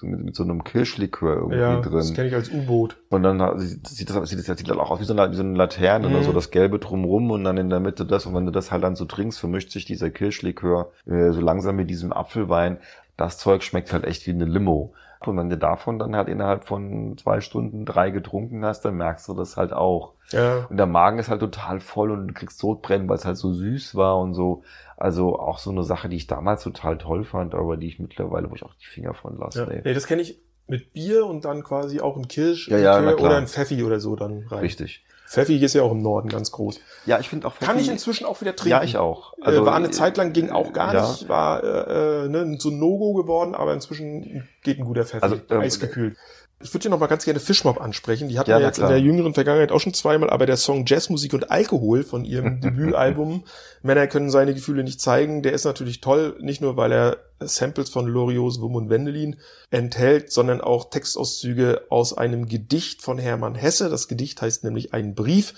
mit, 0.01 0.25
mit 0.25 0.35
so 0.35 0.43
einem 0.43 0.63
Kirschlikör 0.63 1.35
irgendwie 1.37 1.57
Ja, 1.57 1.79
das 1.81 2.07
drin. 2.07 2.15
kenne 2.15 2.27
ich 2.27 2.35
als 2.35 2.49
U-Boot. 2.51 2.97
Und 3.09 3.23
dann 3.23 3.57
sieht, 3.59 4.09
das, 4.09 4.29
sieht 4.29 4.47
das 4.47 4.57
sieht 4.57 4.69
dann 4.69 4.79
auch 4.79 4.91
aus 4.91 4.99
wie 4.99 5.05
so 5.05 5.13
eine, 5.17 5.31
wie 5.31 5.35
so 5.35 5.41
eine 5.43 5.57
Laterne, 5.57 6.09
Mhm. 6.09 6.15
oder 6.15 6.23
so 6.23 6.33
das 6.33 6.51
Gelbe 6.51 6.79
drumrum 6.79 7.31
und 7.31 7.43
dann 7.45 7.55
in 7.57 7.69
der 7.69 7.79
Mitte 7.79 8.05
das. 8.05 8.25
Und 8.25 8.35
wenn 8.35 8.45
du 8.45 8.51
das 8.51 8.71
halt 8.71 8.83
dann 8.83 8.95
so 8.97 9.05
trinkst, 9.05 9.39
vermischt 9.39 9.71
sich 9.71 9.85
dieser 9.85 10.09
Kirschlikör 10.09 10.91
äh, 11.07 11.31
so 11.31 11.39
langsam 11.39 11.77
mit 11.77 11.89
diesem 11.89 12.11
Apfelwein. 12.11 12.77
Das 13.17 13.37
Zeug 13.37 13.63
schmeckt 13.63 13.93
halt 13.93 14.03
echt 14.03 14.27
wie 14.27 14.31
eine 14.31 14.43
Limo. 14.45 14.93
Und 15.27 15.37
wenn 15.37 15.49
du 15.49 15.57
davon 15.57 15.99
dann 15.99 16.15
halt 16.15 16.27
innerhalb 16.27 16.65
von 16.65 17.17
zwei 17.17 17.41
Stunden 17.41 17.85
drei 17.85 18.11
getrunken 18.11 18.65
hast, 18.65 18.81
dann 18.81 18.95
merkst 18.95 19.27
du 19.27 19.33
das 19.33 19.57
halt 19.57 19.73
auch. 19.73 20.13
Ja. 20.31 20.65
Und 20.69 20.77
der 20.77 20.85
Magen 20.85 21.19
ist 21.19 21.29
halt 21.29 21.39
total 21.39 21.79
voll 21.79 22.11
und 22.11 22.27
du 22.27 22.33
kriegst 22.33 22.59
Sodbrennen, 22.59 23.07
weil 23.07 23.17
es 23.17 23.25
halt 23.25 23.37
so 23.37 23.53
süß 23.53 23.95
war 23.95 24.17
und 24.17 24.33
so. 24.33 24.63
Also 24.97 25.39
auch 25.39 25.59
so 25.59 25.71
eine 25.71 25.83
Sache, 25.83 26.09
die 26.09 26.15
ich 26.15 26.27
damals 26.27 26.63
total 26.63 26.97
toll 26.97 27.25
fand, 27.25 27.53
aber 27.53 27.77
die 27.77 27.87
ich 27.87 27.99
mittlerweile, 27.99 28.49
wo 28.49 28.55
ich 28.55 28.63
auch 28.63 28.73
die 28.75 28.85
Finger 28.85 29.13
von 29.13 29.37
lasse. 29.37 29.59
ja. 29.59 29.65
nee. 29.67 29.81
Nee, 29.83 29.93
das 29.93 30.07
kenne 30.07 30.21
ich 30.21 30.39
mit 30.67 30.93
Bier 30.93 31.25
und 31.25 31.45
dann 31.45 31.63
quasi 31.63 31.99
auch 31.99 32.17
ein 32.17 32.27
Kirsch 32.27 32.69
Ja, 32.69 32.77
ja, 32.77 33.15
oder 33.15 33.37
ein 33.37 33.47
Pfeffi 33.47 33.83
oder 33.83 33.99
so 33.99 34.15
dann 34.15 34.45
rein. 34.47 34.59
Richtig. 34.59 35.03
Pfeffi 35.35 35.57
ist 35.63 35.73
ja 35.73 35.83
auch 35.83 35.91
im 35.91 36.01
Norden 36.01 36.29
ganz 36.29 36.51
groß. 36.51 36.79
Ja, 37.05 37.19
ich 37.19 37.29
finde 37.29 37.47
auch 37.47 37.59
Kann 37.59 37.77
ich 37.77 37.85
Pfeffi- 37.87 37.91
inzwischen 37.91 38.25
auch 38.25 38.41
wieder 38.41 38.55
trinken. 38.55 38.71
Ja, 38.71 38.83
ich 38.83 38.97
auch. 38.97 39.33
Also, 39.41 39.61
äh, 39.61 39.65
war 39.65 39.75
eine 39.75 39.91
Zeit 39.91 40.17
lang 40.17 40.33
ging 40.33 40.49
auch 40.49 40.73
gar 40.73 40.93
ja. 40.93 41.01
nicht, 41.09 41.29
war 41.29 41.63
äh, 41.63 42.25
äh, 42.25 42.27
ne, 42.29 42.57
so 42.59 42.69
ein 42.69 42.79
No-Go 42.79 43.13
geworden, 43.13 43.53
aber 43.55 43.73
inzwischen 43.73 44.47
geht 44.63 44.79
ein 44.79 44.85
guter 44.85 45.05
Pfeffi, 45.05 45.23
Also, 45.23 45.35
ähm, 45.49 45.59
eisgekühlt. 45.61 46.17
Ich 46.61 46.73
würde 46.73 46.83
hier 46.83 46.91
noch 46.91 46.99
mal 46.99 47.07
ganz 47.07 47.25
gerne 47.25 47.39
Fishmob 47.41 47.81
ansprechen. 47.81 48.29
Die 48.29 48.39
hatten 48.39 48.49
Ja, 48.49 48.59
wir 48.59 48.65
jetzt 48.65 48.77
in 48.77 48.83
klar. 48.85 48.91
der 48.91 49.01
jüngeren 49.01 49.33
Vergangenheit 49.33 49.71
auch 49.73 49.81
schon 49.81 49.93
zweimal, 49.93 50.29
aber 50.29 50.45
der 50.45 50.55
Song 50.55 50.85
Jazzmusik 50.87 51.33
und 51.33 51.51
Alkohol 51.51 52.03
von 52.03 52.23
ihrem 52.23 52.61
Debütalbum 52.61 53.43
Männer 53.81 54.07
können 54.07 54.29
seine 54.31 54.53
Gefühle 54.53 54.83
nicht 54.83 55.01
zeigen, 55.01 55.43
der 55.43 55.51
ist 55.53 55.65
natürlich 55.65 55.99
toll, 56.01 56.37
nicht 56.39 56.61
nur 56.61 56.77
weil 56.77 56.91
er 56.93 57.17
Samples 57.41 57.89
von 57.89 58.07
Loriots 58.07 58.61
Wum 58.61 58.75
und 58.75 58.89
Wendelin 58.89 59.35
enthält, 59.69 60.31
sondern 60.31 60.61
auch 60.61 60.89
Textauszüge 60.89 61.83
aus 61.89 62.17
einem 62.17 62.47
Gedicht 62.47 63.01
von 63.01 63.17
Hermann 63.17 63.55
Hesse. 63.55 63.89
Das 63.89 64.07
Gedicht 64.07 64.41
heißt 64.41 64.63
nämlich 64.63 64.93
Ein 64.93 65.13
Brief. 65.13 65.53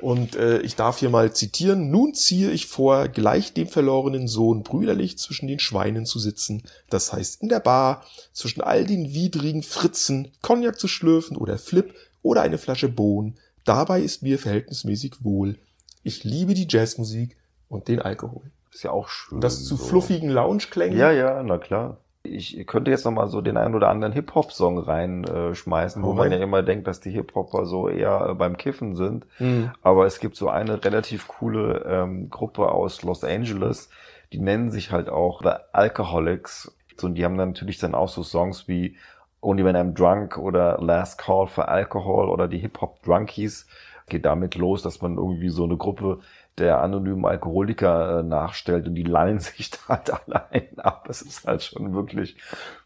Und 0.00 0.36
äh, 0.36 0.60
ich 0.60 0.76
darf 0.76 0.98
hier 0.98 1.10
mal 1.10 1.32
zitieren. 1.32 1.90
Nun 1.90 2.14
ziehe 2.14 2.50
ich 2.50 2.66
vor, 2.66 3.08
gleich 3.08 3.52
dem 3.52 3.66
verlorenen 3.66 4.28
Sohn 4.28 4.62
brüderlich 4.62 5.18
zwischen 5.18 5.48
den 5.48 5.58
Schweinen 5.58 6.06
zu 6.06 6.20
sitzen. 6.20 6.62
Das 6.88 7.12
heißt 7.12 7.42
in 7.42 7.48
der 7.48 7.60
Bar, 7.60 8.04
zwischen 8.32 8.60
all 8.60 8.84
den 8.84 9.12
widrigen 9.12 9.64
Fritzen, 9.64 10.30
Cognac 10.40 10.78
zu 10.78 10.86
schlürfen 10.86 11.36
oder 11.36 11.58
Flip 11.58 11.94
oder 12.22 12.42
eine 12.42 12.58
Flasche 12.58 12.88
Bohn. 12.88 13.36
Dabei 13.64 14.00
ist 14.00 14.22
mir 14.22 14.38
verhältnismäßig 14.38 15.16
wohl. 15.24 15.58
Ich 16.04 16.22
liebe 16.22 16.54
die 16.54 16.68
Jazzmusik 16.70 17.36
und 17.68 17.88
den 17.88 18.00
Alkohol. 18.00 18.52
Ist 18.72 18.84
ja 18.84 18.92
auch 18.92 19.08
schön. 19.08 19.36
Und 19.36 19.40
das 19.44 19.64
zu 19.64 19.76
so. 19.76 19.84
fluffigen 19.84 20.30
Lounge-Klängen. 20.30 20.96
Ja, 20.96 21.10
ja, 21.10 21.42
na 21.42 21.58
klar. 21.58 21.98
Ich 22.24 22.66
könnte 22.66 22.90
jetzt 22.90 23.04
noch 23.04 23.12
mal 23.12 23.28
so 23.28 23.40
den 23.40 23.56
einen 23.56 23.74
oder 23.74 23.88
anderen 23.88 24.12
Hip-Hop-Song 24.12 24.78
reinschmeißen, 24.78 26.02
wo 26.02 26.12
man 26.12 26.30
ja 26.32 26.38
immer 26.38 26.62
denkt, 26.62 26.86
dass 26.86 27.00
die 27.00 27.10
Hip-Hopper 27.10 27.64
so 27.64 27.88
eher 27.88 28.28
äh, 28.30 28.34
beim 28.34 28.56
Kiffen 28.56 28.96
sind. 28.96 29.24
Hm. 29.38 29.70
Aber 29.82 30.04
es 30.04 30.18
gibt 30.18 30.36
so 30.36 30.48
eine 30.48 30.84
relativ 30.84 31.28
coole 31.28 31.84
ähm, 31.88 32.28
Gruppe 32.28 32.70
aus 32.72 33.02
Los 33.02 33.24
Angeles, 33.24 33.88
die 34.32 34.40
nennen 34.40 34.70
sich 34.70 34.92
halt 34.92 35.08
auch 35.08 35.42
The 35.42 35.52
Alcoholics. 35.72 36.74
Und 37.02 37.14
die 37.14 37.24
haben 37.24 37.38
dann 37.38 37.50
natürlich 37.50 37.78
dann 37.78 37.94
auch 37.94 38.08
so 38.08 38.22
Songs 38.22 38.68
wie 38.68 38.96
Only 39.40 39.64
When 39.64 39.76
I'm 39.76 39.94
Drunk 39.94 40.36
oder 40.36 40.78
Last 40.80 41.18
Call 41.18 41.46
for 41.46 41.68
Alcohol 41.68 42.28
oder 42.28 42.48
die 42.48 42.58
Hip-Hop 42.58 43.02
Drunkies. 43.04 43.66
Geht 44.08 44.24
damit 44.24 44.56
los, 44.56 44.82
dass 44.82 45.00
man 45.00 45.16
irgendwie 45.16 45.50
so 45.50 45.64
eine 45.64 45.76
Gruppe 45.76 46.20
der 46.58 46.80
anonymen 46.80 47.24
Alkoholiker 47.24 48.20
äh, 48.20 48.22
nachstellt 48.22 48.86
und 48.86 48.94
die 48.94 49.04
lallen 49.04 49.38
sich 49.40 49.70
da 49.70 49.78
halt 49.88 50.10
allein 50.10 50.78
ab. 50.78 51.04
Das 51.06 51.22
ist 51.22 51.46
halt 51.46 51.62
schon 51.62 51.94
wirklich 51.94 52.36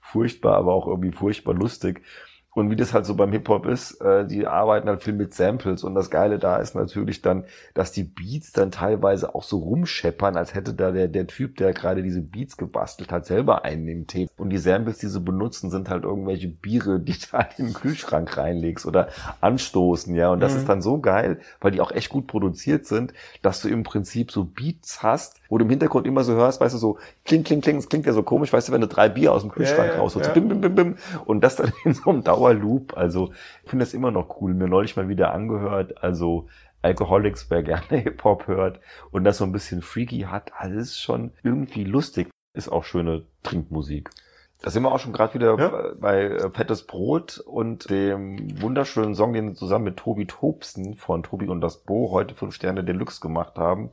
furchtbar, 0.01 0.57
aber 0.57 0.73
auch 0.73 0.87
irgendwie 0.87 1.13
furchtbar 1.13 1.55
lustig. 1.55 2.03
Und 2.55 2.71
wie 2.71 2.77
das 2.77 2.93
halt 2.93 3.07
so 3.07 3.15
beim 3.15 3.33
Hip-Hop 3.33 3.67
ist, 3.67 4.01
äh, 4.03 4.27
die 4.27 4.47
arbeiten 4.47 4.89
halt 4.89 5.03
viel 5.03 5.15
mit 5.15 5.33
Samples. 5.35 5.85
Und 5.85 5.95
das 5.95 6.11
Geile 6.11 6.39
da 6.39 6.57
ist 6.57 6.75
natürlich 6.75 7.23
dann, 7.23 7.45
dass 7.75 7.93
die 7.93 8.05
Beats 8.05 8.53
dann 8.53 8.71
teilweise 8.71 9.35
auch 9.35 9.43
so 9.43 9.59
rumscheppern, 9.59 10.37
als 10.37 10.55
hätte 10.55 10.75
da 10.75 10.91
der, 10.91 11.09
der 11.09 11.27
Typ, 11.27 11.57
der 11.57 11.73
gerade 11.73 12.03
diese 12.03 12.21
Beats 12.21 12.57
gebastelt 12.59 13.11
hat, 13.11 13.25
selber 13.27 13.65
einen 13.65 13.89
im 13.89 14.07
Tape. 14.07 14.29
Und 14.37 14.51
die 14.51 14.59
Samples, 14.59 14.99
die 14.99 15.09
sie 15.09 15.21
benutzen, 15.21 15.71
sind 15.71 15.89
halt 15.89 16.05
irgendwelche 16.05 16.49
Biere, 16.49 17.01
die 17.01 17.15
du 17.19 17.33
halt 17.33 17.59
in 17.59 17.67
den 17.69 17.75
Kühlschrank 17.75 18.37
reinlegst 18.37 18.85
oder 18.87 19.09
anstoßen, 19.41 20.15
ja. 20.15 20.31
Und 20.31 20.41
das 20.41 20.55
Mhm. 20.55 20.59
ist 20.59 20.69
dann 20.69 20.83
so 20.83 21.01
geil, 21.01 21.41
weil 21.61 21.71
die 21.71 21.81
auch 21.81 21.91
echt 21.93 22.09
gut 22.09 22.27
produziert 22.27 22.87
sind, 22.87 23.13
dass 23.43 23.61
du 23.61 23.69
im 23.69 23.83
Prinzip 23.83 24.31
so 24.31 24.45
Beats 24.45 25.03
hast, 25.03 25.41
wo 25.49 25.59
du 25.59 25.65
im 25.65 25.71
Hintergrund 25.71 26.07
immer 26.07 26.25
so 26.25 26.35
hörst, 26.35 26.61
weißt 26.61 26.75
du, 26.75 26.79
so 26.79 26.99
kling, 27.25 27.45
kling, 27.45 27.61
kling, 27.61 27.77
es 27.79 27.89
klingt 27.89 28.07
ja 28.07 28.13
so 28.13 28.23
komisch, 28.23 28.53
weißt 28.53 28.69
du, 28.69 28.73
wenn 28.73 28.81
du 28.81 28.89
drei 28.89 29.09
Bier 29.09 29.33
aus 29.33 29.43
dem 29.43 29.51
Kühlschrank 29.51 29.95
Ja, 29.95 29.97
rausholst, 29.97 30.33
ja. 30.33 30.33
bim, 30.33 30.49
bim, 30.49 30.61
bim, 30.61 30.75
bim, 30.75 30.97
und 31.25 31.43
das 31.43 31.57
dann 31.57 31.73
in 31.85 31.95
so 31.95 32.11
einem 32.11 32.25
Dauerloop. 32.43 32.97
Also 32.97 33.33
ich 33.65 33.71
finde 33.71 33.85
das 33.85 33.95
immer 33.95 34.11
noch 34.11 34.41
cool. 34.41 34.55
Mir 34.55 34.69
neulich 34.69 34.97
mal 34.97 35.09
wieder 35.09 35.33
angehört. 35.33 36.03
Also 36.03 36.49
Alcoholics, 36.83 37.49
wer 37.51 37.63
gerne 37.63 37.99
Hip-Hop 38.03 38.47
hört 38.49 38.81
und 39.11 39.25
das 39.25 39.39
so 39.39 39.45
ein 39.45 39.53
bisschen 39.53 39.83
freaky 39.83 40.23
hat, 40.23 40.53
also 40.57 40.77
das 40.77 40.89
ist 40.89 41.01
schon 41.01 41.33
irgendwie 41.43 41.85
lustig. 41.85 42.29
Ist 42.55 42.69
auch 42.69 42.85
schöne 42.85 43.23
Trinkmusik. 43.45 44.11
Da 44.61 44.71
sind 44.71 44.83
wir 44.83 44.93
auch 44.93 44.99
schon 45.01 45.13
gerade 45.13 45.35
wieder 45.35 45.59
Ja. 45.59 45.95
bei 45.99 46.23
äh, 46.25 46.51
Fettes 46.51 46.87
Brot 46.87 47.39
und 47.39 47.91
dem 47.91 48.61
wunderschönen 48.61 49.15
Song, 49.15 49.33
den 49.33 49.49
sie 49.51 49.55
zusammen 49.55 49.87
mit 49.87 49.97
Tobi 49.97 50.27
Tobsen 50.27 50.95
von 50.95 51.23
Tobi 51.23 51.49
und 51.49 51.61
das 51.61 51.79
Bo 51.79 52.11
heute 52.13 52.35
fünf 52.35 52.55
Sterne 52.55 52.85
Deluxe 52.85 53.21
gemacht 53.21 53.57
haben. 53.57 53.91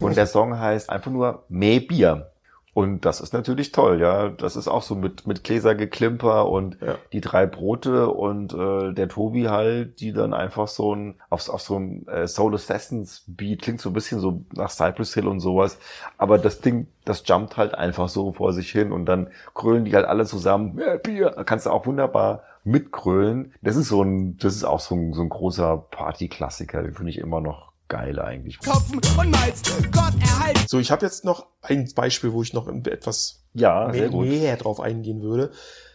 Und 0.00 0.16
der 0.16 0.26
Song 0.26 0.58
heißt 0.58 0.90
einfach 0.90 1.10
nur 1.10 1.44
Mehr 1.48 1.80
Bier. 1.80 2.32
Und 2.74 3.04
das 3.04 3.20
ist 3.20 3.32
natürlich 3.32 3.70
toll, 3.70 4.00
ja. 4.00 4.30
Das 4.30 4.56
ist 4.56 4.66
auch 4.66 4.82
so 4.82 4.96
mit, 4.96 5.28
mit 5.28 5.44
Gläsergeklimper 5.44 6.48
und 6.48 6.76
Ja. 6.80 6.96
die 7.12 7.20
drei 7.20 7.46
Brote 7.46 8.08
und 8.10 8.52
äh, 8.52 8.92
der 8.92 9.08
Tobi 9.08 9.44
halt, 9.48 10.00
die 10.00 10.12
dann 10.12 10.34
einfach 10.34 10.66
so 10.66 10.92
ein, 10.94 11.14
auf, 11.30 11.48
auf 11.48 11.60
so 11.62 11.78
ein 11.78 12.06
äh, 12.08 12.26
Soul 12.26 12.54
Assassins 12.54 13.22
Beat, 13.28 13.62
klingt 13.62 13.80
so 13.80 13.90
ein 13.90 13.92
bisschen 13.92 14.18
so 14.18 14.42
nach 14.52 14.70
Cypress 14.70 15.14
Hill 15.14 15.28
und 15.28 15.38
sowas. 15.38 15.78
Aber 16.18 16.36
das 16.36 16.60
Ding, 16.60 16.88
das 17.04 17.22
jumpt 17.24 17.56
halt 17.56 17.74
einfach 17.76 18.08
so 18.08 18.32
vor 18.32 18.52
sich 18.52 18.70
hin 18.72 18.90
und 18.90 19.06
dann 19.06 19.28
krölen 19.54 19.84
die 19.84 19.94
halt 19.94 20.06
alle 20.06 20.26
zusammen, 20.26 20.74
mehr 20.74 20.98
Bier, 20.98 21.30
da 21.30 21.44
kannst 21.44 21.66
du 21.66 21.70
auch 21.70 21.86
wunderbar 21.86 22.42
mitkrölen. 22.64 23.52
Das 23.62 23.76
ist 23.76 23.88
so 23.88 24.02
ein, 24.02 24.36
das 24.38 24.56
ist 24.56 24.64
auch 24.64 24.80
so 24.80 24.96
ein, 24.96 25.12
so 25.12 25.22
ein 25.22 25.28
großer 25.28 25.76
Partyklassiker, 25.92 26.82
den 26.82 26.94
finde 26.94 27.10
ich 27.10 27.18
immer 27.18 27.40
noch 27.40 27.73
geil 27.94 28.18
eigentlich. 28.18 28.58
Kopfen 28.58 29.00
und 29.18 29.30
meinst, 29.30 29.70
Gott 29.92 30.14
erhalt 30.20 30.58
So, 30.68 30.80
ich 30.80 30.90
habe 30.90 31.06
jetzt 31.06 31.24
noch 31.24 31.46
ein 31.62 31.88
Beispiel, 31.94 32.32
wo 32.32 32.42
ich 32.42 32.52
noch 32.52 32.66
etwas 32.66 33.44
Ja, 33.52 33.88
sehr 33.92 34.02
mehr, 34.02 34.10
gut. 34.10 34.26
näher 34.26 34.56
drauf 34.56 34.80
eingehen 34.80 35.22
würde. 35.22 35.52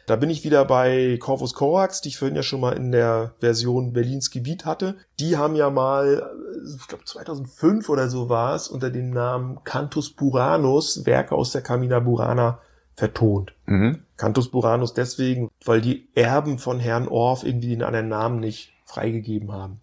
Da 0.08 0.16
bin 0.16 0.30
ich 0.30 0.46
wieder 0.46 0.64
bei 0.64 1.18
Corvus 1.20 1.54
Corax, 1.54 2.00
die 2.00 2.08
ich 2.10 2.18
vorhin 2.18 2.38
ja 2.38 2.42
schon 2.42 2.62
mal 2.62 2.72
in 2.72 2.94
der 2.94 3.34
Version 3.42 3.92
Berlins 3.92 4.32
Gebiet 4.32 4.64
hatte. 4.66 4.96
Die 5.20 5.36
haben 5.36 5.56
ja 5.58 5.70
mal, 5.70 6.24
äh, 6.66 6.76
ich 6.80 6.88
glaube 6.88 7.04
2005 7.04 7.90
oder 7.90 8.10
so 8.10 8.30
war 8.30 8.56
es, 8.56 8.70
unter 8.70 8.90
dem 8.92 9.10
Namen 9.12 9.60
Cantus 9.66 10.10
Buranus 10.10 11.06
Werke 11.06 11.36
aus 11.36 11.52
der 11.52 11.62
Camina 11.62 12.00
Burana 12.00 12.60
vertont. 12.96 13.52
Mhm. 13.66 14.04
Cantus 14.16 14.50
Buranus 14.50 14.94
deswegen, 14.94 15.52
weil 15.66 15.82
die 15.82 16.08
Erben 16.16 16.60
von 16.60 16.80
Herrn 16.80 17.10
Orff 17.10 17.44
irgendwie 17.44 17.70
den 17.70 17.84
anderen 17.84 18.08
Namen 18.08 18.40
nicht 18.40 18.74
freigegeben 18.86 19.52
haben. 19.52 19.82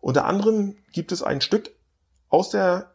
Unter 0.00 0.24
anderem 0.24 0.76
gibt 0.92 1.12
es 1.12 1.22
ein 1.22 1.40
Stück 1.40 1.70
aus 2.28 2.50
der 2.50 2.90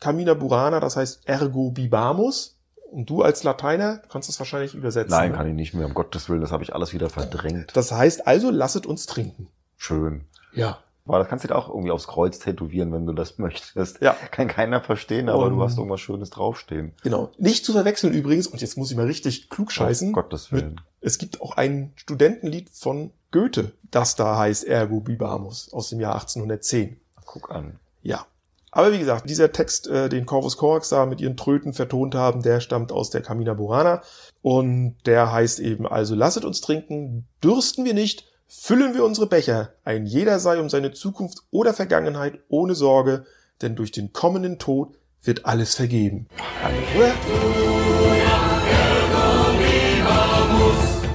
Camina 0.00 0.34
Burana, 0.34 0.80
das 0.80 0.96
heißt 0.96 1.28
Ergo 1.28 1.70
Bibamus. 1.70 2.56
Und 2.90 3.10
du 3.10 3.22
als 3.22 3.44
Lateiner 3.44 3.98
kannst 4.08 4.30
es 4.30 4.38
wahrscheinlich 4.38 4.74
übersetzen. 4.74 5.10
Nein, 5.10 5.32
ne? 5.32 5.36
kann 5.36 5.46
ich 5.46 5.54
nicht 5.54 5.74
mehr, 5.74 5.86
um 5.86 5.92
Gottes 5.92 6.28
Willen, 6.30 6.40
das 6.40 6.52
habe 6.52 6.64
ich 6.64 6.74
alles 6.74 6.94
wieder 6.94 7.10
verdrängt. 7.10 7.76
Das 7.76 7.92
heißt 7.92 8.26
also, 8.26 8.50
lasset 8.50 8.86
uns 8.86 9.04
trinken. 9.04 9.48
Schön. 9.76 10.24
Ja. 10.54 10.78
Aber 11.08 11.18
das 11.18 11.28
kannst 11.28 11.44
du 11.44 11.48
dir 11.48 11.56
auch 11.56 11.68
irgendwie 11.68 11.90
aufs 11.90 12.06
Kreuz 12.06 12.38
tätowieren, 12.38 12.92
wenn 12.92 13.06
du 13.06 13.12
das 13.12 13.38
möchtest. 13.38 14.00
Ja. 14.00 14.12
Kann 14.30 14.48
keiner 14.48 14.80
verstehen, 14.80 15.28
aber 15.28 15.44
Und- 15.46 15.56
du 15.56 15.62
hast 15.62 15.76
irgendwas 15.78 16.00
Schönes 16.00 16.30
draufstehen. 16.30 16.92
Genau. 17.02 17.30
Nicht 17.38 17.64
zu 17.64 17.72
verwechseln 17.72 18.12
übrigens, 18.12 18.46
und 18.46 18.60
jetzt 18.60 18.76
muss 18.76 18.90
ich 18.90 18.96
mal 18.96 19.06
richtig 19.06 19.48
klug 19.50 19.72
scheißen. 19.72 20.08
Um 20.08 20.12
Gottes 20.14 20.52
mit, 20.52 20.62
Willen. 20.62 20.80
es 21.00 21.18
gibt 21.18 21.40
auch 21.40 21.56
ein 21.56 21.92
Studentenlied 21.96 22.70
von 22.70 23.10
Goethe, 23.32 23.72
das 23.90 24.16
da 24.16 24.38
heißt 24.38 24.64
Ergo 24.64 25.00
Bibamus 25.00 25.72
aus 25.72 25.88
dem 25.90 26.00
Jahr 26.00 26.14
1810. 26.14 27.00
Guck 27.26 27.50
an. 27.50 27.78
Ja. 28.02 28.26
Aber 28.70 28.92
wie 28.92 28.98
gesagt, 28.98 29.28
dieser 29.28 29.50
Text, 29.50 29.86
äh, 29.88 30.08
den 30.10 30.26
Corvus 30.26 30.56
Corax 30.58 30.90
da 30.90 31.06
mit 31.06 31.20
ihren 31.22 31.36
Tröten 31.38 31.72
vertont 31.72 32.14
haben, 32.14 32.42
der 32.42 32.60
stammt 32.60 32.92
aus 32.92 33.08
der 33.10 33.22
Camina 33.22 33.54
Burana. 33.54 34.02
Und 34.42 34.96
der 35.06 35.32
heißt 35.32 35.58
eben, 35.60 35.86
also 35.86 36.14
lasset 36.14 36.44
uns 36.44 36.60
trinken, 36.60 37.26
dürsten 37.42 37.84
wir 37.86 37.94
nicht, 37.94 38.26
füllen 38.48 38.94
wir 38.94 39.04
unsere 39.04 39.26
Becher, 39.26 39.72
ein 39.84 40.06
jeder 40.06 40.38
sei 40.38 40.58
um 40.58 40.68
seine 40.68 40.92
Zukunft 40.92 41.42
oder 41.50 41.74
Vergangenheit 41.74 42.40
ohne 42.48 42.74
Sorge, 42.74 43.26
denn 43.62 43.76
durch 43.76 43.92
den 43.92 44.12
kommenden 44.12 44.58
Tod 44.58 44.96
wird 45.22 45.44
alles 45.46 45.74
vergeben. 45.74 46.28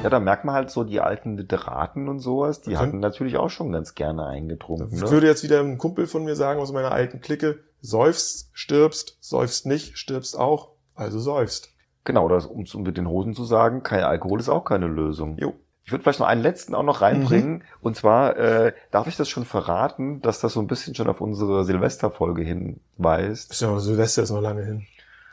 Ja, 0.03 0.09
da 0.09 0.19
merkt 0.19 0.43
man 0.43 0.53
halt 0.53 0.69
so 0.69 0.83
die 0.83 0.99
alten 0.99 1.37
Literaten 1.37 2.09
und 2.09 2.19
sowas, 2.19 2.59
die 2.61 2.71
Okay. 2.71 2.77
hatten 2.77 2.99
natürlich 2.99 3.37
auch 3.37 3.49
schon 3.49 3.71
ganz 3.71 3.95
gerne 3.95 4.25
eingetrunken. 4.25 4.89
Ich 4.93 5.01
Ne? 5.01 5.09
würde 5.11 5.27
jetzt 5.27 5.43
wieder 5.43 5.61
ein 5.61 5.77
Kumpel 5.77 6.07
von 6.07 6.25
mir 6.25 6.35
sagen 6.35 6.59
aus 6.59 6.73
meiner 6.73 6.91
alten 6.91 7.21
Clique, 7.21 7.59
seufst, 7.81 8.49
stirbst, 8.51 9.17
seufst 9.21 9.65
nicht, 9.65 9.97
stirbst 9.97 10.37
auch, 10.37 10.71
also 10.93 11.19
seufst. 11.19 11.69
Genau, 12.03 12.27
das, 12.27 12.45
um 12.45 12.63
es 12.63 12.73
mit 12.73 12.97
den 12.97 13.07
Hosen 13.07 13.33
zu 13.33 13.45
sagen, 13.45 13.81
kein 13.81 14.03
Alkohol 14.03 14.41
ist 14.41 14.49
auch 14.49 14.65
keine 14.65 14.87
Lösung. 14.87 15.37
Jo. 15.37 15.53
Ich 15.85 15.91
würde 15.91 16.03
vielleicht 16.03 16.19
noch 16.19 16.27
einen 16.27 16.41
letzten 16.41 16.75
auch 16.75 16.83
noch 16.83 17.01
reinbringen. 17.01 17.63
Und 17.81 17.95
zwar 17.95 18.37
äh, 18.37 18.73
darf 18.91 19.07
ich 19.07 19.17
das 19.17 19.27
schon 19.29 19.45
verraten, 19.45 20.21
dass 20.21 20.39
das 20.39 20.53
so 20.53 20.61
ein 20.61 20.67
bisschen 20.67 20.95
schon 20.95 21.09
auf 21.09 21.19
unsere 21.21 21.65
Silvesterfolge 21.65 22.41
hinweist. 22.43 23.51
Ist 23.51 23.61
ja 23.61 23.77
Silvester 23.79 24.23
ist 24.23 24.31
noch 24.31 24.41
lange 24.41 24.63
hin. 24.63 24.85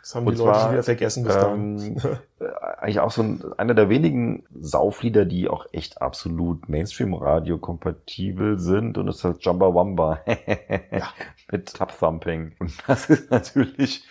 Das 0.02 0.14
haben 0.14 0.26
Und 0.26 0.38
die 0.38 0.38
Leute 0.38 0.52
zwar, 0.54 0.60
schon 0.62 0.72
wieder 0.72 0.82
vergessen 0.82 1.24
bis 1.24 1.36
Ähm, 1.36 1.40
dahin. 1.76 1.96
äh, 2.40 2.44
eigentlich 2.78 3.00
auch 3.00 3.10
so 3.10 3.22
ein, 3.22 3.44
einer 3.58 3.74
der 3.74 3.90
wenigen 3.90 4.44
Sauflieder, 4.58 5.26
die 5.26 5.48
auch 5.48 5.66
echt 5.72 6.00
absolut 6.00 6.68
Mainstream-Radio 6.70 7.58
kompatibel 7.58 8.58
sind. 8.58 8.96
Und 8.96 9.06
das 9.06 9.16
ist 9.16 9.24
halt 9.24 9.44
Jumba 9.44 9.74
Wamba 9.74 10.20
Ja. 10.90 11.12
mit 11.52 11.74
Tap 11.74 11.96
Thumping. 11.98 12.52
Und 12.58 12.72
das 12.86 13.10
ist 13.10 13.30
natürlich, 13.30 14.04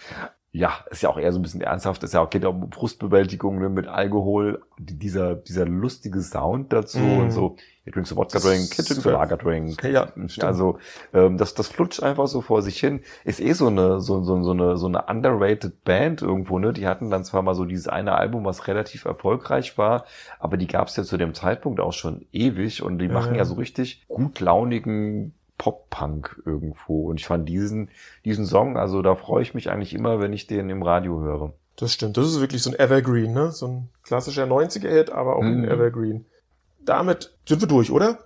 ja, 0.52 0.74
ist 0.90 1.04
ja 1.04 1.10
auch 1.10 1.18
eher 1.20 1.32
so 1.32 1.38
ein 1.40 1.44
bisschen 1.44 1.62
ernsthaft. 1.62 2.04
Ist 2.04 2.14
ja 2.16 2.22
auch, 2.22 2.30
geht 2.30 2.42
ja 2.44 2.50
um 2.50 2.72
Frustbewältigung 2.72 3.60
ne, 3.60 3.70
mit 3.70 3.88
Alkohol. 3.88 4.62
Die- 4.80 4.98
Dieser, 4.98 5.36
dieser 5.36 5.66
lustige 5.66 6.22
Sound 6.22 6.74
dazu 6.74 6.98
Mm. 7.00 7.20
und 7.20 7.32
so. 7.32 7.56
Hier 7.84 7.94
trinkst 7.94 8.12
du 8.12 8.16
Wodka 8.18 8.40
Drink, 8.40 8.74
hier 8.74 8.84
trinkst 8.86 9.06
du. 9.06 9.10
Lager 9.10 9.38
Drink. 9.38 9.84
Ja, 9.84 10.08
stimmt. 10.28 10.44
Also 10.44 10.78
ähm, 11.14 11.38
das, 11.38 11.54
das 11.56 11.68
flutscht 11.70 12.02
einfach 12.04 12.28
so 12.28 12.42
vor 12.42 12.62
sich 12.62 12.80
hin. 12.80 13.02
Ist 13.26 13.40
eh 13.40 13.54
so 13.54 13.68
eine, 13.68 14.00
so, 14.02 14.24
so, 14.24 14.42
so 14.44 14.52
eine, 14.52 14.78
so 14.78 14.88
eine 14.88 15.04
underrated 15.08 15.84
Band 15.84 16.22
irgendwo, 16.22 16.60
ne? 16.60 16.74
Die 16.74 16.88
hatten 16.88 17.10
dann 17.10 17.24
zwar 17.24 17.42
mal 17.42 17.56
so 17.56 17.66
dieses 17.66 17.88
eine 17.88 18.14
Album, 18.16 18.44
was 18.46 18.68
relativ 18.68 19.06
erfolgreich 19.06 19.78
war, 19.78 20.06
aber 20.40 20.58
die 20.58 20.68
gab 20.68 20.88
es 20.88 20.96
ja 20.98 21.04
zu 21.04 21.18
dem 21.18 21.34
Zeitpunkt 21.34 21.80
auch 21.80 21.94
schon 21.94 22.26
ewig 22.32 22.84
und 22.84 23.00
die 23.00 23.08
machen 23.08 23.34
ja. 23.34 23.40
ja 23.40 23.46
so 23.46 23.56
richtig 23.56 24.06
gut 24.08 24.40
launigen 24.40 25.34
Pop-Punk 25.60 26.42
irgendwo. 26.46 27.10
Und 27.10 27.20
ich 27.20 27.28
fand 27.28 27.48
diesen, 27.48 27.90
diesen 28.26 28.48
Song, 28.48 28.78
also 28.78 29.04
da 29.04 29.14
freue 29.14 29.44
ich 29.44 29.54
mich 29.54 29.70
eigentlich 29.70 29.94
immer, 29.94 30.20
wenn 30.20 30.34
ich 30.34 30.48
den 30.48 30.72
im 30.72 30.82
Radio 30.82 31.20
höre. 31.22 31.54
Das 31.76 31.94
stimmt. 31.94 32.18
Das 32.18 32.26
ist 32.28 32.42
wirklich 32.42 32.64
so 32.64 32.72
ein 32.72 32.80
Evergreen, 32.80 33.34
ne? 33.34 33.52
So 33.52 33.68
ein 33.68 33.90
klassischer 34.04 34.46
90er-Hit, 34.46 35.12
aber 35.12 35.36
auch 35.36 35.44
ein 35.44 35.60
Mhm. 35.62 35.70
Evergreen. 35.70 36.26
Damit 36.84 37.36
sind 37.48 37.62
wir 37.62 37.68
durch, 37.68 37.92
oder? 37.92 38.20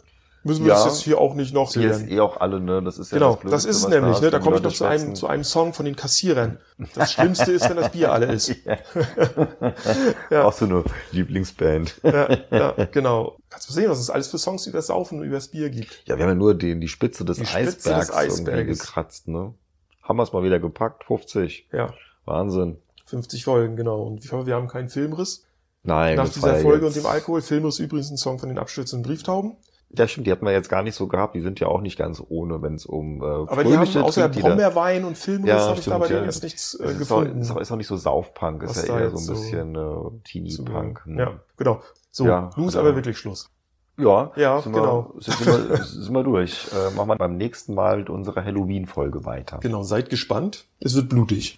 Müssen 0.45 0.65
wir 0.65 0.73
Ja. 0.73 0.83
das 0.83 0.85
jetzt 0.85 1.03
hier 1.03 1.19
auch 1.19 1.35
nicht 1.35 1.53
noch 1.53 1.71
Hier 1.71 1.91
ist 1.91 1.99
sehen. 1.99 2.11
eh 2.11 2.19
auch 2.19 2.41
alle, 2.41 2.59
ne? 2.59 2.81
Das 2.83 2.97
ist 2.97 3.11
ja 3.11 3.17
Genau, 3.17 3.39
das, 3.43 3.51
das 3.51 3.65
ist 3.65 3.77
es 3.77 3.87
nämlich, 3.87 4.19
ne? 4.19 4.29
Da 4.29 4.33
wenn 4.33 4.39
die 4.41 4.43
komme 4.43 4.57
ich 4.57 4.63
noch 4.63 4.73
zu 4.73 4.83
einem, 4.85 5.15
zu 5.15 5.27
einem 5.27 5.43
Song 5.45 5.71
von 5.73 5.85
den 5.85 5.95
Kassierern. 5.95 6.59
Das 6.95 7.13
Schlimmste 7.13 7.51
ist, 7.53 7.69
wenn 7.69 7.77
das 7.77 7.91
Bier 7.91 8.11
alle 8.11 8.25
ist. 8.31 8.53
Ja. 10.29 10.43
Auch 10.45 10.53
so 10.53 10.65
eine 10.65 10.83
Lieblingsband. 11.11 11.99
Ja, 12.03 12.27
ja, 12.51 12.85
genau. 12.91 13.37
Kannst 13.49 13.69
du 13.69 13.73
sehen, 13.73 13.89
was 13.89 13.99
es 13.99 14.09
alles 14.09 14.27
für 14.27 14.37
Songs 14.37 14.65
über 14.67 14.79
das 14.79 14.87
Saufen 14.87 15.19
und 15.19 15.25
über 15.25 15.35
das 15.35 15.47
Bier 15.49 15.69
gibt. 15.69 16.01
Ja, 16.05 16.17
wir 16.17 16.23
haben 16.23 16.31
ja 16.31 16.35
nur 16.35 16.55
den, 16.55 16.81
die 16.81 16.87
Spitze 16.87 17.23
des 17.25 17.37
Die 17.37 17.45
Spitze 17.45 17.89
des 17.93 18.11
Eisbergs, 18.11 18.39
irgendwie 18.39 18.51
Eisberges. 18.51 18.79
gekratzt, 18.79 19.27
ne? 19.27 19.53
Haben 20.01 20.17
wir 20.17 20.23
es 20.23 20.33
mal 20.33 20.43
wieder 20.43 20.59
gepackt, 20.59 21.05
50. 21.05 21.67
Ja, 21.71 21.93
Wahnsinn. 22.25 22.77
50 23.05 23.43
Folgen, 23.45 23.75
genau. 23.75 24.01
Und 24.03 24.23
ich 24.25 24.31
hoffe, 24.31 24.45
wir 24.47 24.55
haben 24.55 24.67
keinen 24.67 24.89
Filmriss 24.89 25.45
Nein, 25.83 26.15
nach 26.17 26.29
dieser 26.29 26.55
Folge 26.55 26.85
jetzt, 26.85 26.97
und 26.97 27.03
dem 27.03 27.09
Alkohol. 27.09 27.41
Filmriss 27.41 27.79
übrigens 27.79 28.09
ein 28.11 28.17
Song 28.17 28.39
von 28.39 28.49
den 28.49 28.57
abstürzenden 28.57 29.07
Brieftauben. 29.07 29.55
Ja, 29.95 30.07
stimmt, 30.07 30.25
die 30.25 30.31
hatten 30.31 30.45
wir 30.45 30.51
jetzt 30.51 30.69
gar 30.69 30.81
nicht 30.81 30.95
so 30.95 31.07
gehabt. 31.07 31.35
Die 31.35 31.41
sind 31.41 31.59
ja 31.59 31.67
auch 31.67 31.81
nicht 31.81 31.97
ganz 31.97 32.21
ohne, 32.27 32.61
wenn 32.63 32.73
es 32.75 32.85
um 32.85 33.21
äh, 33.21 33.25
Aber 33.25 33.63
die 33.63 33.77
haben 33.77 33.97
außer 34.03 34.27
Brombeerwein 34.29 35.05
und 35.05 35.17
Filmriss 35.17 35.49
Ja, 35.49 35.67
habe 35.67 35.79
ich 35.79 35.85
da 35.85 35.97
bei 35.99 36.07
denen 36.07 36.21
ja. 36.21 36.25
jetzt 36.25 36.41
nichts 36.41 36.73
äh, 36.73 36.85
ist, 36.85 37.11
auch, 37.11 37.19
gefunden. 37.21 37.41
ist, 37.41 37.51
auch, 37.51 37.57
ist 37.57 37.71
auch 37.71 37.75
nicht 37.75 37.87
so 37.87 37.95
Saufpunk, 37.95 38.63
ist 38.63 38.87
ja 38.87 38.99
eher 38.99 39.11
so 39.11 39.17
ein 39.17 39.23
so 39.23 39.33
bisschen 39.33 39.75
äh, 39.75 40.21
Teenie-Punk. 40.23 41.05
ne? 41.05 41.21
Ja, 41.21 41.39
genau. 41.57 41.81
So, 42.11 42.25
Ja, 42.25 42.49
nun 42.57 42.67
ist 42.67 42.73
ja. 42.73 42.79
aber 42.79 42.95
wirklich 42.95 43.17
Schluss. 43.17 43.51
ja, 43.97 44.31
Ja, 44.35 44.61
sind 44.61 44.73
genau. 44.73 45.13
Wir, 45.13 45.21
sind, 45.21 45.45
wir, 45.69 45.77
sind 45.83 46.13
wir 46.13 46.23
durch. 46.23 46.69
Äh, 46.73 46.95
machen 46.95 47.09
wir 47.09 47.15
beim 47.15 47.37
nächsten 47.37 47.75
Mal 47.75 47.97
mit 47.97 48.09
unserer 48.09 48.43
Halloween-Folge 48.43 49.25
weiter. 49.25 49.59
Genau, 49.61 49.83
seid 49.83 50.09
gespannt. 50.09 50.65
Es 50.79 50.95
wird 50.95 51.09
blutig. 51.09 51.57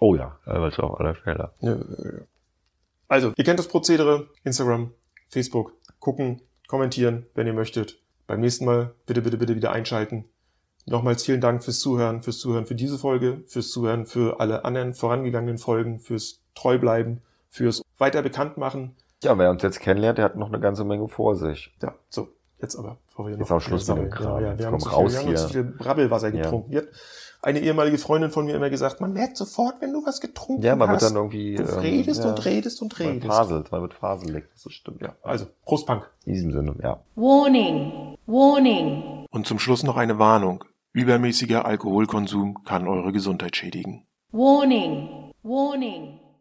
Oh 0.00 0.14
ja, 0.16 0.36
was 0.44 0.78
auf 0.78 0.98
alle 0.98 1.14
Fälle. 1.14 1.52
Ja, 1.60 1.76
Also, 3.08 3.32
ihr 3.36 3.44
kennt 3.44 3.58
das 3.58 3.68
Prozedere. 3.68 4.26
Instagram, 4.44 4.90
Facebook, 5.28 5.72
gucken, 6.00 6.42
kommentieren, 6.68 7.26
wenn 7.34 7.46
ihr 7.46 7.52
möchtet. 7.52 7.98
Beim 8.26 8.40
nächsten 8.40 8.64
Mal 8.64 8.92
bitte, 9.06 9.22
bitte, 9.22 9.36
bitte 9.36 9.54
wieder 9.56 9.72
einschalten. 9.72 10.24
Nochmals 10.86 11.24
vielen 11.24 11.40
Dank 11.40 11.64
fürs 11.64 11.80
Zuhören, 11.80 12.22
fürs 12.22 12.38
Zuhören 12.38 12.66
für 12.66 12.74
diese 12.76 12.98
Folge, 12.98 13.42
fürs 13.46 13.70
Zuhören 13.70 14.06
für 14.06 14.38
alle 14.40 14.64
anderen 14.64 14.94
vorangegangenen 14.94 15.58
Folgen, 15.58 15.98
fürs 15.98 16.40
Treubleiben, 16.54 17.22
fürs 17.50 17.82
weiter 17.98 18.22
bekannt 18.22 18.56
machen. 18.56 18.94
Ja, 19.22 19.36
wer 19.38 19.50
uns 19.50 19.62
jetzt 19.62 19.80
kennenlernt, 19.80 20.18
der 20.18 20.24
hat 20.26 20.36
noch 20.36 20.48
eine 20.48 20.60
ganze 20.60 20.84
Menge 20.84 21.08
vor 21.08 21.34
sich. 21.34 21.74
Ja, 21.82 21.94
so, 22.08 22.28
jetzt 22.60 22.76
aber, 22.76 22.98
bevor 23.06 23.26
wir 23.26 23.32
Jetzt 23.36 23.40
noch 23.40 23.56
auch 23.56 23.60
Schluss 23.60 23.88
mit 23.88 23.96
dem 23.98 24.10
Kram. 24.10 24.34
Ja, 24.34 24.40
ja, 24.40 24.50
Jetzt 24.50 24.58
wir 24.60 24.66
haben, 24.66 24.72
komm 24.72 24.80
zu 24.80 24.88
raus 24.90 25.12
viel, 25.12 25.12
wir 25.12 25.18
haben 25.20 25.30
uns 25.30 25.40
hier. 25.50 25.64
viel 25.64 25.72
Brabbelwasser 25.72 26.28
Ja. 26.28 26.42
getrunken. 26.42 26.72
Wird 26.72 26.88
eine 27.42 27.60
ehemalige 27.60 27.98
Freundin 27.98 28.30
von 28.30 28.44
mir 28.46 28.54
immer 28.56 28.70
gesagt, 28.70 29.00
man 29.00 29.12
merkt 29.12 29.36
sofort, 29.36 29.76
wenn 29.80 29.92
du 29.92 30.04
was 30.04 30.20
getrunken 30.20 30.62
Ja, 30.62 30.74
man 30.76 30.88
hast. 30.88 31.02
wird 31.02 31.10
dann 31.10 31.16
irgendwie. 31.16 31.54
du 31.54 31.62
ähm, 31.62 31.78
redest 31.78 32.24
ja, 32.24 32.30
und 32.30 32.44
redest 32.44 32.82
und 32.82 32.98
Man 32.98 33.08
redest. 33.08 33.26
faselt, 33.26 33.70
man 33.72 33.82
wird 33.82 33.94
faselig, 33.94 34.44
das 34.52 34.66
ist 34.66 34.72
stimmt. 34.72 35.00
Ja, 35.02 35.14
also, 35.22 35.46
Prost 35.64 35.86
Punk. 35.86 36.10
In 36.24 36.32
diesem 36.34 36.52
Sinne, 36.52 36.74
ja. 36.82 37.00
Warning, 37.14 38.16
warning. 38.26 39.26
Und 39.30 39.46
zum 39.46 39.58
Schluss 39.58 39.82
noch 39.82 39.96
eine 39.96 40.18
Warnung. 40.18 40.64
Übermäßiger 40.92 41.64
Alkoholkonsum 41.66 42.64
kann 42.64 42.88
eure 42.88 43.12
Gesundheit 43.12 43.54
schädigen. 43.56 44.06
Warning, 44.32 45.32
warning. 45.42 46.18